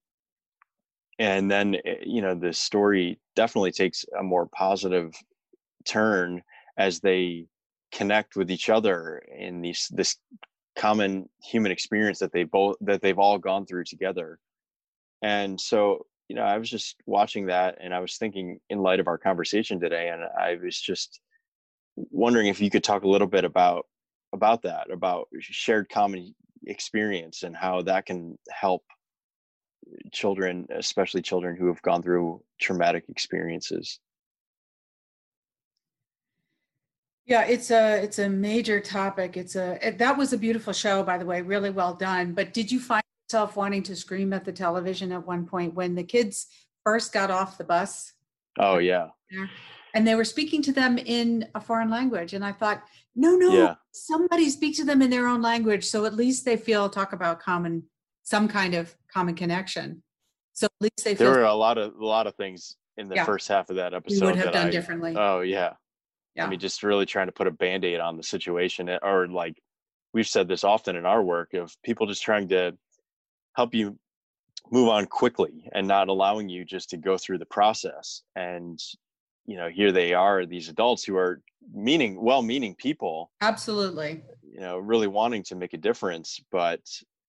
And 1.19 1.49
then 1.49 1.75
eh, 1.85 1.95
you 2.05 2.21
know 2.21 2.35
the 2.35 2.53
story 2.53 3.19
definitely 3.35 3.71
takes 3.71 4.05
a 4.19 4.23
more 4.23 4.47
positive 4.47 5.13
turn 5.85 6.41
as 6.77 6.99
they 6.99 7.45
connect 7.91 8.35
with 8.35 8.51
each 8.51 8.69
other 8.69 9.23
in 9.37 9.61
these 9.61 9.87
this 9.91 10.17
common 10.75 11.29
human 11.41 11.71
experience 11.71 12.19
that 12.19 12.33
they 12.33 12.43
both 12.43 12.75
that 12.81 13.01
they've 13.01 13.19
all 13.19 13.37
gone 13.37 13.65
through 13.65 13.85
together. 13.85 14.39
And 15.21 15.59
so 15.59 16.05
you 16.27 16.35
know 16.35 16.43
i 16.43 16.57
was 16.57 16.69
just 16.69 16.95
watching 17.05 17.45
that 17.45 17.77
and 17.79 17.93
i 17.93 17.99
was 17.99 18.17
thinking 18.17 18.59
in 18.69 18.79
light 18.79 18.99
of 18.99 19.07
our 19.07 19.17
conversation 19.17 19.79
today 19.79 20.09
and 20.09 20.23
i 20.39 20.57
was 20.63 20.79
just 20.79 21.21
wondering 21.95 22.47
if 22.47 22.59
you 22.59 22.69
could 22.69 22.83
talk 22.83 23.03
a 23.03 23.07
little 23.07 23.27
bit 23.27 23.45
about 23.45 23.85
about 24.33 24.61
that 24.63 24.91
about 24.91 25.27
shared 25.39 25.87
common 25.89 26.33
experience 26.67 27.43
and 27.43 27.55
how 27.55 27.81
that 27.81 28.05
can 28.05 28.37
help 28.49 28.83
children 30.11 30.67
especially 30.75 31.21
children 31.21 31.55
who 31.55 31.67
have 31.67 31.81
gone 31.81 32.01
through 32.01 32.41
traumatic 32.59 33.05
experiences. 33.09 33.99
Yeah 37.25 37.45
it's 37.45 37.71
a 37.71 38.03
it's 38.03 38.19
a 38.19 38.29
major 38.29 38.79
topic. 38.79 39.37
It's 39.37 39.55
a 39.55 39.79
it, 39.85 39.97
that 39.99 40.17
was 40.17 40.33
a 40.33 40.37
beautiful 40.37 40.73
show 40.73 41.03
by 41.03 41.17
the 41.17 41.25
way 41.25 41.41
really 41.41 41.69
well 41.69 41.93
done 41.93 42.33
but 42.33 42.53
did 42.53 42.71
you 42.71 42.79
find 42.79 43.04
yourself 43.35 43.57
wanting 43.57 43.83
to 43.83 43.95
scream 43.97 44.31
at 44.31 44.45
the 44.45 44.51
television 44.51 45.11
at 45.11 45.27
one 45.27 45.45
point 45.45 45.73
when 45.73 45.93
the 45.93 46.03
kids 46.03 46.47
first 46.85 47.11
got 47.11 47.29
off 47.29 47.57
the 47.57 47.65
bus. 47.65 48.13
Oh 48.57 48.77
yeah. 48.77 49.07
And 49.93 50.07
they 50.07 50.15
were 50.15 50.23
speaking 50.23 50.61
to 50.61 50.71
them 50.71 50.97
in 50.97 51.45
a 51.53 51.59
foreign 51.59 51.89
language. 51.89 52.33
And 52.33 52.45
i 52.45 52.53
thought 52.53 52.83
no 53.13 53.35
no 53.35 53.51
yeah. 53.51 53.75
somebody 53.91 54.49
speak 54.49 54.77
to 54.77 54.85
them 54.85 55.01
in 55.01 55.09
their 55.09 55.27
own 55.27 55.41
language. 55.41 55.83
So 55.83 56.05
at 56.05 56.15
least 56.15 56.45
they 56.45 56.55
feel 56.55 56.89
talk 56.89 57.11
about 57.11 57.41
common 57.41 57.83
some 58.23 58.47
kind 58.47 58.73
of 58.73 58.95
common 59.13 59.35
connection. 59.35 60.01
So 60.53 60.67
at 60.67 60.71
least 60.79 61.03
they 61.03 61.15
feel 61.15 61.31
there 61.31 61.41
were 61.41 61.45
a 61.45 61.53
lot 61.53 61.77
of 61.77 61.95
a 61.99 62.05
lot 62.05 62.25
of 62.25 62.35
things 62.35 62.77
in 62.95 63.09
the 63.09 63.15
yeah. 63.15 63.25
first 63.25 63.49
half 63.49 63.69
of 63.69 63.75
that 63.75 63.93
episode 63.93 64.21
we 64.21 64.27
would 64.27 64.37
have 64.37 64.53
done 64.53 64.67
I, 64.67 64.69
differently. 64.69 65.13
Oh 65.17 65.41
yeah. 65.41 65.73
Yeah. 66.37 66.47
i 66.47 66.49
mean 66.49 66.59
just 66.59 66.83
really 66.83 67.05
trying 67.05 67.27
to 67.27 67.31
put 67.31 67.47
a 67.47 67.51
band-aid 67.51 68.01
on 68.01 68.17
the 68.17 68.23
situation 68.23 68.89
eh, 68.89 68.99
or 69.01 69.25
like 69.27 69.55
we've 70.13 70.27
said 70.27 70.49
this 70.49 70.65
often 70.65 70.97
in 70.97 71.05
our 71.05 71.23
work 71.23 71.53
of 71.53 71.73
people 71.81 72.07
just 72.07 72.23
trying 72.23 72.49
to 72.49 72.77
help 73.55 73.73
you 73.73 73.97
move 74.71 74.89
on 74.89 75.05
quickly 75.05 75.69
and 75.73 75.87
not 75.87 76.07
allowing 76.07 76.49
you 76.49 76.65
just 76.65 76.89
to 76.89 76.97
go 76.97 77.17
through 77.17 77.37
the 77.37 77.45
process. 77.45 78.21
And 78.35 78.79
you 79.45 79.57
know 79.57 79.69
here 79.69 79.91
they 79.91 80.13
are 80.13 80.45
these 80.45 80.69
adults 80.69 81.03
who 81.03 81.15
are 81.17 81.41
meaning 81.73 82.19
well-meaning 82.21 82.75
people 82.75 83.31
absolutely. 83.41 84.23
you 84.41 84.59
know 84.59 84.77
really 84.77 85.07
wanting 85.07 85.43
to 85.43 85.55
make 85.55 85.73
a 85.73 85.77
difference 85.77 86.39
but 86.51 86.81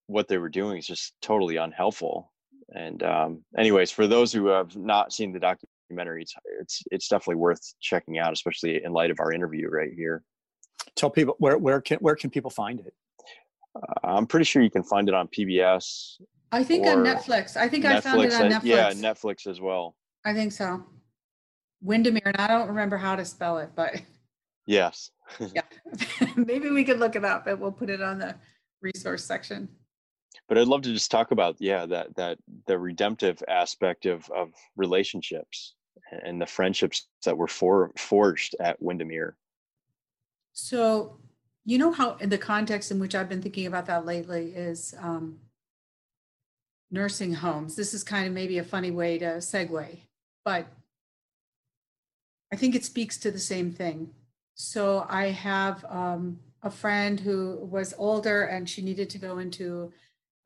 what 0.07 0.29
they 0.29 0.39
were 0.39 0.49
doing 0.49 0.79
is 0.79 0.87
just 0.87 1.15
totally 1.21 1.57
unhelpful. 1.57 2.33
And 2.75 3.03
um 3.03 3.45
anyways 3.59 3.91
for 3.91 4.07
those 4.07 4.33
who 4.33 4.47
have 4.47 4.77
not 4.77 5.13
seen 5.13 5.33
the 5.33 5.41
documentary 5.41 6.23
it's 6.23 6.35
it's, 6.61 6.83
it's 6.91 7.09
definitely 7.09 7.37
worth 7.37 7.75
checking 7.81 8.19
out 8.19 8.33
especially 8.33 8.83
in 8.83 8.93
light 8.93 9.11
of 9.11 9.21
our 9.21 9.33
interview 9.33 9.69
right 9.69 9.93
here. 9.95 10.23
Tell 10.95 11.11
people 11.11 11.37
where 11.39 11.59
where 11.59 11.81
can 11.81 11.99
where 11.99 12.17
can 12.17 12.31
people 12.31 12.51
find 12.51 12.81
it 12.81 12.95
i'm 14.05 14.27
pretty 14.27 14.45
sure 14.45 14.63
you 14.63 14.71
can 14.71 14.83
find 14.83 15.09
it 15.09 15.15
on 15.15 15.29
pbs 15.29 16.21
i 16.53 16.63
think 16.63 16.87
on 16.87 16.99
netflix 16.99 17.57
i 17.57 17.69
think 17.69 17.85
netflix, 17.85 17.97
i 17.97 18.01
found 18.01 18.23
it 18.23 18.33
on 18.35 18.51
netflix 18.51 18.65
yeah 18.65 18.91
netflix 18.93 19.47
as 19.47 19.61
well 19.61 19.97
i 20.25 20.33
think 20.33 20.53
so 20.53 20.85
Windermere, 21.83 22.23
and 22.27 22.37
I 22.37 22.49
don't 22.49 22.69
remember 22.69 22.97
how 22.97 23.17
to 23.17 23.25
spell 23.25 23.59
it, 23.59 23.71
but 23.75 24.01
yes. 24.67 25.11
yeah, 25.55 25.63
maybe 26.37 26.71
we 26.71 26.85
could 26.85 26.99
look 26.99 27.17
it 27.17 27.25
up 27.25 27.47
and 27.47 27.61
we'll 27.61 27.73
put 27.73 27.91
it 27.91 28.03
on 28.03 28.19
the 28.19 28.35
resource 28.83 29.25
section. 29.25 29.69
But 30.49 30.59
I'd 30.59 30.69
love 30.69 30.83
to 30.83 30.93
just 30.93 31.11
talk 31.11 31.31
about 31.33 31.57
yeah 31.59 31.87
that 31.87 32.15
that 32.17 32.39
the 32.67 32.79
redemptive 32.79 33.43
aspect 33.49 34.07
of 34.07 34.31
of 34.31 34.53
relationships 34.77 35.75
and 36.25 36.41
the 36.41 36.47
friendships 36.47 37.09
that 37.25 37.37
were 37.37 37.49
for, 37.49 37.91
forged 37.97 38.55
at 38.61 38.81
Windermere. 38.81 39.37
So, 40.53 41.19
you 41.67 41.79
know 41.79 41.91
how 41.91 42.15
in 42.21 42.31
the 42.31 42.39
context 42.39 42.93
in 42.93 43.01
which 43.01 43.17
I've 43.17 43.29
been 43.29 43.43
thinking 43.43 43.67
about 43.67 43.87
that 43.87 44.07
lately 44.07 44.53
is 44.55 44.95
um, 45.01 45.41
nursing 46.93 47.35
homes. 47.35 47.75
This 47.75 47.93
is 47.93 48.05
kind 48.05 48.29
of 48.29 48.33
maybe 48.33 48.59
a 48.59 48.65
funny 48.65 48.93
way 48.93 49.19
to 49.19 49.27
segue, 49.39 49.99
but 50.45 50.69
I 52.53 52.57
think 52.57 52.77
it 52.77 52.85
speaks 52.85 53.19
to 53.19 53.33
the 53.33 53.41
same 53.41 53.73
thing. 53.73 54.11
So 54.55 55.07
I 55.11 55.27
have 55.31 55.85
um, 55.89 56.39
a 56.63 56.71
friend 56.71 57.19
who 57.19 57.59
was 57.69 57.93
older 57.99 58.45
and 58.45 58.69
she 58.69 58.81
needed 58.81 59.11
to 59.11 59.19
go 59.19 59.39
into 59.39 59.93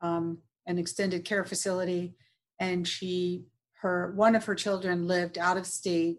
um, 0.01 0.39
an 0.65 0.79
extended 0.79 1.23
care 1.23 1.45
facility, 1.45 2.15
and 2.59 2.87
she 2.87 3.45
her 3.81 4.11
one 4.15 4.35
of 4.35 4.45
her 4.45 4.55
children 4.55 5.07
lived 5.07 5.37
out 5.37 5.57
of 5.57 5.67
state 5.67 6.17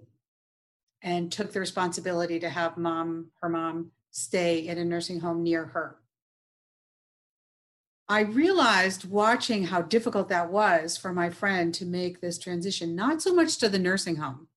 and 1.03 1.33
took 1.33 1.53
the 1.53 1.61
responsibility 1.61 2.39
to 2.39 2.49
have 2.49 2.77
mom 2.77 3.33
her 3.41 3.49
mom 3.49 3.91
stay 4.13 4.67
in 4.67 4.79
a 4.79 4.85
nursing 4.85 5.21
home 5.21 5.43
near 5.43 5.67
her. 5.67 5.97
I 8.09 8.21
realized 8.21 9.09
watching 9.09 9.65
how 9.65 9.83
difficult 9.83 10.29
that 10.29 10.53
was 10.53 10.97
for 10.97 11.13
my 11.13 11.31
friend 11.31 11.73
to 11.75 11.87
make 11.87 12.21
this 12.21 12.39
transition, 12.39 12.95
not 12.95 13.23
so 13.23 13.35
much 13.35 13.59
to 13.59 13.69
the 13.69 13.79
nursing 13.79 14.17
home, 14.17 14.49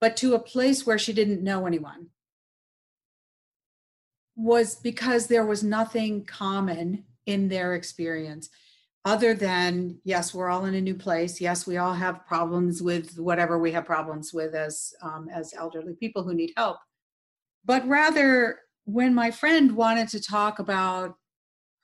but 0.00 0.16
to 0.18 0.34
a 0.34 0.38
place 0.38 0.86
where 0.86 0.98
she 0.98 1.12
didn't 1.12 1.42
know 1.42 1.66
anyone 1.66 2.08
was 4.36 4.76
because 4.76 5.26
there 5.26 5.46
was 5.46 5.62
nothing 5.62 6.24
common 6.24 7.04
in 7.26 7.48
their 7.48 7.74
experience 7.74 8.48
other 9.04 9.34
than 9.34 9.98
yes 10.04 10.32
we're 10.32 10.48
all 10.48 10.64
in 10.64 10.74
a 10.74 10.80
new 10.80 10.94
place 10.94 11.40
yes 11.40 11.66
we 11.66 11.76
all 11.76 11.92
have 11.92 12.26
problems 12.26 12.80
with 12.80 13.18
whatever 13.18 13.58
we 13.58 13.72
have 13.72 13.84
problems 13.84 14.32
with 14.32 14.54
as 14.54 14.94
um, 15.02 15.28
as 15.32 15.52
elderly 15.54 15.94
people 15.94 16.22
who 16.22 16.34
need 16.34 16.52
help 16.56 16.78
but 17.64 17.86
rather 17.86 18.58
when 18.84 19.14
my 19.14 19.30
friend 19.30 19.76
wanted 19.76 20.08
to 20.08 20.20
talk 20.20 20.58
about 20.58 21.14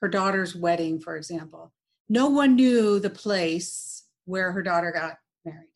her 0.00 0.08
daughter's 0.08 0.54
wedding 0.54 1.00
for 1.00 1.16
example 1.16 1.72
no 2.08 2.28
one 2.28 2.56
knew 2.56 2.98
the 2.98 3.10
place 3.10 4.04
where 4.24 4.52
her 4.52 4.62
daughter 4.62 4.92
got 4.92 5.18
married 5.44 5.68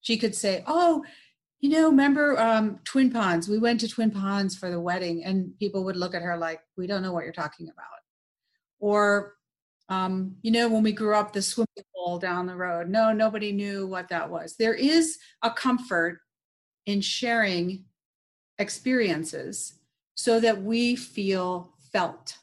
she 0.00 0.16
could 0.16 0.34
say 0.34 0.62
oh 0.66 1.02
you 1.62 1.68
know, 1.70 1.88
remember 1.88 2.38
um, 2.40 2.80
Twin 2.84 3.10
Ponds? 3.10 3.48
We 3.48 3.58
went 3.58 3.78
to 3.80 3.88
Twin 3.88 4.10
Ponds 4.10 4.56
for 4.56 4.68
the 4.68 4.80
wedding, 4.80 5.24
and 5.24 5.56
people 5.60 5.84
would 5.84 5.96
look 5.96 6.12
at 6.12 6.22
her 6.22 6.36
like, 6.36 6.60
we 6.76 6.88
don't 6.88 7.02
know 7.02 7.12
what 7.12 7.22
you're 7.22 7.32
talking 7.32 7.68
about. 7.68 7.86
Or, 8.80 9.34
um, 9.88 10.34
you 10.42 10.50
know, 10.50 10.68
when 10.68 10.82
we 10.82 10.90
grew 10.90 11.14
up, 11.14 11.32
the 11.32 11.40
swimming 11.40 11.68
pool 11.94 12.18
down 12.18 12.46
the 12.46 12.56
road. 12.56 12.88
No, 12.88 13.12
nobody 13.12 13.52
knew 13.52 13.86
what 13.86 14.08
that 14.08 14.28
was. 14.28 14.56
There 14.56 14.74
is 14.74 15.18
a 15.42 15.50
comfort 15.50 16.18
in 16.86 17.00
sharing 17.00 17.84
experiences 18.58 19.78
so 20.14 20.40
that 20.40 20.62
we 20.62 20.96
feel 20.96 21.72
felt. 21.92 22.36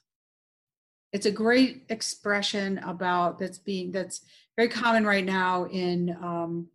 It's 1.12 1.26
a 1.26 1.32
great 1.32 1.86
expression 1.90 2.78
about 2.80 3.40
that's 3.40 3.58
being 3.58 3.92
that's 3.92 4.22
very 4.56 4.70
common 4.70 5.06
right 5.06 5.26
now 5.26 5.66
in 5.66 6.16
um, 6.22 6.68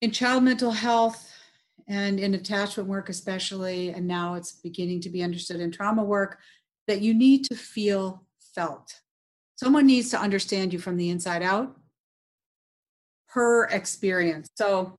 in 0.00 0.10
child 0.10 0.44
mental 0.44 0.70
health 0.70 1.32
and 1.88 2.20
in 2.20 2.34
attachment 2.34 2.88
work 2.88 3.08
especially 3.08 3.90
and 3.90 4.06
now 4.06 4.34
it's 4.34 4.52
beginning 4.52 5.00
to 5.00 5.08
be 5.08 5.22
understood 5.22 5.60
in 5.60 5.70
trauma 5.72 6.04
work 6.04 6.38
that 6.86 7.00
you 7.00 7.14
need 7.14 7.44
to 7.44 7.56
feel 7.56 8.24
felt. 8.54 9.00
Someone 9.56 9.86
needs 9.86 10.10
to 10.10 10.18
understand 10.18 10.72
you 10.72 10.78
from 10.78 10.96
the 10.96 11.10
inside 11.10 11.42
out. 11.42 11.76
Per 13.28 13.64
experience. 13.66 14.48
So 14.56 14.96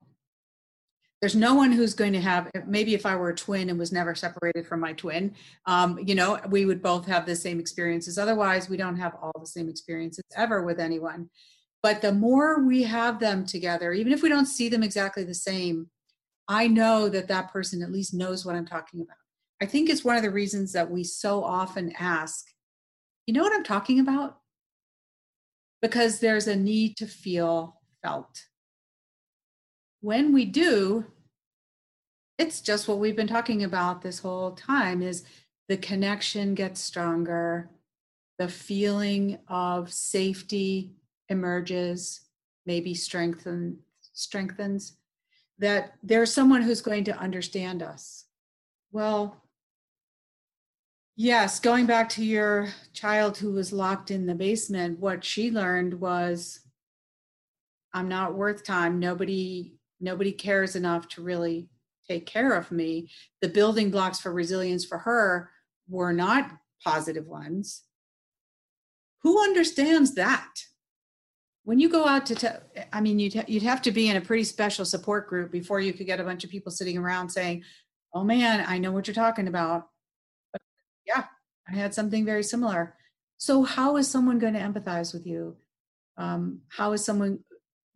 there's 1.23 1.37
no 1.37 1.53
one 1.53 1.71
who's 1.71 1.93
going 1.93 2.11
to 2.11 2.19
have 2.19 2.51
maybe 2.67 2.93
if 2.93 3.05
i 3.05 3.15
were 3.15 3.29
a 3.29 3.35
twin 3.35 3.69
and 3.69 3.79
was 3.79 3.93
never 3.93 4.13
separated 4.13 4.67
from 4.67 4.81
my 4.81 4.91
twin 4.91 5.33
um, 5.67 5.97
you 6.05 6.15
know 6.15 6.37
we 6.49 6.65
would 6.65 6.81
both 6.81 7.05
have 7.05 7.25
the 7.25 7.33
same 7.33 7.61
experiences. 7.61 8.17
Otherwise 8.17 8.67
we 8.67 8.75
don't 8.75 8.97
have 8.97 9.15
all 9.21 9.31
the 9.39 9.47
same 9.47 9.69
experiences 9.69 10.25
ever 10.35 10.63
with 10.63 10.81
anyone. 10.81 11.29
But 11.81 12.01
the 12.01 12.11
more 12.11 12.65
we 12.65 12.83
have 12.83 13.21
them 13.21 13.45
together 13.45 13.93
even 13.93 14.11
if 14.11 14.21
we 14.21 14.27
don't 14.27 14.47
see 14.47 14.67
them 14.67 14.83
exactly 14.83 15.23
the 15.23 15.33
same 15.33 15.87
i 16.49 16.67
know 16.67 17.07
that 17.07 17.29
that 17.29 17.53
person 17.53 17.81
at 17.81 17.91
least 17.91 18.13
knows 18.13 18.45
what 18.45 18.55
i'm 18.55 18.65
talking 18.65 18.99
about. 18.99 19.15
I 19.61 19.65
think 19.65 19.89
it's 19.89 20.03
one 20.03 20.17
of 20.17 20.23
the 20.23 20.29
reasons 20.29 20.73
that 20.73 20.91
we 20.91 21.05
so 21.05 21.41
often 21.41 21.93
ask 21.97 22.47
you 23.27 23.33
know 23.33 23.43
what 23.43 23.55
i'm 23.55 23.63
talking 23.63 24.01
about? 24.01 24.39
Because 25.81 26.19
there's 26.19 26.47
a 26.47 26.55
need 26.57 26.97
to 26.97 27.07
feel 27.07 27.79
felt. 28.01 28.43
When 30.03 30.33
we 30.33 30.43
do, 30.43 31.05
it's 32.37 32.59
just 32.59 32.89
what 32.89 32.99
we've 32.99 33.15
been 33.15 33.25
talking 33.25 33.63
about 33.63 34.01
this 34.01 34.19
whole 34.19 34.51
time 34.51 35.01
is 35.01 35.23
the 35.69 35.77
connection 35.77 36.55
gets 36.55 36.81
stronger, 36.81 37.69
the 38.37 38.49
feeling 38.49 39.39
of 39.47 39.93
safety 39.93 40.91
emerges, 41.29 42.19
maybe 42.65 42.93
strengthen, 42.93 43.77
strengthens, 44.11 44.97
that 45.59 45.93
there's 46.03 46.33
someone 46.33 46.63
who's 46.63 46.81
going 46.81 47.05
to 47.05 47.17
understand 47.17 47.81
us. 47.81 48.25
Well, 48.91 49.37
Yes, 51.15 51.61
going 51.61 51.85
back 51.85 52.09
to 52.09 52.25
your 52.25 52.73
child 52.91 53.37
who 53.37 53.53
was 53.53 53.71
locked 53.71 54.11
in 54.11 54.25
the 54.25 54.35
basement, 54.35 54.99
what 54.99 55.23
she 55.23 55.49
learned 55.49 55.93
was 55.93 56.59
I'm 57.93 58.09
not 58.09 58.33
worth 58.33 58.65
time. 58.65 58.99
Nobody 58.99 59.75
nobody 60.03 60.31
cares 60.31 60.75
enough 60.75 61.07
to 61.09 61.23
really 61.23 61.69
take 62.07 62.25
care 62.25 62.53
of 62.53 62.71
me. 62.71 63.09
The 63.41 63.49
building 63.49 63.89
blocks 63.89 64.19
for 64.19 64.31
resilience 64.31 64.85
for 64.85 64.99
her 64.99 65.49
were 65.87 66.13
not 66.13 66.51
positive 66.83 67.27
ones. 67.27 67.83
Who 69.21 69.41
understands 69.41 70.15
that? 70.15 70.65
When 71.63 71.79
you 71.79 71.87
go 71.87 72.05
out 72.05 72.25
to, 72.27 72.61
I 72.91 72.99
mean, 72.99 73.19
you'd, 73.19 73.35
ha- 73.35 73.45
you'd 73.47 73.63
have 73.63 73.81
to 73.83 73.91
be 73.91 74.09
in 74.09 74.17
a 74.17 74.21
pretty 74.21 74.43
special 74.43 74.83
support 74.83 75.29
group 75.29 75.49
before 75.49 75.79
you 75.79 75.93
could 75.93 76.05
get 76.05 76.19
a 76.19 76.23
bunch 76.25 76.43
of 76.43 76.49
people 76.49 76.73
sitting 76.73 76.97
around 76.97 77.29
saying, 77.29 77.63
Oh 78.13 78.23
man, 78.23 78.65
I 78.67 78.77
know 78.77 78.91
what 78.91 79.07
you're 79.07 79.15
talking 79.15 79.47
about 79.47 79.87
yeah, 81.05 81.25
I 81.67 81.75
had 81.75 81.93
something 81.93 82.25
very 82.25 82.43
similar. 82.43 82.95
So, 83.37 83.63
how 83.63 83.97
is 83.97 84.09
someone 84.09 84.39
going 84.39 84.53
to 84.53 84.59
empathize 84.59 85.13
with 85.13 85.25
you? 85.27 85.57
Um, 86.17 86.61
how 86.69 86.93
is 86.93 87.03
someone, 87.03 87.39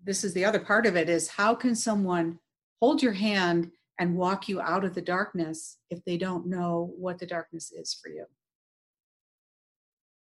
this 0.08 0.24
is 0.24 0.34
the 0.34 0.46
other 0.46 0.60
part 0.60 0.86
of 0.86 0.96
it, 0.96 1.10
is 1.10 1.28
how 1.28 1.54
can 1.54 1.76
someone 1.76 2.40
hold 2.82 3.04
your 3.04 3.12
hand 3.12 3.72
and 4.00 4.16
walk 4.16 4.48
you 4.48 4.62
out 4.62 4.86
of 4.86 4.96
the 4.96 5.02
darkness 5.02 5.78
if 5.90 6.04
they 6.06 6.18
don't 6.18 6.48
know 6.48 6.94
what 6.98 7.20
the 7.20 7.26
darkness 7.26 7.72
is 7.72 7.94
for 7.94 8.10
you? 8.10 8.26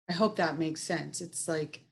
I 0.09 0.13
hope 0.13 0.37
that 0.37 0.57
makes 0.57 0.81
sense. 0.81 1.21
It's 1.21 1.47
like, 1.47 1.83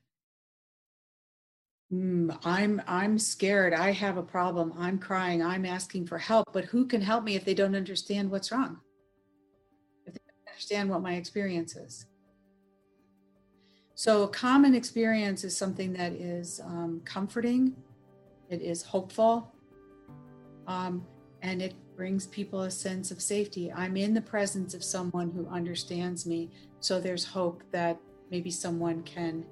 mm, 1.93 2.35
I'm 2.43 2.81
I'm 2.87 3.19
scared. 3.19 3.73
I 3.73 3.91
have 3.91 4.17
a 4.17 4.23
problem. 4.23 4.73
I'm 4.77 4.97
crying. 4.97 5.43
I'm 5.43 5.65
asking 5.65 6.07
for 6.07 6.17
help. 6.17 6.45
But 6.53 6.65
who 6.65 6.87
can 6.87 7.01
help 7.01 7.23
me 7.23 7.35
if 7.35 7.45
they 7.45 7.53
don't 7.53 7.75
understand 7.75 8.31
what's 8.31 8.51
wrong? 8.51 8.79
If 10.07 10.13
they 10.13 10.21
don't 10.25 10.51
understand 10.51 10.89
what 10.89 11.03
my 11.03 11.15
experience 11.15 11.75
is. 11.75 12.07
So, 13.97 14.23
a 14.23 14.27
common 14.27 14.75
experience 14.75 15.45
is 15.45 15.55
something 15.55 15.93
that 15.93 16.11
is 16.11 16.59
um, 16.65 17.01
comforting, 17.05 17.73
it 18.49 18.61
is 18.61 18.83
hopeful, 18.83 19.53
um, 20.67 21.05
and 21.41 21.61
it 21.61 21.73
brings 21.95 22.27
people 22.27 22.63
a 22.63 22.71
sense 22.71 23.09
of 23.09 23.21
safety. 23.21 23.71
I'm 23.71 23.95
in 23.95 24.13
the 24.13 24.21
presence 24.21 24.73
of 24.73 24.83
someone 24.83 25.31
who 25.31 25.47
understands 25.47 26.25
me, 26.25 26.49
so 26.81 26.99
there's 26.99 27.23
hope 27.23 27.63
that 27.71 27.97
maybe 28.29 28.51
someone 28.51 29.01
can 29.03 29.45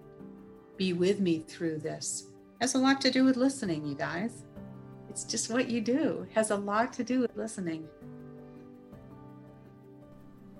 be 0.76 0.91
with 0.91 1.22
me 1.22 1.39
through 1.39 1.78
this. 1.78 2.28
Has 2.60 2.76
a 2.76 2.80
lot 2.80 3.00
to 3.02 3.12
do 3.12 3.24
with 3.24 3.38
listening, 3.38 3.86
you 3.86 3.96
guys. 3.96 4.44
It's 5.10 5.24
just 5.24 5.50
what 5.52 5.70
you 5.70 5.80
do. 5.80 6.28
It 6.30 6.36
has 6.36 6.52
a 6.52 6.56
lot 6.58 6.91
to 6.94 7.04
do 7.04 7.22
with 7.22 7.36
listening. 7.38 7.88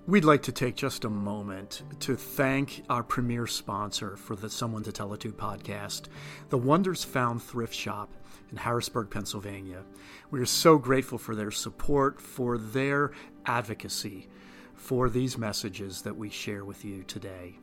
We'd 0.06 0.24
like 0.24 0.42
to 0.42 0.52
take 0.52 0.76
just 0.76 1.06
a 1.06 1.08
moment 1.08 1.82
to 2.00 2.14
thank 2.14 2.84
our 2.90 3.02
premier 3.02 3.46
sponsor 3.46 4.18
for 4.18 4.36
the 4.36 4.50
Someone 4.50 4.82
to 4.82 4.92
Tell 4.92 5.14
It 5.14 5.20
To 5.20 5.32
podcast, 5.32 6.08
the 6.50 6.58
Wonders 6.58 7.02
Found 7.04 7.42
Thrift 7.42 7.72
Shop 7.72 8.12
in 8.50 8.58
Harrisburg, 8.58 9.08
Pennsylvania. 9.08 9.82
We 10.30 10.40
are 10.40 10.46
so 10.46 10.76
grateful 10.76 11.16
for 11.16 11.34
their 11.34 11.50
support, 11.50 12.20
for 12.20 12.58
their 12.58 13.12
advocacy 13.46 14.28
for 14.74 15.08
these 15.08 15.38
messages 15.38 16.02
that 16.02 16.14
we 16.14 16.28
share 16.28 16.66
with 16.66 16.84
you 16.84 17.02
today 17.04 17.58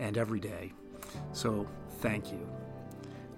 and 0.00 0.18
every 0.18 0.40
day. 0.40 0.72
So, 1.30 1.64
thank 2.00 2.32
you. 2.32 2.48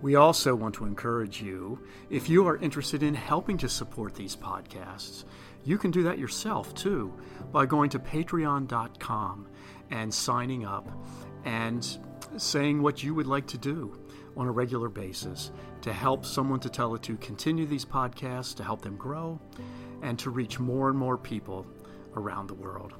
We 0.01 0.15
also 0.15 0.55
want 0.55 0.75
to 0.77 0.87
encourage 0.87 1.43
you, 1.43 1.79
if 2.09 2.31
you 2.31 2.47
are 2.47 2.57
interested 2.57 3.03
in 3.03 3.15
helping 3.15 3.59
to 3.59 3.69
support 3.69 4.15
these 4.15 4.37
podcasts, 4.37 5.25
you 5.67 5.77
can 5.77 5.91
do 5.91 6.05
that 6.05 6.19
yourself 6.19 6.73
too 6.75 7.13
by 7.53 7.67
going 7.67 7.91
to 7.91 7.99
patreon.com 7.99 9.49
and 9.91 10.15
signing 10.15 10.65
up 10.65 10.89
and 11.45 11.99
saying 12.37 12.81
what 12.81 13.03
you 13.03 13.15
would 13.15 13.27
like 13.27 13.47
to 13.49 13.59
do 13.59 13.99
on 14.37 14.47
a 14.47 14.51
regular 14.51 14.89
basis 14.89 15.51
to 15.81 15.93
help 15.93 16.25
someone 16.25 16.61
to 16.61 16.69
tell 16.69 16.95
it 16.95 17.03
to 17.03 17.17
continue 17.17 17.67
these 17.67 17.85
podcasts, 17.85 18.55
to 18.55 18.63
help 18.63 18.83
them 18.83 18.97
grow, 18.97 19.41
and 20.03 20.19
to 20.19 20.31
reach 20.31 20.61
more 20.61 20.89
and 20.89 20.99
more 20.99 21.17
people 21.17 21.67
around 22.15 22.47
the 22.47 22.55
world. 22.55 22.95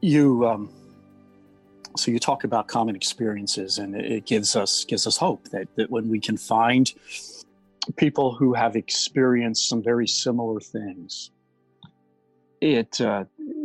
You 0.00 0.46
um, 0.46 0.70
so 1.96 2.10
you 2.10 2.18
talk 2.18 2.44
about 2.44 2.68
common 2.68 2.94
experiences 2.96 3.78
and 3.78 3.94
it 3.94 4.26
gives 4.26 4.56
us 4.56 4.84
gives 4.84 5.06
us 5.06 5.16
hope 5.16 5.48
that, 5.48 5.68
that 5.76 5.90
when 5.90 6.08
we 6.08 6.20
can 6.20 6.36
find 6.36 6.92
people 7.96 8.34
who 8.34 8.52
have 8.52 8.76
experienced 8.76 9.68
some 9.68 9.82
very 9.82 10.06
similar 10.06 10.60
things 10.60 11.30
it 12.60 13.00
uh, 13.00 13.24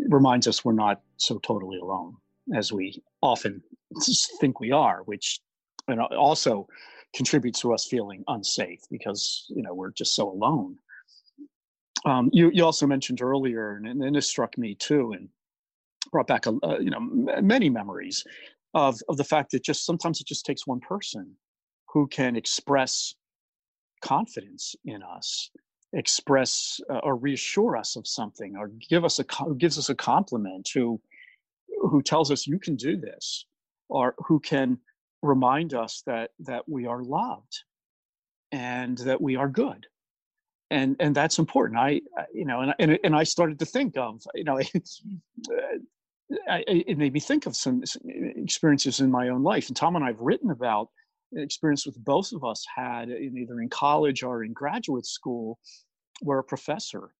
reminds 0.09 0.47
us 0.47 0.63
we're 0.63 0.73
not 0.73 1.01
so 1.17 1.39
totally 1.39 1.79
alone 1.79 2.15
as 2.55 2.71
we 2.71 3.01
often 3.21 3.61
think 4.39 4.59
we 4.59 4.71
are 4.71 5.01
which 5.05 5.41
and 5.87 5.99
also 5.99 6.67
contributes 7.13 7.59
to 7.61 7.73
us 7.73 7.85
feeling 7.85 8.23
unsafe 8.27 8.81
because 8.89 9.45
you 9.49 9.61
know 9.61 9.73
we're 9.73 9.91
just 9.91 10.15
so 10.15 10.29
alone. 10.29 10.77
Um, 12.05 12.29
you, 12.33 12.49
you 12.51 12.65
also 12.65 12.87
mentioned 12.87 13.21
earlier 13.21 13.73
and, 13.75 14.01
and 14.01 14.15
this 14.15 14.27
struck 14.27 14.57
me 14.57 14.73
too 14.73 15.11
and 15.11 15.29
brought 16.11 16.27
back 16.27 16.45
a, 16.45 16.53
uh, 16.63 16.79
you 16.79 16.89
know 16.89 16.99
many 17.41 17.69
memories 17.69 18.23
of 18.73 18.99
of 19.09 19.17
the 19.17 19.23
fact 19.23 19.51
that 19.51 19.63
just 19.63 19.85
sometimes 19.85 20.19
it 20.19 20.27
just 20.27 20.45
takes 20.45 20.67
one 20.67 20.79
person 20.79 21.35
who 21.89 22.07
can 22.07 22.35
express 22.35 23.15
confidence 24.01 24.75
in 24.85 25.03
us 25.03 25.51
express 25.93 26.79
uh, 26.89 26.99
or 26.99 27.15
reassure 27.15 27.75
us 27.75 27.95
of 27.95 28.07
something 28.07 28.55
or 28.55 28.71
give 28.89 29.03
us 29.03 29.19
a 29.19 29.25
gives 29.57 29.77
us 29.77 29.89
a 29.89 29.95
compliment 29.95 30.69
who 30.73 31.01
who 31.81 32.01
tells 32.01 32.31
us 32.31 32.47
you 32.47 32.59
can 32.59 32.75
do 32.75 32.95
this 32.95 33.45
or 33.89 34.15
who 34.19 34.39
can 34.39 34.77
remind 35.21 35.73
us 35.73 36.01
that 36.05 36.31
that 36.39 36.67
we 36.67 36.85
are 36.87 37.03
loved 37.03 37.63
and 38.51 38.97
that 38.99 39.21
we 39.21 39.35
are 39.35 39.49
good. 39.49 39.85
And 40.69 40.95
and 40.99 41.13
that's 41.13 41.39
important. 41.39 41.79
I 41.79 42.01
you 42.33 42.45
know 42.45 42.61
and 42.61 42.73
and, 42.79 42.99
and 43.03 43.15
i 43.15 43.23
started 43.23 43.59
to 43.59 43.65
think 43.65 43.97
of 43.97 44.21
you 44.33 44.45
know 44.45 44.57
I, 46.49 46.63
it 46.67 46.97
made 46.97 47.13
me 47.13 47.19
think 47.19 47.45
of 47.45 47.55
some 47.55 47.83
experiences 48.03 48.99
in 48.99 49.11
my 49.11 49.29
own 49.29 49.43
life. 49.43 49.67
And 49.67 49.75
Tom 49.75 49.95
and 49.95 50.05
I 50.05 50.07
have 50.07 50.19
written 50.19 50.51
about 50.51 50.89
an 51.33 51.41
experience 51.41 51.85
with 51.85 52.01
both 52.03 52.31
of 52.33 52.43
us 52.43 52.65
had 52.73 53.09
in 53.09 53.37
either 53.37 53.61
in 53.61 53.69
college 53.69 54.23
or 54.23 54.43
in 54.43 54.53
graduate 54.53 55.05
school, 55.05 55.59
where 56.21 56.39
a 56.39 56.43
professor 56.43 57.13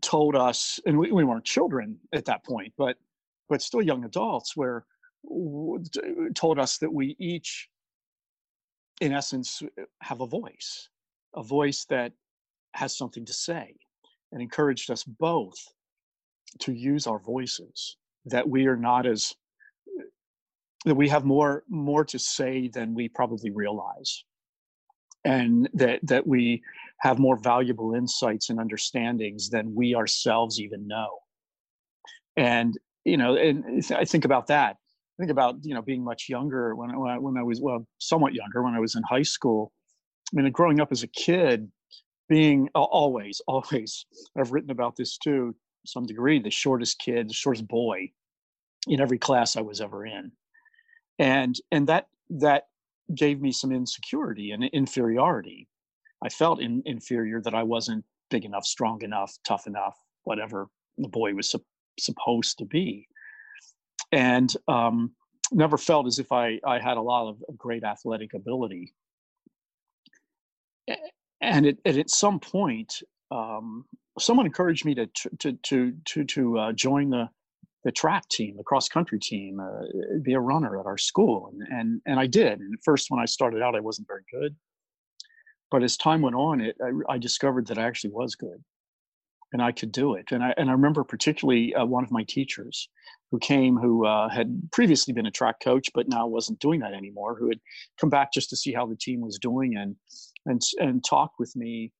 told 0.00 0.36
us, 0.36 0.80
and 0.86 0.98
we, 0.98 1.10
we 1.10 1.24
weren't 1.24 1.44
children 1.44 1.98
at 2.12 2.24
that 2.26 2.44
point, 2.44 2.72
but 2.76 2.96
but 3.48 3.62
still 3.62 3.82
young 3.82 4.04
adults, 4.04 4.56
where 4.56 4.84
told 6.34 6.58
us 6.58 6.78
that 6.78 6.92
we 6.92 7.14
each, 7.18 7.68
in 9.00 9.12
essence, 9.12 9.62
have 10.00 10.20
a 10.20 10.26
voice, 10.26 10.88
a 11.34 11.42
voice 11.42 11.84
that 11.86 12.12
has 12.74 12.96
something 12.96 13.24
to 13.24 13.32
say, 13.32 13.74
and 14.32 14.42
encouraged 14.42 14.90
us 14.90 15.04
both 15.04 15.56
to 16.60 16.72
use 16.72 17.06
our 17.06 17.18
voices 17.18 17.96
that 18.26 18.48
we 18.48 18.66
are 18.66 18.76
not 18.76 19.06
as 19.06 19.34
that 20.84 20.94
we 20.94 21.08
have 21.08 21.24
more 21.24 21.64
more 21.68 22.04
to 22.04 22.18
say 22.18 22.68
than 22.68 22.94
we 22.94 23.08
probably 23.08 23.50
realize 23.50 24.24
and 25.24 25.68
that 25.74 26.00
that 26.04 26.26
we 26.26 26.62
have 27.00 27.18
more 27.18 27.36
valuable 27.36 27.94
insights 27.94 28.48
and 28.48 28.58
understandings 28.58 29.50
than 29.50 29.74
we 29.74 29.94
ourselves 29.94 30.60
even 30.60 30.86
know. 30.86 31.08
And 32.36 32.78
you 33.04 33.16
know, 33.16 33.36
and 33.36 33.84
I 33.94 34.04
think 34.04 34.24
about 34.24 34.46
that. 34.46 34.76
I 34.76 35.16
think 35.18 35.30
about 35.30 35.56
you 35.62 35.74
know 35.74 35.82
being 35.82 36.04
much 36.04 36.26
younger 36.28 36.74
when 36.74 36.90
I, 36.90 37.18
when 37.18 37.36
I 37.36 37.42
was 37.42 37.60
well 37.60 37.86
somewhat 37.98 38.34
younger 38.34 38.62
when 38.62 38.74
I 38.74 38.80
was 38.80 38.94
in 38.94 39.02
high 39.02 39.22
school. 39.22 39.72
I 40.32 40.40
mean, 40.40 40.50
growing 40.52 40.80
up 40.80 40.92
as 40.92 41.02
a 41.02 41.08
kid, 41.08 41.70
being 42.28 42.68
always 42.74 43.40
always 43.46 44.06
I've 44.38 44.52
written 44.52 44.70
about 44.70 44.96
this 44.96 45.18
too 45.18 45.54
some 45.86 46.06
degree 46.06 46.40
the 46.40 46.50
shortest 46.50 46.98
kid 46.98 47.28
the 47.28 47.34
shortest 47.34 47.66
boy 47.68 48.10
in 48.86 49.00
every 49.00 49.18
class 49.18 49.56
I 49.56 49.62
was 49.62 49.80
ever 49.80 50.06
in. 50.06 50.32
And 51.18 51.56
and 51.70 51.86
that 51.88 52.08
that 52.30 52.64
gave 53.14 53.40
me 53.40 53.52
some 53.52 53.72
insecurity 53.72 54.50
and 54.50 54.64
inferiority. 54.64 55.68
I 56.24 56.28
felt 56.28 56.60
in, 56.60 56.82
inferior 56.86 57.40
that 57.42 57.54
I 57.54 57.62
wasn't 57.62 58.04
big 58.30 58.44
enough 58.44 58.64
strong 58.64 59.02
enough 59.02 59.32
tough 59.46 59.66
enough 59.66 59.96
whatever 60.24 60.68
the 60.98 61.08
boy 61.08 61.34
was 61.34 61.50
su- 61.50 61.64
supposed 61.98 62.58
to 62.58 62.64
be. 62.64 63.06
And 64.12 64.52
um, 64.68 65.12
never 65.52 65.78
felt 65.78 66.06
as 66.06 66.18
if 66.18 66.32
I, 66.32 66.58
I 66.66 66.80
had 66.80 66.96
a 66.96 67.02
lot 67.02 67.28
of 67.28 67.40
great 67.56 67.84
athletic 67.84 68.34
ability. 68.34 68.94
And, 71.40 71.66
it, 71.66 71.78
and 71.84 71.98
at 71.98 72.10
some 72.10 72.40
point, 72.40 73.02
um, 73.30 73.84
someone 74.18 74.46
encouraged 74.46 74.84
me 74.84 74.94
to 74.94 75.06
to 75.38 75.52
to 75.52 75.92
to 76.04 76.24
to 76.24 76.58
uh, 76.58 76.72
join 76.72 77.10
the 77.10 77.28
the 77.84 77.92
track 77.92 78.28
team, 78.28 78.56
the 78.56 78.64
cross 78.64 78.88
country 78.88 79.18
team, 79.20 79.60
uh, 79.60 80.18
be 80.22 80.32
a 80.32 80.40
runner 80.40 80.78
at 80.80 80.86
our 80.86 80.98
school, 80.98 81.52
and 81.52 81.62
and 81.70 82.02
and 82.06 82.20
I 82.20 82.26
did. 82.26 82.60
And 82.60 82.74
at 82.74 82.80
first, 82.84 83.10
when 83.10 83.20
I 83.20 83.26
started 83.26 83.62
out, 83.62 83.76
I 83.76 83.80
wasn't 83.80 84.08
very 84.08 84.24
good, 84.32 84.56
but 85.70 85.82
as 85.82 85.96
time 85.96 86.22
went 86.22 86.36
on, 86.36 86.60
it 86.60 86.76
I, 86.82 87.14
I 87.14 87.18
discovered 87.18 87.66
that 87.68 87.78
I 87.78 87.82
actually 87.82 88.10
was 88.10 88.34
good, 88.34 88.62
and 89.52 89.62
I 89.62 89.72
could 89.72 89.92
do 89.92 90.14
it. 90.14 90.32
And 90.32 90.42
I 90.42 90.54
and 90.56 90.68
I 90.68 90.72
remember 90.72 91.04
particularly 91.04 91.74
uh, 91.74 91.84
one 91.84 92.04
of 92.04 92.10
my 92.10 92.24
teachers 92.24 92.88
who 93.30 93.38
came 93.38 93.76
who 93.76 94.06
uh, 94.06 94.28
had 94.28 94.68
previously 94.72 95.12
been 95.12 95.26
a 95.26 95.30
track 95.30 95.56
coach 95.60 95.90
but 95.94 96.08
now 96.08 96.26
wasn't 96.26 96.58
doing 96.60 96.80
that 96.80 96.94
anymore 96.94 97.36
who 97.36 97.48
had 97.48 97.58
come 98.00 98.08
back 98.08 98.32
just 98.32 98.48
to 98.50 98.56
see 98.56 98.72
how 98.72 98.86
the 98.86 98.96
team 98.96 99.20
was 99.20 99.38
doing 99.38 99.76
and 99.76 99.96
and 100.46 100.62
and 100.78 101.04
talked 101.04 101.38
with 101.38 101.54
me 101.56 101.92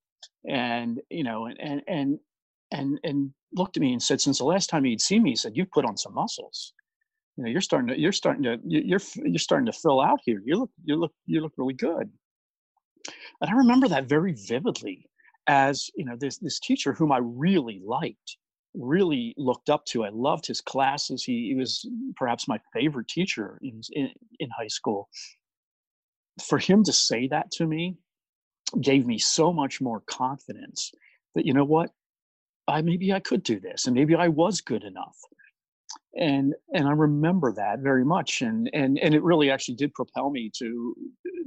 and 0.49 1.01
you 1.11 1.24
know 1.24 1.47
and 1.47 1.83
and 1.89 2.18
and 2.72 2.99
and, 3.05 3.33
looked 3.53 3.77
at 3.77 3.81
me 3.81 3.93
and 3.93 4.03
said 4.03 4.20
since 4.20 4.39
the 4.39 4.45
last 4.45 4.68
time 4.68 4.85
he'd 4.85 5.01
seen 5.01 5.22
me 5.22 5.31
he 5.31 5.37
said 5.37 5.53
you've 5.55 5.70
put 5.70 5.85
on 5.85 5.97
some 5.97 6.12
muscles 6.12 6.74
you 7.37 7.45
know 7.45 7.49
you're 7.49 7.61
starting 7.61 7.89
to 7.89 7.99
you're 7.99 8.12
starting 8.12 8.43
to 8.43 8.59
you're 8.66 9.01
you're 9.14 9.39
starting 9.39 9.64
to 9.64 9.72
fill 9.72 10.01
out 10.01 10.18
here 10.24 10.43
you 10.45 10.57
look 10.57 10.70
you 10.85 10.97
look 10.97 11.12
you 11.24 11.41
look 11.41 11.53
really 11.57 11.72
good 11.72 12.11
and 13.41 13.51
i 13.51 13.53
remember 13.53 13.89
that 13.89 14.09
very 14.09 14.35
vividly 14.47 15.09
as 15.47 15.89
you 15.95 16.05
know 16.05 16.16
this 16.18 16.39
this 16.39 16.61
teacher 16.61 16.93
whom 16.93 17.12
i 17.12 17.18
really 17.22 17.81
liked 17.87 18.37
really 18.77 19.35
looked 19.37 19.70
up 19.70 19.85
to. 19.87 20.05
I 20.05 20.11
loved 20.11 20.47
his 20.47 20.61
classes. 20.61 21.24
He, 21.24 21.49
he 21.49 21.55
was 21.55 21.89
perhaps 22.16 22.49
my 22.49 22.59
favorite 22.72 23.09
teacher 23.09 23.59
in, 23.62 23.81
in, 23.93 24.11
in 24.39 24.49
high 24.57 24.68
school. 24.68 25.09
For 26.47 26.59
him 26.59 26.85
to 26.85 26.93
say 26.93 27.29
that 27.29 27.51
to 27.53 27.66
me 27.66 27.97
gave 28.80 29.06
me 29.06 29.18
so 29.18 29.52
much 29.52 29.80
more 29.80 30.02
confidence 30.06 30.92
that 31.34 31.46
you 31.46 31.52
know 31.52 31.64
what, 31.64 31.90
I 32.68 32.82
maybe 32.82 33.12
I 33.12 33.20
could 33.20 33.42
do 33.42 33.60
this, 33.60 33.86
and 33.86 33.94
maybe 33.94 34.14
I 34.14 34.28
was 34.28 34.60
good 34.60 34.84
enough. 34.84 35.16
And 36.18 36.54
and 36.72 36.88
I 36.88 36.92
remember 36.92 37.52
that 37.52 37.80
very 37.80 38.04
much, 38.04 38.42
and 38.42 38.68
and 38.72 38.98
and 38.98 39.14
it 39.14 39.22
really 39.22 39.50
actually 39.50 39.76
did 39.76 39.94
propel 39.94 40.30
me 40.30 40.50
to 40.58 40.94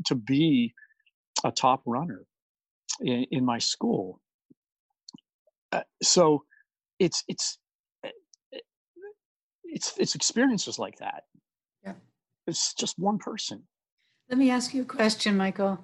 to 0.05 0.15
be 0.15 0.73
a 1.43 1.51
top 1.51 1.81
runner 1.85 2.25
in, 3.01 3.25
in 3.31 3.45
my 3.45 3.57
school. 3.57 4.21
Uh, 5.71 5.81
so 6.01 6.43
it's 6.99 7.23
it's 7.27 7.57
eh, 8.05 8.09
it's 9.63 9.93
it's 9.97 10.15
experiences 10.15 10.79
like 10.79 10.97
that. 10.99 11.23
Yeah. 11.83 11.93
It's 12.47 12.73
just 12.73 12.97
one 12.97 13.17
person. 13.17 13.63
Let 14.29 14.37
me 14.37 14.51
ask 14.51 14.73
you 14.73 14.83
a 14.83 14.85
question, 14.85 15.37
Michael. 15.37 15.79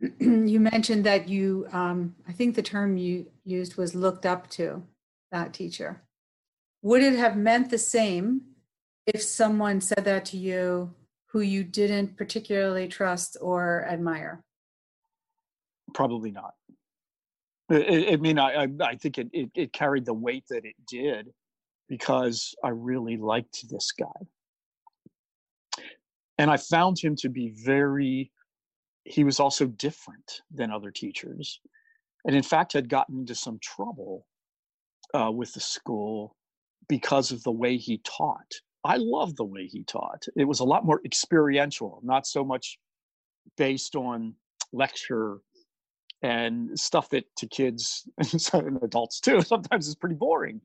you 0.20 0.60
mentioned 0.60 1.04
that 1.04 1.28
you, 1.28 1.66
um, 1.72 2.14
I 2.28 2.32
think 2.32 2.54
the 2.54 2.62
term 2.62 2.96
you 2.96 3.26
used 3.44 3.76
was 3.76 3.94
looked 3.94 4.26
up 4.26 4.48
to 4.50 4.82
that 5.32 5.52
teacher. 5.52 6.02
Would 6.82 7.02
it 7.02 7.16
have 7.16 7.36
meant 7.36 7.70
the 7.70 7.78
same 7.78 8.42
if 9.06 9.22
someone 9.22 9.80
said 9.80 10.04
that 10.04 10.24
to 10.26 10.36
you 10.36 10.94
who 11.26 11.40
you 11.40 11.64
didn't 11.64 12.16
particularly 12.16 12.88
trust 12.88 13.36
or 13.40 13.86
admire? 13.88 14.42
Probably 15.94 16.30
not. 16.30 16.54
I, 17.70 18.10
I 18.12 18.16
mean, 18.16 18.38
I, 18.38 18.68
I 18.80 18.94
think 18.96 19.18
it, 19.18 19.28
it, 19.32 19.50
it 19.54 19.72
carried 19.72 20.04
the 20.04 20.14
weight 20.14 20.44
that 20.50 20.64
it 20.64 20.76
did 20.88 21.28
because 21.88 22.54
I 22.62 22.68
really 22.68 23.16
liked 23.16 23.68
this 23.68 23.92
guy. 23.92 24.06
And 26.38 26.50
I 26.50 26.58
found 26.58 26.98
him 26.98 27.16
to 27.16 27.28
be 27.28 27.54
very, 27.56 28.30
he 29.06 29.24
was 29.24 29.40
also 29.40 29.66
different 29.66 30.42
than 30.50 30.70
other 30.70 30.90
teachers. 30.90 31.60
And 32.24 32.34
in 32.34 32.42
fact, 32.42 32.72
had 32.72 32.88
gotten 32.88 33.20
into 33.20 33.34
some 33.34 33.58
trouble 33.62 34.26
uh, 35.14 35.30
with 35.32 35.52
the 35.54 35.60
school 35.60 36.36
because 36.88 37.30
of 37.30 37.42
the 37.44 37.52
way 37.52 37.76
he 37.76 37.98
taught. 37.98 38.52
I 38.84 38.96
love 38.98 39.36
the 39.36 39.44
way 39.44 39.66
he 39.66 39.84
taught. 39.84 40.26
It 40.36 40.44
was 40.44 40.60
a 40.60 40.64
lot 40.64 40.84
more 40.84 41.00
experiential, 41.04 42.00
not 42.02 42.26
so 42.26 42.44
much 42.44 42.78
based 43.56 43.94
on 43.96 44.34
lecture 44.72 45.38
and 46.22 46.78
stuff 46.78 47.08
that 47.10 47.24
to 47.36 47.46
kids 47.46 48.08
and 48.52 48.82
adults 48.82 49.20
too 49.20 49.42
sometimes 49.42 49.86
is 49.86 49.94
pretty 49.94 50.14
boring 50.14 50.60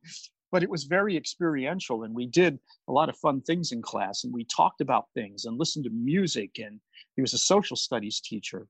but 0.51 0.63
it 0.63 0.69
was 0.69 0.83
very 0.83 1.15
experiential 1.15 2.03
and 2.03 2.13
we 2.13 2.27
did 2.27 2.59
a 2.87 2.91
lot 2.91 3.09
of 3.09 3.17
fun 3.17 3.41
things 3.41 3.71
in 3.71 3.81
class 3.81 4.23
and 4.23 4.33
we 4.33 4.45
talked 4.45 4.81
about 4.81 5.05
things 5.13 5.45
and 5.45 5.57
listened 5.57 5.85
to 5.85 5.91
music 5.91 6.59
and 6.59 6.79
he 7.15 7.21
was 7.21 7.33
a 7.33 7.37
social 7.37 7.77
studies 7.77 8.19
teacher. 8.19 8.67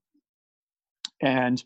And 1.21 1.63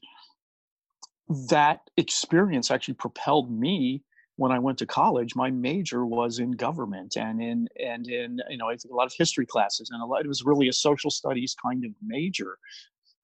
that 1.49 1.81
experience 1.97 2.71
actually 2.71 2.93
propelled 2.95 3.51
me 3.51 4.03
when 4.37 4.51
I 4.51 4.59
went 4.59 4.77
to 4.79 4.85
college, 4.85 5.33
my 5.35 5.49
major 5.49 6.05
was 6.05 6.39
in 6.39 6.51
government 6.51 7.15
and 7.15 7.41
in 7.41 7.67
and 7.81 8.07
in 8.07 8.37
you 8.49 8.57
know 8.57 8.67
I 8.67 8.75
took 8.75 8.91
a 8.91 8.95
lot 8.95 9.07
of 9.07 9.13
history 9.17 9.45
classes 9.45 9.89
and 9.91 10.01
a 10.01 10.05
lot 10.05 10.25
it 10.25 10.27
was 10.27 10.43
really 10.43 10.67
a 10.67 10.73
social 10.73 11.09
studies 11.09 11.55
kind 11.61 11.85
of 11.85 11.91
major 12.05 12.57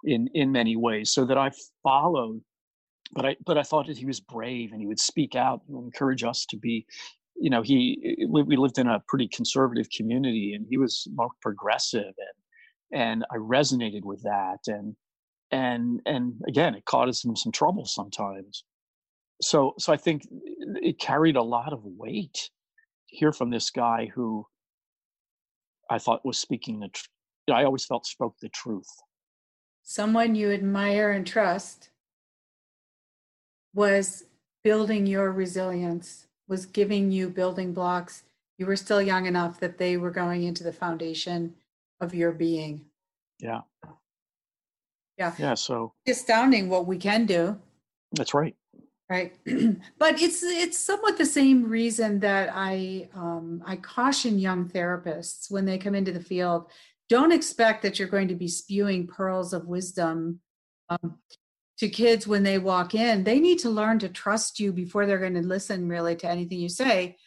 in 0.03 0.27
in 0.33 0.51
many 0.51 0.75
ways 0.75 1.11
so 1.11 1.25
that 1.25 1.37
i 1.37 1.51
followed 1.83 2.41
but 3.13 3.25
i 3.25 3.35
but 3.45 3.57
i 3.57 3.63
thought 3.63 3.87
that 3.87 3.97
he 3.97 4.05
was 4.05 4.19
brave 4.19 4.71
and 4.71 4.81
he 4.81 4.87
would 4.87 4.99
speak 4.99 5.35
out 5.35 5.61
and 5.67 5.77
encourage 5.83 6.23
us 6.23 6.45
to 6.45 6.57
be 6.57 6.85
you 7.35 7.49
know 7.49 7.61
he 7.61 8.25
we 8.29 8.55
lived 8.55 8.77
in 8.77 8.87
a 8.87 9.01
pretty 9.07 9.27
conservative 9.27 9.87
community 9.95 10.53
and 10.53 10.65
he 10.69 10.77
was 10.77 11.07
more 11.13 11.29
progressive 11.41 12.13
and 12.17 13.01
and 13.01 13.25
i 13.31 13.35
resonated 13.37 14.03
with 14.03 14.21
that 14.23 14.59
and 14.67 14.95
and 15.51 16.01
and 16.05 16.33
again 16.47 16.75
it 16.75 16.83
us 16.93 17.25
in 17.25 17.35
some 17.35 17.51
trouble 17.51 17.85
sometimes. 17.85 18.63
So 19.41 19.73
so 19.77 19.93
i 19.93 19.97
think 19.97 20.23
it 20.81 20.99
carried 20.99 21.35
a 21.35 21.43
lot 21.43 21.73
of 21.73 21.81
weight 21.83 22.49
to 23.09 23.15
hear 23.15 23.33
from 23.33 23.49
this 23.49 23.69
guy 23.69 24.09
who 24.13 24.45
i 25.89 25.97
thought 25.97 26.25
was 26.25 26.37
speaking 26.37 26.79
the 26.79 26.89
tr- 26.89 27.53
i 27.53 27.63
always 27.63 27.85
felt 27.85 28.05
spoke 28.05 28.35
the 28.41 28.49
truth. 28.49 28.89
Someone 29.83 30.35
you 30.35 30.51
admire 30.51 31.11
and 31.11 31.25
trust 31.25 31.90
was 33.73 34.23
building 34.63 35.05
your 35.05 35.31
resilience, 35.31 36.27
was 36.47 36.65
giving 36.65 37.11
you 37.11 37.29
building 37.29 37.73
blocks. 37.73 38.23
You 38.57 38.65
were 38.65 38.75
still 38.75 39.01
young 39.01 39.25
enough 39.25 39.59
that 39.59 39.77
they 39.77 39.97
were 39.97 40.11
going 40.11 40.43
into 40.43 40.63
the 40.63 40.73
foundation 40.73 41.55
of 41.99 42.13
your 42.13 42.31
being. 42.31 42.85
Yeah. 43.39 43.61
Yeah. 45.17 45.33
Yeah. 45.37 45.53
So 45.55 45.93
astounding 46.07 46.69
what 46.69 46.87
we 46.87 46.97
can 46.97 47.25
do. 47.25 47.57
That's 48.13 48.33
right. 48.33 48.55
Right. 49.09 49.35
but 49.97 50.21
it's 50.21 50.41
it's 50.41 50.79
somewhat 50.79 51.17
the 51.17 51.25
same 51.25 51.69
reason 51.69 52.19
that 52.21 52.49
I 52.53 53.09
um, 53.13 53.61
I 53.65 53.75
caution 53.75 54.39
young 54.39 54.69
therapists 54.69 55.51
when 55.51 55.65
they 55.65 55.77
come 55.77 55.95
into 55.95 56.11
the 56.11 56.23
field 56.23 56.67
don't 57.09 57.33
expect 57.33 57.81
that 57.83 57.99
you're 57.99 58.07
going 58.07 58.29
to 58.29 58.35
be 58.35 58.47
spewing 58.47 59.05
pearls 59.05 59.51
of 59.51 59.67
wisdom 59.67 60.39
um, 60.87 61.17
to 61.81 61.89
kids 61.89 62.27
when 62.27 62.43
they 62.43 62.59
walk 62.59 62.93
in. 62.93 63.23
They 63.23 63.39
need 63.39 63.57
to 63.59 63.69
learn 63.71 63.97
to 63.99 64.07
trust 64.07 64.59
you 64.59 64.71
before 64.71 65.07
they're 65.07 65.17
going 65.17 65.33
to 65.33 65.41
listen 65.41 65.89
really 65.89 66.15
to 66.17 66.29
anything 66.29 66.59
you 66.59 66.69
say. 66.69 67.17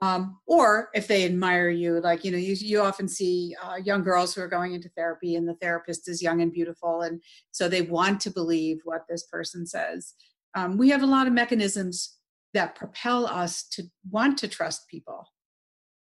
Um, 0.00 0.38
or 0.46 0.88
if 0.94 1.06
they 1.06 1.26
admire 1.26 1.68
you, 1.68 2.00
like 2.00 2.24
you 2.24 2.32
know, 2.32 2.38
you, 2.38 2.54
you 2.54 2.80
often 2.80 3.06
see 3.06 3.54
uh, 3.62 3.76
young 3.76 4.02
girls 4.02 4.34
who 4.34 4.40
are 4.40 4.48
going 4.48 4.72
into 4.72 4.88
therapy, 4.96 5.36
and 5.36 5.46
the 5.46 5.54
therapist 5.56 6.08
is 6.08 6.22
young 6.22 6.40
and 6.40 6.50
beautiful, 6.50 7.02
and 7.02 7.20
so 7.50 7.68
they 7.68 7.82
want 7.82 8.22
to 8.22 8.30
believe 8.30 8.78
what 8.84 9.02
this 9.06 9.24
person 9.24 9.66
says. 9.66 10.14
Um, 10.54 10.78
we 10.78 10.88
have 10.88 11.02
a 11.02 11.06
lot 11.06 11.26
of 11.26 11.34
mechanisms 11.34 12.16
that 12.54 12.74
propel 12.74 13.26
us 13.26 13.62
to 13.72 13.82
want 14.10 14.38
to 14.38 14.48
trust 14.48 14.88
people 14.88 15.28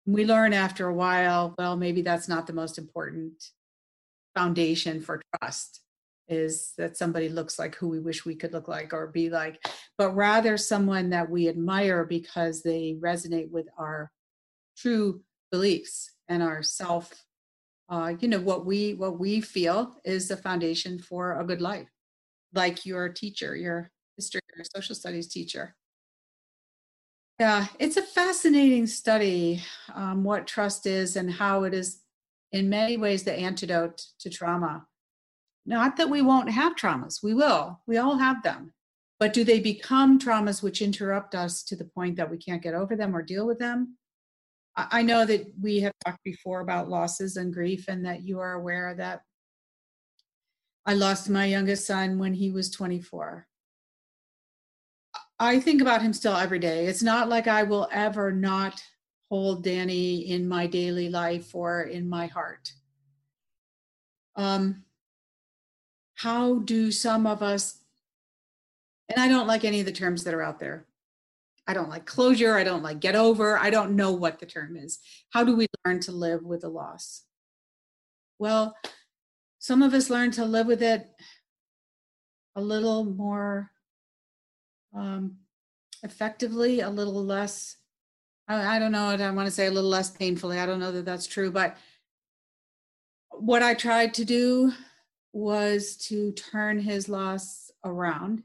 we 0.06 0.24
learn 0.24 0.52
after 0.52 0.88
a 0.88 0.94
while 0.94 1.54
well 1.58 1.76
maybe 1.76 2.02
that's 2.02 2.28
not 2.28 2.46
the 2.46 2.52
most 2.52 2.76
important 2.78 3.32
foundation 4.34 5.00
for 5.00 5.20
trust 5.40 5.80
is 6.28 6.72
that 6.78 6.96
somebody 6.96 7.28
looks 7.28 7.58
like 7.58 7.74
who 7.74 7.88
we 7.88 7.98
wish 7.98 8.24
we 8.24 8.34
could 8.34 8.52
look 8.52 8.68
like 8.68 8.92
or 8.92 9.06
be 9.08 9.28
like, 9.28 9.64
but 9.98 10.14
rather 10.14 10.56
someone 10.56 11.10
that 11.10 11.28
we 11.28 11.48
admire 11.48 12.04
because 12.04 12.62
they 12.62 12.96
resonate 13.00 13.50
with 13.50 13.66
our 13.78 14.10
true 14.76 15.22
beliefs 15.50 16.12
and 16.28 16.42
our 16.42 16.62
self 16.62 17.24
uh, 17.88 18.14
you 18.20 18.28
know 18.28 18.40
what 18.40 18.64
we 18.64 18.94
what 18.94 19.18
we 19.18 19.40
feel 19.40 20.00
is 20.04 20.28
the 20.28 20.36
foundation 20.36 20.98
for 20.98 21.38
a 21.38 21.44
good 21.44 21.60
life 21.60 21.90
like 22.54 22.86
your 22.86 23.08
teacher 23.08 23.54
your 23.54 23.90
history 24.16 24.40
or 24.56 24.64
social 24.74 24.94
studies 24.94 25.28
teacher. 25.28 25.74
Yeah 27.38 27.66
it's 27.78 27.98
a 27.98 28.02
fascinating 28.02 28.86
study 28.86 29.62
um, 29.94 30.24
what 30.24 30.46
trust 30.46 30.86
is 30.86 31.16
and 31.16 31.30
how 31.30 31.64
it 31.64 31.74
is 31.74 32.00
in 32.52 32.70
many 32.70 32.96
ways 32.96 33.24
the 33.24 33.32
antidote 33.32 34.06
to 34.20 34.30
trauma 34.30 34.86
not 35.64 35.96
that 35.96 36.10
we 36.10 36.22
won't 36.22 36.50
have 36.50 36.76
traumas 36.76 37.22
we 37.22 37.34
will 37.34 37.80
we 37.86 37.96
all 37.96 38.16
have 38.16 38.42
them 38.42 38.72
but 39.18 39.32
do 39.32 39.44
they 39.44 39.60
become 39.60 40.18
traumas 40.18 40.62
which 40.62 40.82
interrupt 40.82 41.34
us 41.34 41.62
to 41.62 41.76
the 41.76 41.84
point 41.84 42.16
that 42.16 42.30
we 42.30 42.36
can't 42.36 42.62
get 42.62 42.74
over 42.74 42.96
them 42.96 43.14
or 43.14 43.22
deal 43.22 43.46
with 43.46 43.58
them 43.58 43.96
I 44.74 45.02
know 45.02 45.26
that 45.26 45.52
we 45.60 45.80
have 45.80 45.92
talked 46.04 46.24
before 46.24 46.60
about 46.60 46.88
losses 46.88 47.36
and 47.36 47.52
grief, 47.52 47.86
and 47.88 48.06
that 48.06 48.22
you 48.22 48.40
are 48.40 48.54
aware 48.54 48.94
that 48.94 49.22
I 50.86 50.94
lost 50.94 51.28
my 51.28 51.44
youngest 51.44 51.86
son 51.86 52.18
when 52.18 52.32
he 52.32 52.50
was 52.50 52.70
24. 52.70 53.46
I 55.38 55.60
think 55.60 55.82
about 55.82 56.00
him 56.00 56.12
still 56.12 56.36
every 56.36 56.58
day. 56.58 56.86
It's 56.86 57.02
not 57.02 57.28
like 57.28 57.48
I 57.48 57.64
will 57.64 57.88
ever 57.92 58.32
not 58.32 58.82
hold 59.28 59.62
Danny 59.62 60.30
in 60.30 60.48
my 60.48 60.66
daily 60.66 61.10
life 61.10 61.54
or 61.54 61.82
in 61.82 62.08
my 62.08 62.26
heart. 62.26 62.72
Um, 64.36 64.84
how 66.22 66.60
do 66.60 66.92
some 66.92 67.26
of 67.26 67.42
us, 67.42 67.80
and 69.08 69.20
I 69.20 69.26
don't 69.26 69.48
like 69.48 69.64
any 69.64 69.80
of 69.80 69.86
the 69.86 69.92
terms 69.92 70.22
that 70.22 70.34
are 70.34 70.42
out 70.42 70.60
there, 70.60 70.86
I 71.66 71.74
don't 71.74 71.88
like 71.88 72.06
closure. 72.06 72.56
I 72.56 72.64
don't 72.64 72.82
like 72.82 73.00
get 73.00 73.14
over. 73.16 73.58
I 73.58 73.70
don't 73.70 73.96
know 73.96 74.12
what 74.12 74.38
the 74.38 74.46
term 74.46 74.76
is. 74.76 74.98
How 75.30 75.42
do 75.44 75.56
we 75.56 75.66
learn 75.84 76.00
to 76.00 76.12
live 76.12 76.42
with 76.44 76.64
a 76.64 76.68
loss? 76.68 77.22
Well, 78.38 78.76
some 79.58 79.82
of 79.82 79.94
us 79.94 80.10
learn 80.10 80.30
to 80.32 80.44
live 80.44 80.66
with 80.66 80.82
it 80.82 81.08
a 82.54 82.60
little 82.60 83.04
more 83.04 83.70
um, 84.94 85.38
effectively, 86.02 86.80
a 86.80 86.90
little 86.90 87.24
less. 87.24 87.76
I, 88.46 88.76
I 88.76 88.78
don't 88.78 88.92
know 88.92 89.08
I 89.08 89.30
want 89.30 89.46
to 89.46 89.54
say, 89.54 89.66
a 89.66 89.70
little 89.70 89.90
less 89.90 90.10
painfully. 90.10 90.58
I 90.58 90.66
don't 90.66 90.80
know 90.80 90.92
that 90.92 91.04
that's 91.04 91.26
true, 91.26 91.50
but 91.50 91.76
what 93.30 93.62
I 93.62 93.74
tried 93.74 94.14
to 94.14 94.24
do 94.24 94.72
was 95.32 95.96
to 95.96 96.32
turn 96.32 96.78
his 96.78 97.08
loss 97.08 97.70
around 97.84 98.42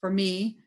for 0.00 0.10
me 0.10 0.58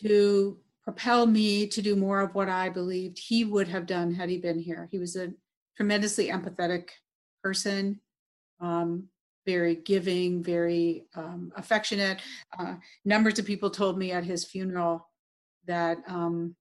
to 0.00 0.58
propel 0.84 1.26
me 1.26 1.66
to 1.66 1.82
do 1.82 1.96
more 1.96 2.20
of 2.20 2.34
what 2.34 2.48
I 2.48 2.68
believed 2.68 3.18
he 3.18 3.44
would 3.44 3.68
have 3.68 3.86
done 3.86 4.14
had 4.14 4.28
he 4.28 4.38
been 4.38 4.58
here. 4.58 4.88
He 4.90 4.98
was 4.98 5.16
a 5.16 5.32
tremendously 5.76 6.28
empathetic 6.28 6.88
person, 7.42 8.00
um, 8.60 9.08
very 9.46 9.74
giving, 9.74 10.42
very 10.42 11.06
um, 11.14 11.52
affectionate. 11.56 12.20
Uh, 12.58 12.76
numbers 13.04 13.38
of 13.38 13.46
people 13.46 13.70
told 13.70 13.98
me 13.98 14.12
at 14.12 14.24
his 14.24 14.44
funeral 14.44 15.08
that 15.66 15.98
um, 16.06 16.54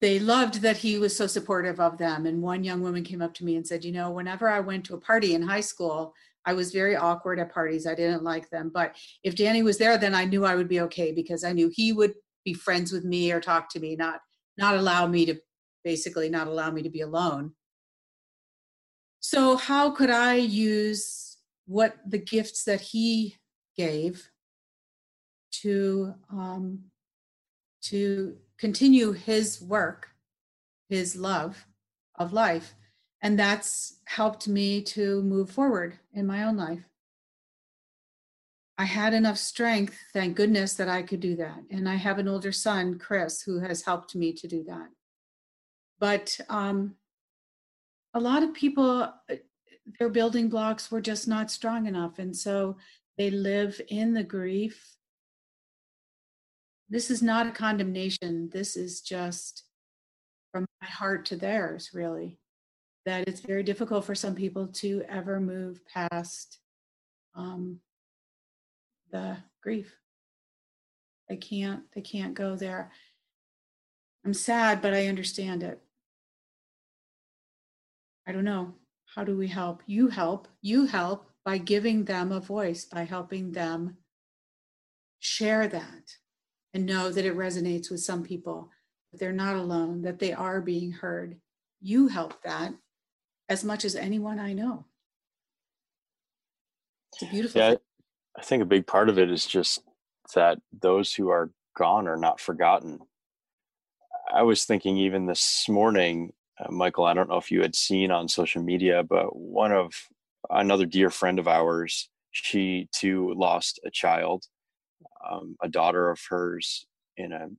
they 0.00 0.18
loved 0.18 0.62
that 0.62 0.78
he 0.78 0.98
was 0.98 1.14
so 1.14 1.26
supportive 1.26 1.78
of 1.78 1.98
them. 1.98 2.26
And 2.26 2.42
one 2.42 2.64
young 2.64 2.80
woman 2.80 3.04
came 3.04 3.20
up 3.20 3.34
to 3.34 3.44
me 3.44 3.56
and 3.56 3.66
said, 3.66 3.84
You 3.84 3.92
know, 3.92 4.10
whenever 4.10 4.48
I 4.48 4.60
went 4.60 4.84
to 4.86 4.94
a 4.94 5.00
party 5.00 5.34
in 5.34 5.42
high 5.42 5.60
school, 5.60 6.14
I 6.46 6.54
was 6.54 6.72
very 6.72 6.96
awkward 6.96 7.38
at 7.38 7.52
parties. 7.52 7.86
I 7.86 7.94
didn't 7.94 8.24
like 8.24 8.48
them. 8.48 8.70
But 8.72 8.96
if 9.22 9.36
Danny 9.36 9.62
was 9.62 9.76
there, 9.76 9.98
then 9.98 10.14
I 10.14 10.24
knew 10.24 10.44
I 10.44 10.56
would 10.56 10.68
be 10.68 10.80
okay 10.80 11.12
because 11.12 11.44
I 11.44 11.52
knew 11.52 11.68
he 11.68 11.92
would 11.92 12.14
be 12.44 12.54
friends 12.54 12.92
with 12.92 13.04
me 13.04 13.30
or 13.30 13.40
talk 13.40 13.68
to 13.70 13.80
me, 13.80 13.94
not 13.96 14.20
not 14.56 14.74
allow 14.74 15.06
me 15.06 15.26
to 15.26 15.36
basically 15.84 16.28
not 16.28 16.46
allow 16.46 16.70
me 16.70 16.82
to 16.82 16.90
be 16.90 17.02
alone. 17.02 17.52
So 19.20 19.56
how 19.56 19.90
could 19.90 20.10
I 20.10 20.36
use 20.36 21.36
what 21.66 21.96
the 22.06 22.18
gifts 22.18 22.64
that 22.64 22.80
he 22.80 23.36
gave 23.76 24.30
to 25.62 26.14
um, 26.32 26.84
to 27.82 28.36
continue 28.60 29.12
his 29.12 29.60
work, 29.60 30.10
his 30.88 31.16
love 31.16 31.66
of 32.16 32.32
life 32.32 32.74
and 33.22 33.38
that's 33.38 33.96
helped 34.04 34.48
me 34.48 34.82
to 34.82 35.22
move 35.22 35.50
forward 35.50 35.98
in 36.12 36.26
my 36.26 36.44
own 36.44 36.56
life. 36.56 36.84
I 38.78 38.84
had 38.84 39.12
enough 39.12 39.36
strength, 39.36 39.94
thank 40.14 40.36
goodness, 40.36 40.74
that 40.74 40.88
I 40.88 41.02
could 41.02 41.20
do 41.20 41.36
that. 41.36 41.60
And 41.70 41.86
I 41.86 41.96
have 41.96 42.18
an 42.18 42.28
older 42.28 42.50
son, 42.52 42.98
Chris, 42.98 43.42
who 43.42 43.60
has 43.60 43.82
helped 43.82 44.14
me 44.14 44.32
to 44.32 44.48
do 44.48 44.64
that. 44.64 44.88
But 45.98 46.40
um, 46.48 46.94
a 48.14 48.20
lot 48.20 48.42
of 48.42 48.54
people, 48.54 49.02
uh, 49.02 49.34
their 49.98 50.08
building 50.08 50.48
blocks 50.48 50.90
were 50.90 51.02
just 51.02 51.28
not 51.28 51.50
strong 51.50 51.86
enough. 51.86 52.18
And 52.18 52.34
so 52.34 52.78
they 53.18 53.30
live 53.30 53.78
in 53.88 54.14
the 54.14 54.24
grief. 54.24 54.96
This 56.90 57.10
is 57.10 57.22
not 57.22 57.46
a 57.46 57.52
condemnation. 57.52 58.50
This 58.52 58.76
is 58.76 59.00
just 59.00 59.64
from 60.52 60.66
my 60.82 60.88
heart 60.88 61.24
to 61.26 61.36
theirs, 61.36 61.90
really 61.94 62.40
that 63.06 63.26
it's 63.26 63.40
very 63.40 63.62
difficult 63.62 64.04
for 64.04 64.14
some 64.14 64.34
people 64.34 64.66
to 64.68 65.02
ever 65.08 65.40
move 65.40 65.80
past 65.86 66.58
um, 67.34 67.78
the 69.10 69.36
grief. 69.62 69.96
They 71.28 71.36
can't. 71.36 71.82
They 71.94 72.00
can't 72.00 72.34
go 72.34 72.56
there. 72.56 72.92
I'm 74.24 74.34
sad, 74.34 74.82
but 74.82 74.92
I 74.92 75.06
understand 75.06 75.62
it. 75.62 75.80
I 78.26 78.32
don't 78.32 78.44
know. 78.44 78.74
How 79.14 79.24
do 79.24 79.36
we 79.36 79.48
help? 79.48 79.82
You 79.86 80.08
help. 80.08 80.48
You 80.60 80.86
help 80.86 81.30
by 81.44 81.58
giving 81.58 82.04
them 82.04 82.32
a 82.32 82.40
voice, 82.40 82.84
by 82.84 83.04
helping 83.04 83.52
them 83.52 83.96
share 85.20 85.66
that 85.68 86.16
and 86.74 86.86
know 86.86 87.10
that 87.10 87.24
it 87.24 87.36
resonates 87.36 87.90
with 87.90 88.00
some 88.00 88.22
people, 88.22 88.70
that 89.10 89.18
they're 89.18 89.32
not 89.32 89.56
alone, 89.56 90.02
that 90.02 90.18
they 90.18 90.32
are 90.32 90.60
being 90.60 90.92
heard. 90.92 91.40
You 91.80 92.08
help 92.08 92.42
that 92.42 92.72
as 93.48 93.64
much 93.64 93.84
as 93.84 93.96
anyone 93.96 94.38
I 94.38 94.52
know. 94.52 94.86
It's 97.12 97.22
a 97.22 97.26
beautiful. 97.26 97.60
Yeah, 97.60 97.70
thing. 97.70 97.78
I 98.38 98.42
think 98.42 98.62
a 98.62 98.66
big 98.66 98.86
part 98.86 99.08
of 99.08 99.18
it 99.18 99.30
is 99.30 99.44
just 99.44 99.82
that 100.34 100.58
those 100.80 101.12
who 101.12 101.28
are 101.28 101.50
gone 101.76 102.06
are 102.06 102.16
not 102.16 102.40
forgotten. 102.40 103.00
I 104.32 104.42
was 104.42 104.64
thinking 104.64 104.96
even 104.96 105.26
this 105.26 105.66
morning, 105.68 106.32
uh, 106.58 106.70
Michael. 106.70 107.04
I 107.04 107.14
don't 107.14 107.28
know 107.28 107.36
if 107.38 107.50
you 107.50 107.62
had 107.62 107.74
seen 107.74 108.12
on 108.12 108.28
social 108.28 108.62
media, 108.62 109.02
but 109.02 109.34
one 109.34 109.72
of 109.72 109.92
another 110.48 110.86
dear 110.86 111.10
friend 111.10 111.38
of 111.38 111.48
ours, 111.48 112.08
she 112.30 112.88
too 112.92 113.34
lost 113.34 113.80
a 113.84 113.90
child, 113.90 114.44
um, 115.28 115.56
a 115.62 115.68
daughter 115.68 116.10
of 116.10 116.20
hers, 116.28 116.86
in 117.16 117.32
an 117.32 117.58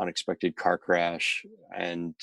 unexpected 0.00 0.56
car 0.56 0.78
crash, 0.78 1.44
and 1.76 2.14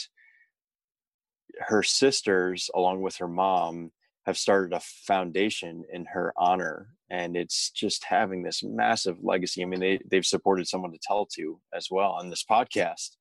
her 1.67 1.83
sisters, 1.83 2.69
along 2.75 3.01
with 3.01 3.17
her 3.17 3.27
mom, 3.27 3.91
have 4.25 4.38
started 4.38 4.73
a 4.73 4.79
foundation 4.79 5.83
in 5.91 6.05
her 6.05 6.33
honor. 6.36 6.89
And 7.09 7.38
it's 7.38 7.69
just 7.69 8.05
having 8.05 8.43
this 8.43 8.63
massive 8.63 9.17
legacy. 9.23 9.61
I 9.61 9.65
mean, 9.65 9.79
they, 9.79 9.99
they've 10.09 10.25
supported 10.25 10.67
someone 10.67 10.91
to 10.91 10.99
tell 11.01 11.27
to 11.36 11.59
as 11.73 11.88
well 11.91 12.11
on 12.11 12.29
this 12.29 12.43
podcast. 12.43 13.11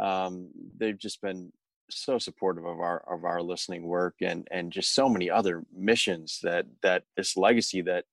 Um, 0.00 0.50
they've 0.78 0.98
just 0.98 1.22
been 1.22 1.52
so 1.90 2.18
supportive 2.18 2.64
of 2.64 2.80
our 2.80 3.04
of 3.12 3.24
our 3.24 3.42
listening 3.42 3.82
work 3.82 4.14
and 4.22 4.48
and 4.50 4.72
just 4.72 4.94
so 4.94 5.08
many 5.08 5.28
other 5.28 5.62
missions 5.76 6.38
that 6.42 6.64
that 6.82 7.04
this 7.16 7.36
legacy 7.36 7.82
that 7.82 8.04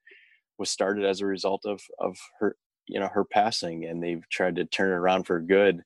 was 0.57 0.69
started 0.69 1.05
as 1.05 1.21
a 1.21 1.25
result 1.25 1.65
of 1.65 1.81
of 1.99 2.17
her 2.39 2.57
you 2.89 2.99
know 2.99 3.09
her 3.13 3.23
passing 3.23 3.85
and 3.85 4.03
they've 4.03 4.27
tried 4.29 4.55
to 4.55 4.65
turn 4.65 4.91
it 4.91 4.95
around 4.95 5.23
for 5.23 5.39
good 5.39 5.83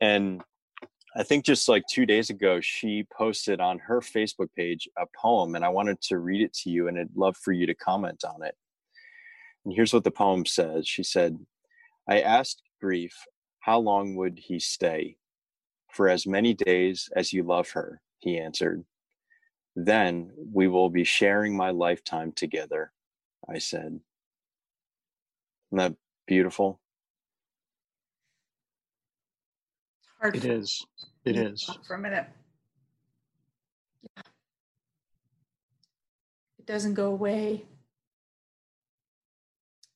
and 0.00 0.42
I 1.16 1.22
think 1.22 1.44
just 1.44 1.68
like 1.68 1.84
two 1.88 2.06
days 2.06 2.30
ago, 2.30 2.60
she 2.60 3.06
posted 3.16 3.60
on 3.60 3.78
her 3.78 4.00
Facebook 4.00 4.48
page 4.56 4.88
a 4.98 5.06
poem, 5.16 5.54
and 5.54 5.64
I 5.64 5.68
wanted 5.68 6.00
to 6.02 6.18
read 6.18 6.42
it 6.42 6.52
to 6.54 6.70
you, 6.70 6.88
and 6.88 6.98
I'd 6.98 7.14
love 7.14 7.36
for 7.36 7.52
you 7.52 7.66
to 7.66 7.74
comment 7.74 8.24
on 8.24 8.42
it. 8.42 8.56
And 9.64 9.72
here's 9.72 9.92
what 9.92 10.02
the 10.04 10.10
poem 10.10 10.44
says 10.44 10.88
She 10.88 11.04
said, 11.04 11.38
I 12.08 12.20
asked 12.20 12.62
grief, 12.80 13.14
how 13.60 13.78
long 13.78 14.16
would 14.16 14.38
he 14.38 14.58
stay? 14.58 15.16
For 15.92 16.08
as 16.08 16.26
many 16.26 16.52
days 16.52 17.08
as 17.14 17.32
you 17.32 17.44
love 17.44 17.70
her, 17.70 18.00
he 18.18 18.36
answered. 18.36 18.84
Then 19.76 20.32
we 20.52 20.66
will 20.66 20.90
be 20.90 21.04
sharing 21.04 21.56
my 21.56 21.70
lifetime 21.70 22.32
together, 22.32 22.92
I 23.48 23.58
said. 23.58 24.00
Isn't 25.70 25.78
that 25.78 25.94
beautiful? 26.26 26.80
hard. 30.24 30.36
It 30.36 30.44
is. 30.46 30.86
It 31.24 31.36
is. 31.36 31.70
For 31.86 31.94
a 31.94 31.98
minute. 31.98 32.26
It 36.58 36.66
doesn't 36.66 36.94
go 36.94 37.08
away. 37.08 37.66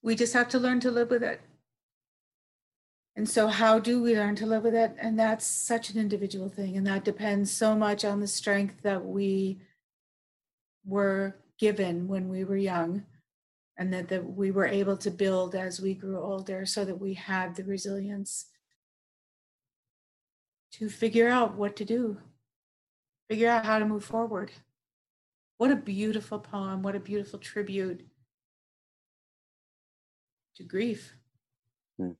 We 0.03 0.15
just 0.15 0.33
have 0.33 0.49
to 0.49 0.59
learn 0.59 0.79
to 0.81 0.91
live 0.91 1.09
with 1.09 1.23
it. 1.23 1.41
And 3.15 3.27
so, 3.27 3.47
how 3.47 3.79
do 3.79 4.01
we 4.01 4.15
learn 4.15 4.35
to 4.35 4.45
live 4.45 4.63
with 4.63 4.75
it? 4.75 4.95
And 4.99 5.19
that's 5.19 5.45
such 5.45 5.89
an 5.89 5.99
individual 5.99 6.47
thing. 6.47 6.77
And 6.77 6.85
that 6.87 7.03
depends 7.03 7.51
so 7.51 7.75
much 7.75 8.05
on 8.05 8.19
the 8.19 8.27
strength 8.27 8.83
that 8.83 9.03
we 9.03 9.59
were 10.85 11.35
given 11.57 12.07
when 12.07 12.29
we 12.29 12.43
were 12.43 12.55
young 12.55 13.03
and 13.79 13.93
that, 13.93 14.09
that 14.09 14.33
we 14.35 14.51
were 14.51 14.67
able 14.67 14.97
to 14.97 15.09
build 15.09 15.55
as 15.55 15.79
we 15.79 15.95
grew 15.95 16.21
older 16.21 16.65
so 16.65 16.83
that 16.83 16.99
we 16.99 17.13
had 17.13 17.55
the 17.55 17.63
resilience 17.63 18.47
to 20.73 20.89
figure 20.89 21.29
out 21.29 21.55
what 21.55 21.77
to 21.77 21.85
do, 21.85 22.17
figure 23.29 23.49
out 23.49 23.65
how 23.65 23.79
to 23.79 23.85
move 23.85 24.03
forward. 24.03 24.51
What 25.57 25.71
a 25.71 25.77
beautiful 25.77 26.39
poem. 26.39 26.83
What 26.83 26.95
a 26.95 26.99
beautiful 26.99 27.39
tribute 27.39 28.05
to 30.57 30.63
grief. 30.63 31.15
Hmm. 31.97 32.11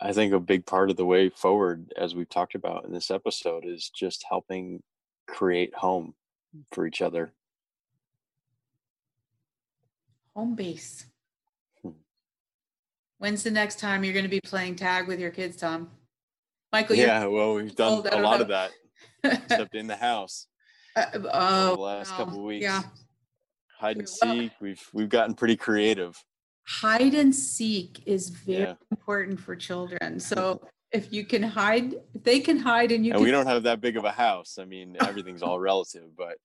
I 0.00 0.14
think 0.14 0.32
a 0.32 0.40
big 0.40 0.64
part 0.64 0.88
of 0.88 0.96
the 0.96 1.04
way 1.04 1.28
forward, 1.28 1.92
as 1.94 2.14
we've 2.14 2.28
talked 2.28 2.54
about 2.54 2.86
in 2.86 2.92
this 2.92 3.10
episode, 3.10 3.64
is 3.66 3.90
just 3.94 4.24
helping 4.28 4.82
create 5.28 5.74
home 5.74 6.14
for 6.72 6.86
each 6.86 7.02
other. 7.02 7.34
Home 10.36 10.54
base. 10.54 11.06
Hmm. 11.82 11.92
When's 13.16 13.42
the 13.42 13.50
next 13.50 13.80
time 13.80 14.04
you're 14.04 14.12
going 14.12 14.26
to 14.26 14.30
be 14.30 14.42
playing 14.42 14.76
tag 14.76 15.08
with 15.08 15.18
your 15.18 15.30
kids, 15.30 15.56
Tom? 15.56 15.88
Michael, 16.72 16.96
yeah, 16.96 17.24
well, 17.24 17.54
we've 17.54 17.74
done 17.74 18.06
a 18.06 18.20
lot 18.20 18.36
know. 18.36 18.42
of 18.42 18.48
that, 18.48 18.70
except 19.24 19.74
in 19.74 19.86
the 19.86 19.96
house. 19.96 20.46
Uh, 20.96 21.04
oh, 21.30 21.76
the 21.76 21.82
last 21.82 22.10
wow. 22.12 22.16
couple 22.16 22.42
weeks. 22.42 22.62
Yeah. 22.62 22.80
Hide 23.78 23.98
and 23.98 24.08
seek. 24.08 24.52
We've 24.62 24.82
we've 24.94 25.10
gotten 25.10 25.34
pretty 25.34 25.56
creative. 25.56 26.16
Hide 26.66 27.12
and 27.12 27.34
seek 27.34 28.02
is 28.06 28.30
very 28.30 28.62
yeah. 28.62 28.74
important 28.90 29.38
for 29.38 29.54
children. 29.54 30.18
So 30.18 30.62
if 30.92 31.12
you 31.12 31.26
can 31.26 31.42
hide, 31.42 31.96
if 32.14 32.24
they 32.24 32.40
can 32.40 32.58
hide, 32.58 32.92
and 32.92 33.04
you 33.04 33.12
and 33.12 33.18
can... 33.18 33.24
we 33.24 33.30
don't 33.30 33.46
have 33.46 33.64
that 33.64 33.82
big 33.82 33.98
of 33.98 34.06
a 34.06 34.10
house. 34.10 34.56
I 34.58 34.64
mean, 34.64 34.96
everything's 35.00 35.42
all 35.42 35.60
relative, 35.60 36.16
but 36.16 36.38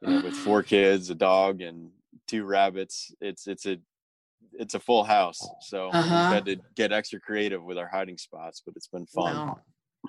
you 0.00 0.08
know, 0.08 0.22
with 0.22 0.34
four 0.34 0.62
kids, 0.64 1.10
a 1.10 1.14
dog, 1.14 1.60
and 1.60 1.90
two 2.26 2.44
rabbits, 2.44 3.12
it's 3.20 3.46
it's 3.46 3.66
a 3.66 3.78
it's 4.52 4.74
a 4.74 4.80
full 4.80 5.04
house. 5.04 5.40
So 5.62 5.88
uh-huh. 5.88 6.00
we've 6.02 6.34
had 6.34 6.44
to 6.46 6.56
get 6.76 6.92
extra 6.92 7.20
creative 7.20 7.62
with 7.62 7.78
our 7.78 7.88
hiding 7.88 8.18
spots, 8.18 8.62
but 8.64 8.74
it's 8.76 8.88
been 8.88 9.06
fun. 9.06 9.34
No. 9.34 9.58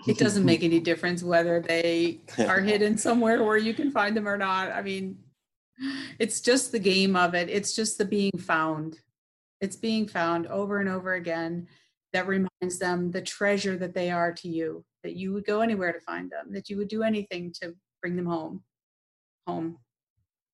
It 0.07 0.17
doesn't 0.17 0.45
make 0.45 0.63
any 0.63 0.79
difference 0.79 1.23
whether 1.23 1.61
they 1.61 2.19
are 2.39 2.59
hidden 2.61 2.97
somewhere 2.97 3.43
where 3.43 3.57
you 3.57 3.73
can 3.73 3.91
find 3.91 4.15
them 4.15 4.27
or 4.27 4.37
not. 4.37 4.71
I 4.71 4.81
mean, 4.81 5.17
it's 6.19 6.41
just 6.41 6.71
the 6.71 6.79
game 6.79 7.15
of 7.15 7.33
it. 7.33 7.49
It's 7.49 7.73
just 7.73 7.97
the 7.97 8.05
being 8.05 8.37
found. 8.37 8.99
It's 9.61 9.77
being 9.77 10.07
found 10.07 10.47
over 10.47 10.79
and 10.79 10.89
over 10.89 11.13
again 11.13 11.67
that 12.13 12.27
reminds 12.27 12.79
them 12.79 13.11
the 13.11 13.21
treasure 13.21 13.77
that 13.77 13.93
they 13.93 14.09
are 14.11 14.31
to 14.31 14.47
you, 14.47 14.85
that 15.03 15.15
you 15.15 15.33
would 15.33 15.45
go 15.45 15.61
anywhere 15.61 15.91
to 15.91 15.99
find 15.99 16.29
them, 16.29 16.51
that 16.51 16.69
you 16.69 16.77
would 16.77 16.87
do 16.87 17.03
anything 17.03 17.53
to 17.61 17.73
bring 18.01 18.15
them 18.15 18.25
home. 18.25 18.63
Home. 19.47 19.77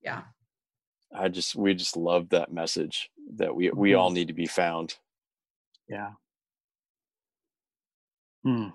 Yeah. 0.02 0.22
I 1.14 1.28
just 1.28 1.56
we 1.56 1.74
just 1.74 1.98
love 1.98 2.30
that 2.30 2.52
message 2.52 3.10
that 3.36 3.56
we 3.56 3.70
we 3.72 3.94
all 3.94 4.12
need 4.12 4.28
to 4.28 4.34
be 4.34 4.46
found. 4.46 4.96
Yeah. 5.88 6.12
Hmm. 8.44 8.70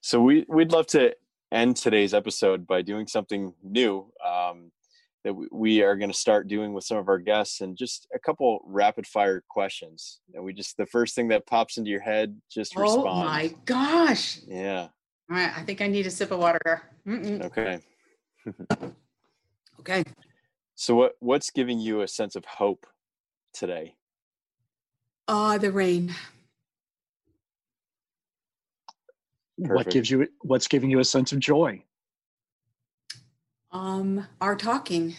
So 0.00 0.20
we 0.20 0.44
we'd 0.48 0.72
love 0.72 0.86
to 0.88 1.14
end 1.52 1.76
today's 1.76 2.14
episode 2.14 2.66
by 2.66 2.82
doing 2.82 3.06
something 3.06 3.54
new 3.62 4.10
um, 4.24 4.72
that 5.24 5.34
we 5.52 5.82
are 5.82 5.96
going 5.96 6.10
to 6.10 6.16
start 6.16 6.48
doing 6.48 6.72
with 6.72 6.84
some 6.84 6.96
of 6.96 7.08
our 7.08 7.18
guests, 7.18 7.60
and 7.60 7.76
just 7.76 8.08
a 8.14 8.18
couple 8.18 8.60
rapid 8.64 9.06
fire 9.06 9.42
questions. 9.48 10.20
And 10.34 10.42
we 10.44 10.52
just 10.52 10.76
the 10.76 10.86
first 10.86 11.14
thing 11.14 11.28
that 11.28 11.46
pops 11.46 11.76
into 11.76 11.90
your 11.90 12.00
head, 12.00 12.40
just 12.50 12.74
oh 12.76 12.82
respond. 12.82 13.06
Oh 13.06 13.24
my 13.24 13.54
gosh! 13.64 14.40
Yeah. 14.46 14.88
All 15.30 15.36
right, 15.36 15.52
I 15.56 15.62
think 15.62 15.80
I 15.80 15.86
need 15.86 16.06
a 16.06 16.10
sip 16.10 16.30
of 16.30 16.38
water. 16.38 16.82
Mm-mm. 17.06 17.44
Okay. 17.44 17.80
okay. 19.80 20.04
So 20.74 20.94
what 20.94 21.12
what's 21.20 21.50
giving 21.50 21.78
you 21.78 22.02
a 22.02 22.08
sense 22.08 22.36
of 22.36 22.44
hope 22.44 22.86
today? 23.52 23.94
Ah, 25.28 25.54
uh, 25.54 25.58
the 25.58 25.70
rain. 25.70 26.14
Perfect. 29.58 29.74
What 29.74 29.90
gives 29.90 30.10
you 30.10 30.28
what's 30.40 30.68
giving 30.68 30.90
you 30.90 30.98
a 30.98 31.04
sense 31.04 31.32
of 31.32 31.38
joy? 31.38 31.84
Um, 33.70 34.26
our 34.40 34.56
talking. 34.56 35.14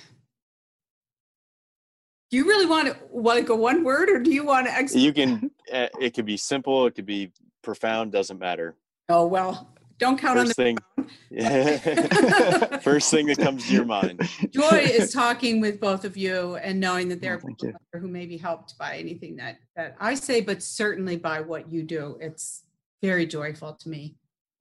Do 2.29 2.37
you 2.37 2.45
really 2.45 2.65
want 2.65 2.87
to 2.87 2.97
want 3.09 3.39
to 3.39 3.45
go 3.45 3.55
one 3.55 3.83
word, 3.83 4.09
or 4.09 4.19
do 4.19 4.31
you 4.31 4.43
want 4.43 4.67
to? 4.67 4.73
Ex- 4.73 4.95
you 4.95 5.13
can. 5.13 5.51
Uh, 5.71 5.87
it 5.99 6.13
could 6.13 6.25
be 6.25 6.37
simple. 6.37 6.87
It 6.87 6.95
could 6.95 7.05
be 7.05 7.31
profound. 7.61 8.11
Doesn't 8.11 8.39
matter. 8.39 8.75
Oh 9.07 9.27
well, 9.27 9.69
don't 9.99 10.19
count 10.19 10.37
First 10.39 10.59
on 10.59 10.75
the 10.75 11.07
thing. 11.33 12.79
First 12.81 13.11
thing 13.11 13.27
that 13.27 13.37
comes 13.37 13.67
to 13.67 13.73
your 13.73 13.85
mind. 13.85 14.21
Joy 14.51 14.79
is 14.83 15.13
talking 15.13 15.61
with 15.61 15.79
both 15.79 16.05
of 16.05 16.17
you 16.17 16.55
and 16.57 16.79
knowing 16.79 17.09
that 17.09 17.21
there 17.21 17.39
oh, 17.43 17.71
are 17.93 17.99
who 17.99 18.07
may 18.07 18.25
be 18.25 18.37
helped 18.37 18.77
by 18.77 18.97
anything 18.97 19.35
that 19.37 19.57
that 19.75 19.95
I 19.99 20.15
say, 20.15 20.41
but 20.41 20.61
certainly 20.61 21.17
by 21.17 21.41
what 21.41 21.71
you 21.71 21.83
do. 21.83 22.17
It's 22.19 22.63
very 23.01 23.25
joyful 23.25 23.73
to 23.73 23.89
me. 23.89 24.15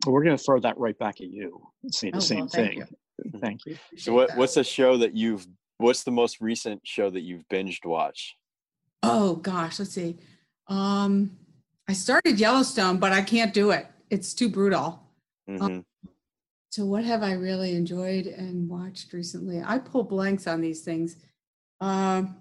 Well, 0.05 0.13
we're 0.15 0.25
going 0.25 0.37
to 0.37 0.43
throw 0.43 0.59
that 0.61 0.77
right 0.79 0.99
back 0.99 1.21
at 1.21 1.29
you. 1.29 1.63
Say 1.91 2.11
the 2.11 2.17
oh, 2.17 2.21
same 2.21 2.41
well, 2.41 2.49
thank 2.49 2.71
thing. 2.71 2.79
You. 2.79 2.87
Thank 3.41 3.67
you. 3.67 3.77
So, 3.97 4.13
what, 4.13 4.37
what's 4.37 4.57
a 4.57 4.65
show 4.65 4.97
that 4.99 5.15
you've? 5.15 5.47
What's 5.79 6.03
the 6.03 6.11
most 6.11 6.41
recent 6.41 6.81
show 6.85 7.11
that 7.11 7.21
you've 7.21 7.47
binged 7.49 7.85
watched? 7.85 8.37
Oh 9.03 9.37
gosh, 9.37 9.79
let's 9.79 9.93
see. 9.93 10.19
Um, 10.69 11.37
I 11.89 11.93
started 11.93 12.39
Yellowstone, 12.39 12.99
but 12.99 13.13
I 13.13 13.23
can't 13.23 13.53
do 13.53 13.71
it. 13.71 13.87
It's 14.11 14.35
too 14.35 14.49
brutal. 14.49 15.02
Um, 15.49 15.55
mm-hmm. 15.55 15.65
Um, 15.65 15.85
so, 16.71 16.87
what 16.87 17.05
have 17.05 17.23
I 17.23 17.33
really 17.33 17.75
enjoyed 17.75 18.27
and 18.27 18.69
watched 18.69 19.13
recently? 19.13 19.63
I 19.65 19.79
pull 19.79 20.05
blanks 20.05 20.47
on 20.47 20.61
these 20.61 20.83
things. 20.83 21.17
Um, 21.81 22.37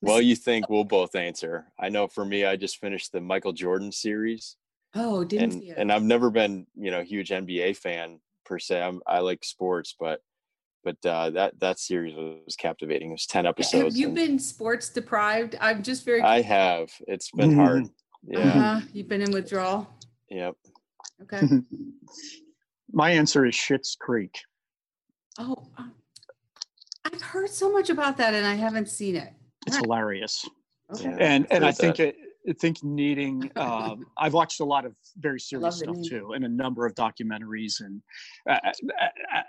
well, 0.00 0.20
you 0.20 0.36
think 0.36 0.68
we'll 0.68 0.84
both 0.84 1.14
answer. 1.14 1.66
I 1.78 1.88
know 1.88 2.06
for 2.08 2.24
me, 2.24 2.44
I 2.44 2.56
just 2.56 2.78
finished 2.78 3.12
the 3.12 3.20
Michael 3.20 3.52
Jordan 3.52 3.92
series. 3.92 4.56
Oh, 4.94 5.24
didn't 5.24 5.52
and, 5.52 5.52
see 5.52 5.70
it. 5.70 5.78
And 5.78 5.92
I've 5.92 6.02
never 6.02 6.30
been, 6.30 6.66
you 6.76 6.90
know, 6.90 7.02
huge 7.02 7.30
NBA 7.30 7.76
fan 7.76 8.20
per 8.44 8.58
se. 8.58 8.80
I'm, 8.80 9.00
I 9.06 9.20
like 9.20 9.44
sports, 9.44 9.94
but 9.98 10.20
but 10.84 10.96
uh, 11.04 11.30
that 11.30 11.58
that 11.60 11.78
series 11.78 12.14
was 12.14 12.56
captivating. 12.56 13.08
It 13.08 13.12
was 13.12 13.26
ten 13.26 13.46
episodes. 13.46 13.94
Have 13.94 13.96
you 13.96 14.10
been 14.10 14.38
sports 14.38 14.90
deprived? 14.90 15.56
I'm 15.60 15.82
just 15.82 16.04
very. 16.04 16.20
I 16.22 16.42
have. 16.42 16.90
It's 17.06 17.30
been 17.30 17.50
mm-hmm. 17.50 17.60
hard. 17.60 17.84
Yeah. 18.26 18.38
Uh-huh. 18.38 18.80
You've 18.92 19.08
been 19.08 19.22
in 19.22 19.32
withdrawal. 19.32 19.88
Yep. 20.30 20.54
Okay. 21.22 21.40
My 22.94 23.10
answer 23.10 23.44
is 23.44 23.54
Schitt's 23.54 23.96
Creek. 24.00 24.38
Oh, 25.38 25.68
um, 25.76 25.92
I've 27.04 27.20
heard 27.20 27.50
so 27.50 27.72
much 27.72 27.90
about 27.90 28.16
that 28.18 28.34
and 28.34 28.46
I 28.46 28.54
haven't 28.54 28.88
seen 28.88 29.16
it. 29.16 29.32
It's 29.66 29.76
hilarious. 29.76 30.48
Okay. 30.94 31.16
And 31.18 31.46
and 31.50 31.64
I 31.64 31.72
think 31.72 31.98
it, 31.98 32.16
I 32.48 32.52
think 32.52 32.84
needing. 32.84 33.50
Um, 33.56 34.06
I've 34.18 34.32
watched 34.32 34.60
a 34.60 34.64
lot 34.64 34.84
of 34.84 34.94
very 35.16 35.40
serious 35.40 35.78
stuff 35.78 35.96
too, 36.08 36.32
and 36.34 36.44
a 36.44 36.48
number 36.48 36.86
of 36.86 36.94
documentaries, 36.94 37.80
and 37.80 38.00
uh, 38.48 38.58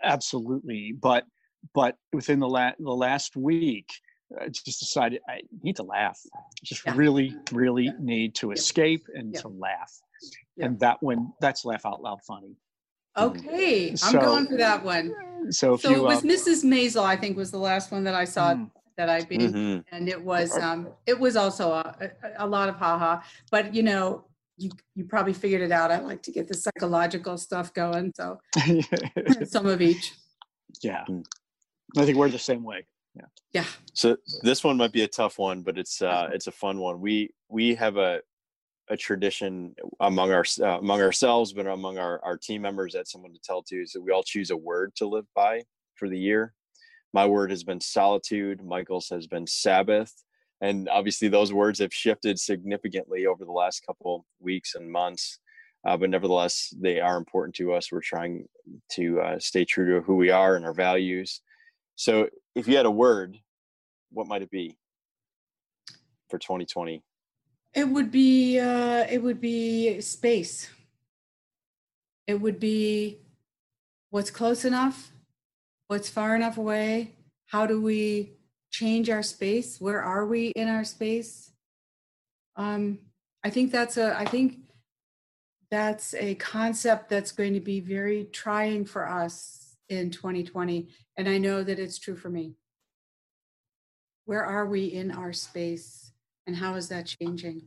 absolutely. 0.03 0.93
But 0.99 1.25
but 1.73 1.97
within 2.13 2.39
the 2.39 2.47
la- 2.47 2.71
the 2.79 2.91
last 2.91 3.35
week, 3.35 3.89
I 4.41 4.47
just 4.47 4.79
decided 4.79 5.21
I 5.29 5.41
need 5.61 5.75
to 5.75 5.83
laugh. 5.83 6.19
Just 6.63 6.85
yeah. 6.85 6.93
really, 6.95 7.35
really 7.51 7.85
yeah. 7.85 7.91
need 7.99 8.35
to 8.35 8.51
escape 8.51 9.03
and 9.13 9.33
yeah. 9.33 9.41
to 9.41 9.49
laugh. 9.49 9.93
And 10.57 10.79
that 10.79 10.97
when 11.01 11.33
that's 11.41 11.65
laugh 11.65 11.85
out 11.85 12.01
loud 12.01 12.21
funny. 12.25 12.55
Okay, 13.17 13.89
I'm 13.91 13.97
so, 13.97 14.19
going 14.19 14.47
for 14.47 14.57
that 14.57 14.83
one. 14.83 15.13
So, 15.51 15.77
so 15.77 15.89
you, 15.89 15.95
it 15.97 16.03
was 16.03 16.19
uh, 16.19 16.27
Mrs. 16.27 16.63
Maisel, 16.63 17.03
I 17.03 17.15
think, 17.15 17.37
was 17.37 17.51
the 17.51 17.57
last 17.57 17.91
one 17.91 18.03
that 18.03 18.15
I 18.15 18.25
saw 18.25 18.53
mm, 18.53 18.69
that 18.97 19.09
I 19.09 19.21
beat, 19.23 19.41
mm-hmm. 19.41 19.95
and 19.95 20.09
it 20.09 20.21
was 20.21 20.57
um, 20.57 20.89
it 21.05 21.19
was 21.19 21.35
also 21.35 21.71
a, 21.71 21.95
a, 22.01 22.45
a 22.45 22.47
lot 22.47 22.67
of 22.67 22.75
haha. 22.75 23.21
But 23.51 23.73
you 23.73 23.83
know, 23.83 24.25
you 24.57 24.71
you 24.95 25.05
probably 25.05 25.33
figured 25.33 25.61
it 25.61 25.71
out. 25.71 25.91
I 25.91 25.99
like 25.99 26.23
to 26.23 26.31
get 26.31 26.47
the 26.47 26.55
psychological 26.55 27.37
stuff 27.37 27.73
going, 27.73 28.11
so 28.15 28.39
some 29.45 29.65
of 29.65 29.81
each. 29.81 30.13
Yeah, 30.81 31.05
mm. 31.09 31.23
I 31.97 32.05
think 32.05 32.17
we're 32.17 32.29
the 32.29 32.39
same 32.39 32.63
way. 32.63 32.85
Yeah. 33.15 33.25
Yeah. 33.53 33.65
So 33.93 34.17
this 34.41 34.63
one 34.63 34.77
might 34.77 34.91
be 34.91 35.03
a 35.03 35.07
tough 35.07 35.39
one, 35.39 35.61
but 35.61 35.77
it's 35.77 36.01
uh, 36.01 36.29
it's 36.33 36.47
a 36.47 36.51
fun 36.51 36.79
one. 36.79 36.99
We 36.99 37.29
we 37.49 37.75
have 37.75 37.97
a 37.97 38.21
a 38.89 38.97
tradition 38.97 39.75
among 39.99 40.31
our 40.31 40.45
uh, 40.61 40.79
among 40.79 41.01
ourselves, 41.01 41.53
but 41.53 41.67
among 41.67 41.97
our, 41.97 42.23
our 42.23 42.37
team 42.37 42.61
members 42.61 42.93
that 42.93 43.07
someone 43.07 43.33
to 43.33 43.39
tell 43.43 43.63
to 43.63 43.81
is 43.81 43.91
that 43.93 44.01
we 44.01 44.11
all 44.11 44.23
choose 44.23 44.51
a 44.51 44.57
word 44.57 44.93
to 44.95 45.07
live 45.07 45.25
by 45.35 45.63
for 45.95 46.09
the 46.09 46.19
year. 46.19 46.53
My 47.13 47.25
word 47.25 47.49
has 47.49 47.63
been 47.63 47.81
solitude. 47.81 48.63
Michael's 48.63 49.09
has 49.09 49.25
been 49.27 49.47
Sabbath, 49.47 50.13
and 50.61 50.87
obviously 50.89 51.27
those 51.27 51.53
words 51.53 51.79
have 51.79 51.93
shifted 51.93 52.39
significantly 52.39 53.25
over 53.25 53.45
the 53.45 53.51
last 53.51 53.85
couple 53.85 54.25
weeks 54.39 54.75
and 54.75 54.91
months. 54.91 55.39
uh, 55.87 55.97
but 55.97 56.09
nevertheless, 56.09 56.73
they 56.79 56.99
are 56.99 57.17
important 57.17 57.55
to 57.55 57.73
us. 57.73 57.91
We're 57.91 58.01
trying 58.01 58.47
to 58.93 59.21
uh, 59.21 59.39
stay 59.39 59.65
true 59.65 59.95
to 59.95 60.05
who 60.05 60.15
we 60.15 60.29
are 60.29 60.55
and 60.55 60.65
our 60.65 60.73
values. 60.73 61.41
So, 61.95 62.29
if 62.55 62.67
you 62.67 62.75
had 62.77 62.85
a 62.85 62.91
word, 62.91 63.37
what 64.11 64.27
might 64.27 64.41
it 64.41 64.51
be 64.51 64.77
for 66.29 66.37
2020? 66.39 67.03
It 67.75 67.89
would 67.89 68.09
be 68.09 68.57
uh, 68.57 69.05
it 69.09 69.21
would 69.21 69.41
be 69.41 69.99
space. 69.99 70.69
It 72.25 72.39
would 72.39 72.57
be 72.57 73.19
what's 74.11 74.31
close 74.31 74.63
enough, 74.63 75.11
what's 75.87 76.09
far 76.09 76.37
enough 76.37 76.57
away. 76.57 77.11
How 77.47 77.67
do 77.67 77.81
we 77.81 78.31
change 78.71 79.09
our 79.09 79.21
space? 79.21 79.79
Where 79.81 80.01
are 80.01 80.25
we 80.25 80.47
in 80.55 80.69
our 80.69 80.85
space? 80.85 81.51
Um, 82.55 82.99
I 83.43 83.49
think 83.49 83.73
that's 83.73 83.97
a 83.97 84.17
I 84.17 84.23
think 84.23 84.59
that's 85.69 86.13
a 86.13 86.35
concept 86.35 87.09
that's 87.09 87.33
going 87.33 87.55
to 87.55 87.59
be 87.59 87.81
very 87.81 88.29
trying 88.31 88.85
for 88.85 89.09
us 89.09 89.75
in 89.89 90.09
2020 90.11 90.87
and 91.17 91.27
I 91.27 91.37
know 91.37 91.61
that 91.61 91.77
it's 91.77 91.99
true 91.99 92.15
for 92.15 92.29
me. 92.29 92.53
Where 94.23 94.45
are 94.45 94.65
we 94.65 94.85
in 94.85 95.11
our 95.11 95.33
space 95.33 96.13
and 96.47 96.55
how 96.55 96.75
is 96.75 96.89
that 96.89 97.05
changing? 97.05 97.63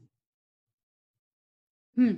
Hmm. 1.97 2.12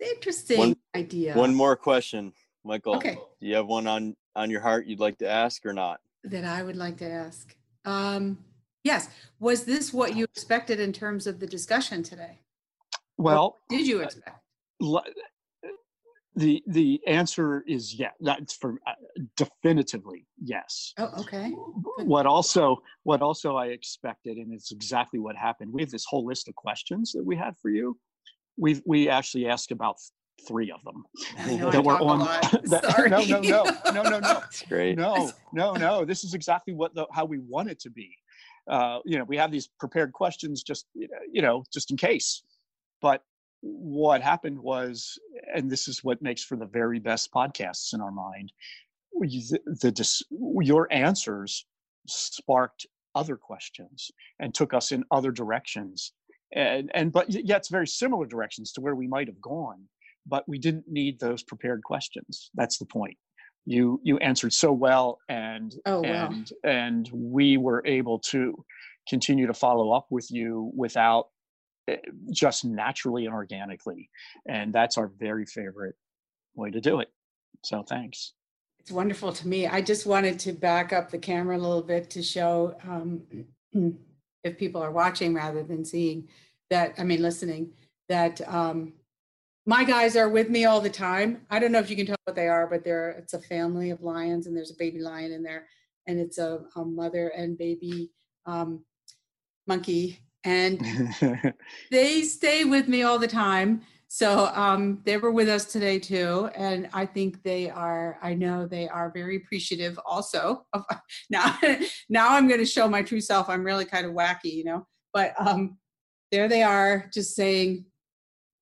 Interesting 0.00 0.58
one, 0.58 0.76
idea. 0.94 1.34
One 1.34 1.54
more 1.54 1.76
question, 1.76 2.32
Michael. 2.64 2.96
Okay. 2.96 3.18
Do 3.40 3.46
you 3.46 3.56
have 3.56 3.66
one 3.66 3.86
on 3.86 4.16
on 4.34 4.50
your 4.50 4.60
heart 4.60 4.86
you'd 4.86 5.00
like 5.00 5.18
to 5.18 5.28
ask 5.28 5.66
or 5.66 5.72
not? 5.72 6.00
That 6.24 6.44
I 6.44 6.62
would 6.62 6.76
like 6.76 6.96
to 6.98 7.10
ask. 7.10 7.54
Um, 7.84 8.38
yes. 8.84 9.08
Was 9.38 9.64
this 9.64 9.92
what 9.92 10.14
you 10.14 10.24
expected 10.24 10.80
in 10.80 10.92
terms 10.92 11.26
of 11.26 11.40
the 11.40 11.46
discussion 11.46 12.02
today? 12.02 12.38
Well, 13.18 13.58
what 13.66 13.78
did 13.78 13.86
you 13.86 14.00
expect? 14.00 14.38
The 16.36 16.62
the 16.68 17.00
answer 17.06 17.64
is 17.66 17.94
yes. 17.94 18.12
That's 18.20 18.54
for 18.54 18.78
uh, 18.86 18.92
definitively 19.36 20.26
yes. 20.42 20.94
Oh, 20.96 21.10
okay. 21.20 21.50
Good. 21.50 22.06
What 22.06 22.26
also 22.26 22.82
what 23.02 23.20
also 23.20 23.56
I 23.56 23.66
expected, 23.66 24.36
and 24.36 24.52
it's 24.52 24.70
exactly 24.70 25.18
what 25.18 25.36
happened. 25.36 25.72
We 25.72 25.82
have 25.82 25.90
this 25.90 26.04
whole 26.08 26.24
list 26.24 26.48
of 26.48 26.54
questions 26.54 27.12
that 27.12 27.24
we 27.24 27.36
had 27.36 27.56
for 27.60 27.70
you. 27.70 27.98
We 28.56 28.80
we 28.86 29.08
actually 29.08 29.48
asked 29.48 29.72
about 29.72 29.96
three 30.46 30.70
of 30.70 30.82
them 30.84 31.04
that 31.72 31.84
were 31.84 31.98
on. 31.98 32.20
that, 32.64 33.06
no, 33.10 33.24
no, 33.24 33.40
no, 33.40 33.64
no, 33.92 34.02
no, 34.02 34.10
no. 34.10 34.20
That's 34.20 34.62
great. 34.68 34.96
No, 34.96 35.32
no, 35.52 35.74
no. 35.74 36.04
This 36.04 36.22
is 36.24 36.34
exactly 36.34 36.74
what 36.74 36.94
the 36.94 37.06
how 37.12 37.24
we 37.24 37.38
want 37.38 37.70
it 37.70 37.80
to 37.80 37.90
be. 37.90 38.14
Uh, 38.68 39.00
you 39.04 39.18
know, 39.18 39.24
we 39.24 39.36
have 39.36 39.50
these 39.50 39.68
prepared 39.80 40.12
questions 40.12 40.62
just 40.62 40.86
you 40.94 41.42
know 41.42 41.64
just 41.72 41.90
in 41.90 41.96
case. 41.96 42.44
But 43.02 43.22
what 43.60 44.22
happened 44.22 44.58
was, 44.58 45.18
and 45.54 45.70
this 45.70 45.88
is 45.88 46.04
what 46.04 46.22
makes 46.22 46.42
for 46.42 46.56
the 46.56 46.66
very 46.66 46.98
best 46.98 47.30
podcasts 47.32 47.92
in 47.94 48.00
our 48.00 48.12
mind, 48.12 48.52
the, 49.12 49.60
the 49.92 50.62
your 50.62 50.88
answers 50.92 51.66
sparked 52.06 52.86
other 53.14 53.36
questions 53.36 54.10
and 54.38 54.54
took 54.54 54.72
us 54.72 54.92
in 54.92 55.04
other 55.10 55.30
directions. 55.30 56.12
And 56.54 56.90
and 56.94 57.12
but 57.12 57.30
yet 57.30 57.58
it's 57.58 57.68
very 57.68 57.86
similar 57.86 58.26
directions 58.26 58.72
to 58.72 58.80
where 58.80 58.94
we 58.94 59.06
might 59.06 59.28
have 59.28 59.40
gone 59.40 59.88
but 60.26 60.48
we 60.48 60.58
didn't 60.58 60.84
need 60.88 61.18
those 61.18 61.42
prepared 61.42 61.82
questions. 61.82 62.50
That's 62.54 62.78
the 62.78 62.86
point. 62.86 63.16
You 63.66 64.00
you 64.02 64.16
answered 64.18 64.52
so 64.52 64.72
well 64.72 65.18
and 65.28 65.74
oh, 65.86 66.00
wow. 66.00 66.28
and 66.28 66.50
and 66.64 67.10
we 67.12 67.56
were 67.56 67.82
able 67.86 68.18
to 68.30 68.64
continue 69.08 69.46
to 69.46 69.54
follow 69.54 69.92
up 69.92 70.06
with 70.10 70.30
you 70.30 70.70
without 70.74 71.26
just 72.30 72.64
naturally 72.64 73.26
and 73.26 73.34
organically. 73.34 74.10
And 74.46 74.72
that's 74.72 74.98
our 74.98 75.08
very 75.08 75.46
favorite 75.46 75.94
way 76.54 76.70
to 76.70 76.80
do 76.80 77.00
it. 77.00 77.10
So 77.64 77.82
thanks. 77.82 78.32
It's 78.78 78.90
wonderful 78.90 79.32
to 79.32 79.48
me. 79.48 79.66
I 79.66 79.80
just 79.80 80.06
wanted 80.06 80.38
to 80.40 80.52
back 80.52 80.92
up 80.92 81.10
the 81.10 81.18
camera 81.18 81.56
a 81.56 81.58
little 81.58 81.82
bit 81.82 82.10
to 82.10 82.22
show 82.22 82.74
um, 82.88 83.22
if 84.44 84.58
people 84.58 84.82
are 84.82 84.90
watching 84.90 85.34
rather 85.34 85.62
than 85.62 85.84
seeing 85.84 86.26
that 86.70 86.94
i 86.98 87.04
mean 87.04 87.20
listening 87.20 87.70
that 88.08 88.40
um, 88.48 88.92
my 89.66 89.84
guys 89.84 90.16
are 90.16 90.28
with 90.28 90.50
me 90.50 90.64
all 90.64 90.80
the 90.80 90.90
time. 90.90 91.42
I 91.48 91.60
don't 91.60 91.70
know 91.70 91.78
if 91.78 91.88
you 91.90 91.94
can 91.94 92.06
tell 92.06 92.16
what 92.24 92.34
they 92.34 92.48
are, 92.48 92.66
but 92.66 92.82
they're 92.82 93.10
it's 93.10 93.34
a 93.34 93.40
family 93.40 93.90
of 93.90 94.02
lions, 94.02 94.48
and 94.48 94.56
there's 94.56 94.72
a 94.72 94.76
baby 94.76 94.98
lion 95.00 95.30
in 95.30 95.44
there, 95.44 95.68
and 96.08 96.18
it's 96.18 96.38
a, 96.38 96.62
a 96.74 96.84
mother 96.84 97.28
and 97.28 97.56
baby 97.56 98.10
um, 98.46 98.84
monkey, 99.68 100.18
and 100.44 100.80
they 101.90 102.22
stay 102.22 102.64
with 102.64 102.88
me 102.88 103.02
all 103.02 103.18
the 103.18 103.28
time. 103.28 103.82
So 104.08 104.46
um, 104.46 105.00
they 105.04 105.18
were 105.18 105.30
with 105.30 105.48
us 105.48 105.66
today 105.66 106.00
too, 106.00 106.50
and 106.56 106.88
I 106.92 107.06
think 107.06 107.44
they 107.44 107.70
are. 107.70 108.18
I 108.20 108.34
know 108.34 108.66
they 108.66 108.88
are 108.88 109.12
very 109.12 109.36
appreciative. 109.36 109.98
Also, 110.04 110.66
of, 110.72 110.84
now, 111.30 111.56
now 112.08 112.34
I'm 112.34 112.48
going 112.48 112.58
to 112.58 112.66
show 112.66 112.88
my 112.88 113.02
true 113.02 113.20
self. 113.20 113.48
I'm 113.48 113.62
really 113.62 113.84
kind 113.84 114.06
of 114.06 114.12
wacky, 114.12 114.52
you 114.52 114.64
know. 114.64 114.86
But 115.14 115.34
um, 115.38 115.78
there 116.32 116.48
they 116.48 116.62
are, 116.62 117.08
just 117.12 117.36
saying, 117.36 117.84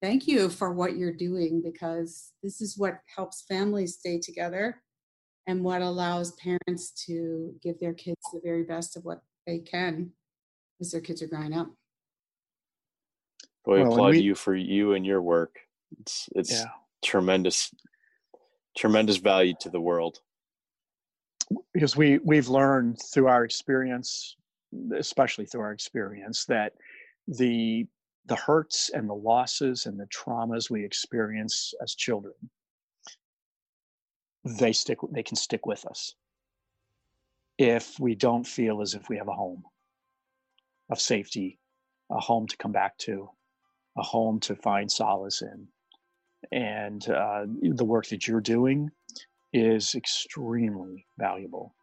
thank 0.03 0.27
you 0.27 0.49
for 0.49 0.71
what 0.71 0.97
you're 0.97 1.13
doing 1.13 1.61
because 1.63 2.31
this 2.43 2.61
is 2.61 2.77
what 2.77 2.99
helps 3.15 3.43
families 3.47 3.97
stay 3.97 4.19
together 4.19 4.81
and 5.47 5.63
what 5.63 5.81
allows 5.81 6.33
parents 6.33 6.91
to 7.07 7.55
give 7.61 7.79
their 7.79 7.93
kids 7.93 8.21
the 8.33 8.41
very 8.43 8.63
best 8.63 8.95
of 8.95 9.03
what 9.03 9.21
they 9.47 9.59
can 9.59 10.11
as 10.79 10.91
their 10.91 11.01
kids 11.01 11.21
are 11.21 11.27
growing 11.27 11.53
up. 11.53 11.69
Boy, 13.65 13.81
well, 13.81 13.91
applaud 13.91 14.11
we, 14.11 14.19
you 14.19 14.35
for 14.35 14.55
you 14.55 14.93
and 14.93 15.05
your 15.05 15.21
work. 15.21 15.59
It's 15.99 16.29
it's 16.35 16.51
yeah. 16.51 16.65
tremendous, 17.03 17.73
tremendous 18.77 19.17
value 19.17 19.53
to 19.61 19.69
the 19.69 19.81
world. 19.81 20.19
Because 21.73 21.95
we 21.95 22.19
we've 22.19 22.49
learned 22.49 22.99
through 23.13 23.27
our 23.27 23.43
experience, 23.43 24.35
especially 24.95 25.45
through 25.45 25.61
our 25.61 25.73
experience, 25.73 26.45
that 26.45 26.73
the 27.27 27.85
the 28.25 28.35
hurts 28.35 28.89
and 28.93 29.09
the 29.09 29.13
losses 29.13 29.85
and 29.85 29.99
the 29.99 30.07
traumas 30.07 30.69
we 30.69 30.85
experience 30.85 31.73
as 31.81 31.95
children 31.95 32.33
they 34.45 34.71
stick 34.71 34.99
they 35.11 35.23
can 35.23 35.35
stick 35.35 35.65
with 35.65 35.85
us 35.85 36.15
if 37.57 37.99
we 37.99 38.15
don't 38.15 38.47
feel 38.47 38.81
as 38.81 38.93
if 38.93 39.09
we 39.09 39.17
have 39.17 39.27
a 39.27 39.33
home 39.33 39.63
of 40.89 40.99
safety 40.99 41.59
a 42.11 42.19
home 42.19 42.47
to 42.47 42.57
come 42.57 42.71
back 42.71 42.97
to 42.97 43.29
a 43.97 44.03
home 44.03 44.39
to 44.39 44.55
find 44.55 44.91
solace 44.91 45.41
in 45.41 45.67
and 46.51 47.09
uh, 47.09 47.45
the 47.61 47.85
work 47.85 48.07
that 48.07 48.27
you're 48.27 48.41
doing 48.41 48.89
is 49.53 49.95
extremely 49.95 51.05
valuable 51.17 51.73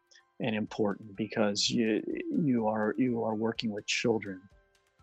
and 0.40 0.54
important 0.54 1.16
because 1.16 1.68
you 1.68 2.02
you 2.44 2.66
are 2.66 2.94
you 2.98 3.22
are 3.24 3.34
working 3.34 3.72
with 3.72 3.86
children 3.86 4.40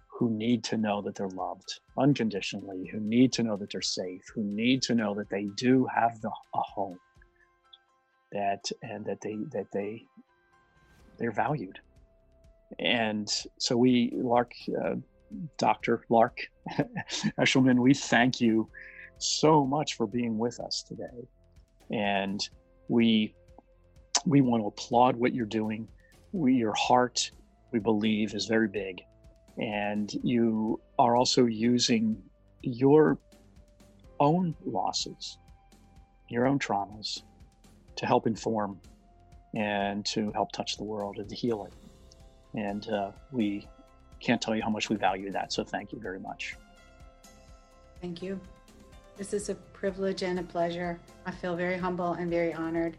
who 0.07 0.29
need 0.29 0.63
to 0.63 0.77
know 0.77 1.01
that 1.01 1.15
they're 1.15 1.27
loved 1.29 1.79
unconditionally, 1.97 2.87
who 2.91 2.99
need 2.99 3.33
to 3.33 3.43
know 3.43 3.57
that 3.57 3.71
they're 3.71 3.81
safe, 3.81 4.21
who 4.33 4.43
need 4.43 4.81
to 4.83 4.93
know 4.93 5.15
that 5.15 5.29
they 5.29 5.47
do 5.57 5.87
have 5.93 6.21
the, 6.21 6.29
a 6.29 6.61
home, 6.61 6.99
that 8.31 8.71
and 8.83 9.05
that 9.05 9.19
they 9.21 9.37
that 9.51 9.65
they 9.73 10.03
they're 11.17 11.31
valued. 11.31 11.79
And 12.79 13.29
so 13.57 13.77
we, 13.77 14.11
Lark, 14.15 14.53
uh, 14.83 14.95
Dr. 15.57 16.03
Lark 16.09 16.39
Eshleman, 17.39 17.79
we 17.79 17.93
thank 17.93 18.39
you 18.41 18.69
so 19.17 19.65
much 19.65 19.95
for 19.95 20.07
being 20.07 20.37
with 20.37 20.59
us 20.59 20.83
today. 20.87 21.27
And 21.91 22.47
we 22.87 23.33
we 24.25 24.41
want 24.41 24.63
to 24.63 24.67
applaud 24.67 25.17
what 25.17 25.33
you're 25.33 25.45
doing. 25.45 25.87
We, 26.31 26.53
your 26.53 26.73
heart, 26.75 27.31
we 27.71 27.79
believe, 27.79 28.33
is 28.33 28.45
very 28.45 28.69
big 28.69 29.01
and 29.57 30.13
you 30.23 30.79
are 30.97 31.15
also 31.15 31.45
using 31.45 32.21
your 32.61 33.17
own 34.19 34.55
losses, 34.65 35.37
your 36.29 36.47
own 36.47 36.59
traumas 36.59 37.21
to 37.95 38.05
help 38.05 38.25
inform 38.25 38.79
and 39.55 40.05
to 40.05 40.31
help 40.31 40.51
touch 40.51 40.77
the 40.77 40.83
world 40.83 41.17
and 41.17 41.29
to 41.29 41.35
heal 41.35 41.65
it. 41.65 41.73
And 42.53 42.87
uh, 42.89 43.11
we 43.31 43.67
can't 44.19 44.41
tell 44.41 44.55
you 44.55 44.61
how 44.61 44.69
much 44.69 44.89
we 44.89 44.95
value 44.95 45.31
that. 45.31 45.51
So 45.51 45.63
thank 45.63 45.91
you 45.91 45.99
very 45.99 46.19
much. 46.19 46.55
Thank 48.01 48.21
you. 48.21 48.39
This 49.17 49.33
is 49.33 49.49
a 49.49 49.55
privilege 49.55 50.23
and 50.23 50.39
a 50.39 50.43
pleasure. 50.43 50.99
I 51.25 51.31
feel 51.31 51.55
very 51.55 51.77
humble 51.77 52.13
and 52.13 52.29
very 52.29 52.53
honored. 52.53 52.97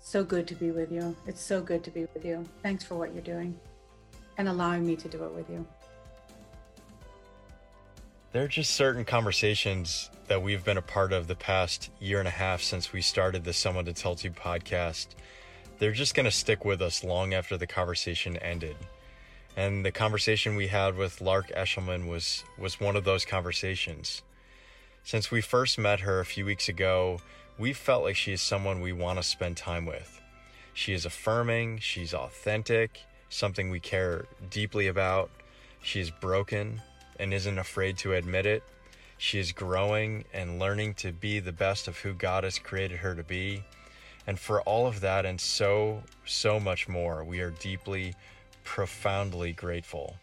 So 0.00 0.24
good 0.24 0.48
to 0.48 0.54
be 0.54 0.70
with 0.70 0.90
you. 0.90 1.16
It's 1.26 1.40
so 1.40 1.60
good 1.60 1.84
to 1.84 1.90
be 1.90 2.06
with 2.12 2.24
you. 2.24 2.44
Thanks 2.62 2.82
for 2.82 2.96
what 2.96 3.12
you're 3.14 3.22
doing 3.22 3.58
and 4.38 4.48
allowing 4.48 4.84
me 4.84 4.96
to 4.96 5.08
do 5.08 5.24
it 5.24 5.32
with 5.32 5.48
you. 5.48 5.64
There 8.32 8.42
are 8.42 8.48
just 8.48 8.72
certain 8.72 9.04
conversations 9.04 10.10
that 10.26 10.42
we've 10.42 10.64
been 10.64 10.78
a 10.78 10.82
part 10.82 11.12
of 11.12 11.26
the 11.26 11.34
past 11.34 11.90
year 12.00 12.18
and 12.18 12.26
a 12.26 12.32
half 12.32 12.62
since 12.62 12.92
we 12.92 13.02
started 13.02 13.44
the 13.44 13.52
Someone 13.52 13.84
to 13.84 13.92
Tell 13.92 14.16
to 14.16 14.30
podcast. 14.30 15.08
They're 15.82 15.90
just 15.90 16.14
going 16.14 16.26
to 16.26 16.30
stick 16.30 16.64
with 16.64 16.80
us 16.80 17.02
long 17.02 17.34
after 17.34 17.56
the 17.56 17.66
conversation 17.66 18.36
ended. 18.36 18.76
And 19.56 19.84
the 19.84 19.90
conversation 19.90 20.54
we 20.54 20.68
had 20.68 20.96
with 20.96 21.20
Lark 21.20 21.48
Eshleman 21.48 22.06
was 22.06 22.44
was 22.56 22.78
one 22.78 22.94
of 22.94 23.02
those 23.02 23.24
conversations. 23.24 24.22
Since 25.02 25.32
we 25.32 25.40
first 25.40 25.80
met 25.80 25.98
her 25.98 26.20
a 26.20 26.24
few 26.24 26.44
weeks 26.46 26.68
ago, 26.68 27.18
we 27.58 27.72
felt 27.72 28.04
like 28.04 28.14
she 28.14 28.32
is 28.32 28.40
someone 28.40 28.80
we 28.80 28.92
want 28.92 29.18
to 29.18 29.24
spend 29.24 29.56
time 29.56 29.84
with. 29.84 30.20
She 30.72 30.92
is 30.92 31.04
affirming, 31.04 31.78
she's 31.78 32.14
authentic, 32.14 33.00
something 33.28 33.68
we 33.68 33.80
care 33.80 34.26
deeply 34.50 34.86
about. 34.86 35.30
She 35.82 35.98
is 35.98 36.12
broken 36.12 36.80
and 37.18 37.34
isn't 37.34 37.58
afraid 37.58 37.98
to 37.98 38.14
admit 38.14 38.46
it. 38.46 38.62
She 39.18 39.40
is 39.40 39.50
growing 39.50 40.26
and 40.32 40.60
learning 40.60 40.94
to 41.02 41.10
be 41.10 41.40
the 41.40 41.50
best 41.50 41.88
of 41.88 41.98
who 41.98 42.14
God 42.14 42.44
has 42.44 42.60
created 42.60 42.98
her 42.98 43.16
to 43.16 43.24
be. 43.24 43.64
And 44.26 44.38
for 44.38 44.60
all 44.62 44.86
of 44.86 45.00
that 45.00 45.26
and 45.26 45.40
so, 45.40 46.02
so 46.24 46.60
much 46.60 46.88
more, 46.88 47.24
we 47.24 47.40
are 47.40 47.50
deeply, 47.50 48.14
profoundly 48.64 49.52
grateful. 49.52 50.16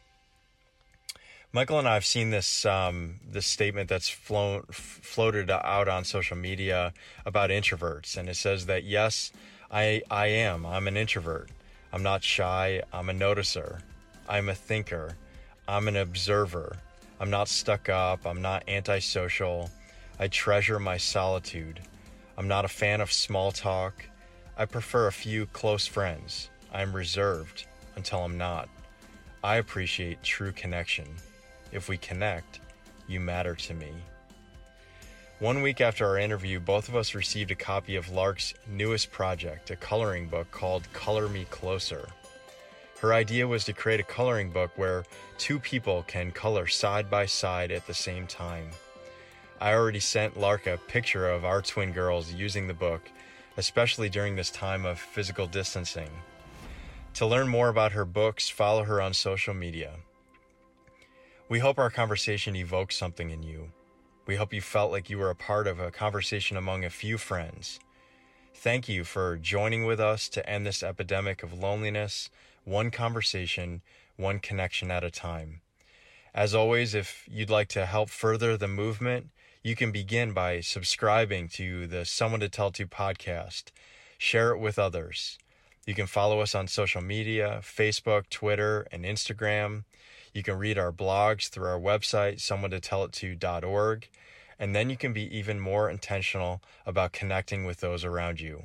Michael 1.52 1.80
and 1.80 1.88
I 1.88 1.96
have 1.96 2.06
seen 2.06 2.30
this 2.30 2.64
um, 2.64 3.16
this 3.28 3.48
statement 3.48 3.90
that's 3.90 4.08
flown 4.08 4.66
floated 4.70 5.50
out 5.50 5.88
on 5.88 6.04
social 6.04 6.38
media 6.38 6.94
about 7.26 7.50
introverts, 7.50 8.16
and 8.18 8.30
it 8.30 8.36
says 8.36 8.68
that 8.68 8.84
yes, 8.84 9.32
I 9.72 10.04
I 10.12 10.28
am 10.28 10.64
I'm 10.64 10.88
an 10.88 10.96
introvert. 10.96 11.50
I'm 11.92 12.04
not 12.04 12.24
shy. 12.24 12.84
I'm 12.94 13.10
a 13.10 13.14
noticer. 13.14 13.82
I'm 14.28 14.48
a 14.48 14.54
thinker. 14.54 15.18
I'm 15.68 15.88
an 15.88 15.96
observer. 15.96 16.78
I'm 17.20 17.32
not 17.32 17.48
stuck 17.48 17.90
up. 17.90 18.28
I'm 18.28 18.44
not 18.44 18.64
antisocial. 18.68 19.72
I 20.20 20.28
treasure 20.28 20.80
my 20.80 20.98
solitude. 20.98 21.80
I'm 22.40 22.48
not 22.48 22.64
a 22.64 22.70
fan 22.70 23.02
of 23.02 23.12
small 23.12 23.52
talk. 23.52 24.06
I 24.58 24.64
prefer 24.64 25.08
a 25.08 25.12
few 25.12 25.46
close 25.48 25.86
friends. 25.86 26.50
I'm 26.72 26.96
reserved 26.96 27.68
until 27.98 28.24
I'm 28.24 28.38
not. 28.38 28.70
I 29.44 29.58
appreciate 29.58 30.24
true 30.24 30.54
connection. 30.54 31.06
If 31.74 31.90
we 31.90 31.98
connect, 31.98 32.62
you 33.10 33.20
matter 33.20 33.56
to 33.56 33.74
me. 33.74 33.92
One 35.40 35.62
week 35.62 35.82
after 35.82 36.08
our 36.08 36.18
interview, 36.18 36.62
both 36.62 36.88
of 36.88 36.96
us 36.96 37.14
received 37.14 37.52
a 37.52 37.56
copy 37.56 37.98
of 37.98 38.10
Lark's 38.10 38.54
newest 38.70 39.12
project, 39.12 39.70
a 39.70 39.76
coloring 39.76 40.30
book 40.30 40.50
called 40.50 40.88
Color 40.94 41.28
Me 41.28 41.46
Closer. 41.50 42.08
Her 43.02 43.14
idea 43.14 43.46
was 43.46 43.66
to 43.66 43.74
create 43.74 44.00
a 44.00 44.04
coloring 44.04 44.50
book 44.50 44.72
where 44.78 45.04
two 45.38 45.60
people 45.60 46.04
can 46.08 46.32
color 46.32 46.68
side 46.68 47.10
by 47.10 47.26
side 47.26 47.74
at 47.74 47.86
the 47.86 47.94
same 47.94 48.28
time. 48.28 48.70
I 49.62 49.74
already 49.74 50.00
sent 50.00 50.40
Lark 50.40 50.68
a 50.68 50.78
picture 50.78 51.30
of 51.30 51.44
our 51.44 51.62
twin 51.62 51.92
girls 51.92 52.32
using 52.32 52.68
the 52.68 52.74
book, 52.74 53.02
especially 53.58 54.08
during 54.08 54.36
this 54.36 54.50
time 54.50 54.86
of 54.86 54.98
physical 54.98 55.48
distancing. 55.48 56.10
To 57.16 57.26
learn 57.26 57.50
more 57.50 57.68
about 57.68 57.92
her 57.92 58.06
books, 58.06 58.48
follow 58.48 58.84
her 58.84 59.02
on 59.02 59.14
social 59.14 59.54
media. 59.54 59.96
We 61.50 61.60
hope 61.60 61.78
our 61.78 61.90
conversation 61.90 62.56
evoked 62.56 62.94
something 62.94 63.32
in 63.32 63.44
you. 63.44 63.72
We 64.26 64.36
hope 64.36 64.54
you 64.54 64.62
felt 64.62 64.92
like 64.92 65.10
you 65.10 65.18
were 65.18 65.30
a 65.30 65.36
part 65.36 65.68
of 65.68 65.80
a 65.80 65.92
conversation 65.92 66.56
among 66.56 66.86
a 66.86 66.90
few 66.90 67.18
friends. 67.18 67.82
Thank 68.54 68.88
you 68.88 69.04
for 69.04 69.36
joining 69.36 69.86
with 69.86 70.00
us 70.00 70.30
to 70.30 70.50
end 70.50 70.66
this 70.66 70.84
epidemic 70.84 71.44
of 71.44 71.52
loneliness, 71.52 72.30
one 72.64 72.92
conversation, 72.92 73.82
one 74.16 74.40
connection 74.40 74.90
at 74.90 75.04
a 75.04 75.12
time. 75.12 75.60
As 76.34 76.56
always, 76.56 76.94
if 76.94 77.28
you'd 77.30 77.50
like 77.50 77.68
to 77.70 77.86
help 77.86 78.10
further 78.10 78.56
the 78.56 78.68
movement, 78.68 79.32
you 79.70 79.76
can 79.76 79.92
begin 79.92 80.34
by 80.34 80.60
subscribing 80.62 81.48
to 81.48 81.86
the 81.86 82.04
Someone 82.04 82.40
to 82.40 82.50
Tell 82.50 82.72
To 82.72 82.88
podcast. 82.88 83.66
Share 84.18 84.50
it 84.50 84.58
with 84.58 84.80
others. 84.80 85.38
You 85.86 85.94
can 85.94 86.08
follow 86.08 86.40
us 86.40 86.56
on 86.56 86.68
social 86.68 87.04
media 87.04 87.60
Facebook, 87.62 88.30
Twitter, 88.32 88.88
and 88.92 89.06
Instagram. 89.06 89.84
You 90.34 90.42
can 90.42 90.58
read 90.58 90.80
our 90.80 90.92
blogs 90.92 91.50
through 91.50 91.68
our 91.68 91.80
website, 91.80 92.42
someone-to-tell-it-to.org, 92.42 94.10
and 94.58 94.76
then 94.76 94.90
you 94.90 94.98
can 94.98 95.14
be 95.14 95.38
even 95.38 95.60
more 95.60 95.88
intentional 95.88 96.64
about 96.88 97.12
connecting 97.12 97.64
with 97.64 97.80
those 97.80 98.04
around 98.04 98.42
you. 98.42 98.64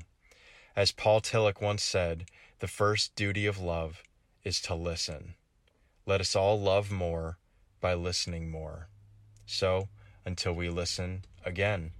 As 0.74 0.90
Paul 0.90 1.20
Tillich 1.20 1.60
once 1.60 1.82
said, 1.82 2.30
the 2.60 2.66
first 2.66 3.14
duty 3.14 3.44
of 3.44 3.60
love 3.60 4.02
is 4.42 4.58
to 4.62 4.74
listen. 4.74 5.34
Let 6.06 6.22
us 6.22 6.34
all 6.34 6.58
love 6.58 6.90
more 6.90 7.36
by 7.82 7.92
listening 7.92 8.50
more. 8.50 8.88
So, 9.44 9.90
until 10.24 10.52
we 10.52 10.68
listen 10.68 11.24
again. 11.44 11.92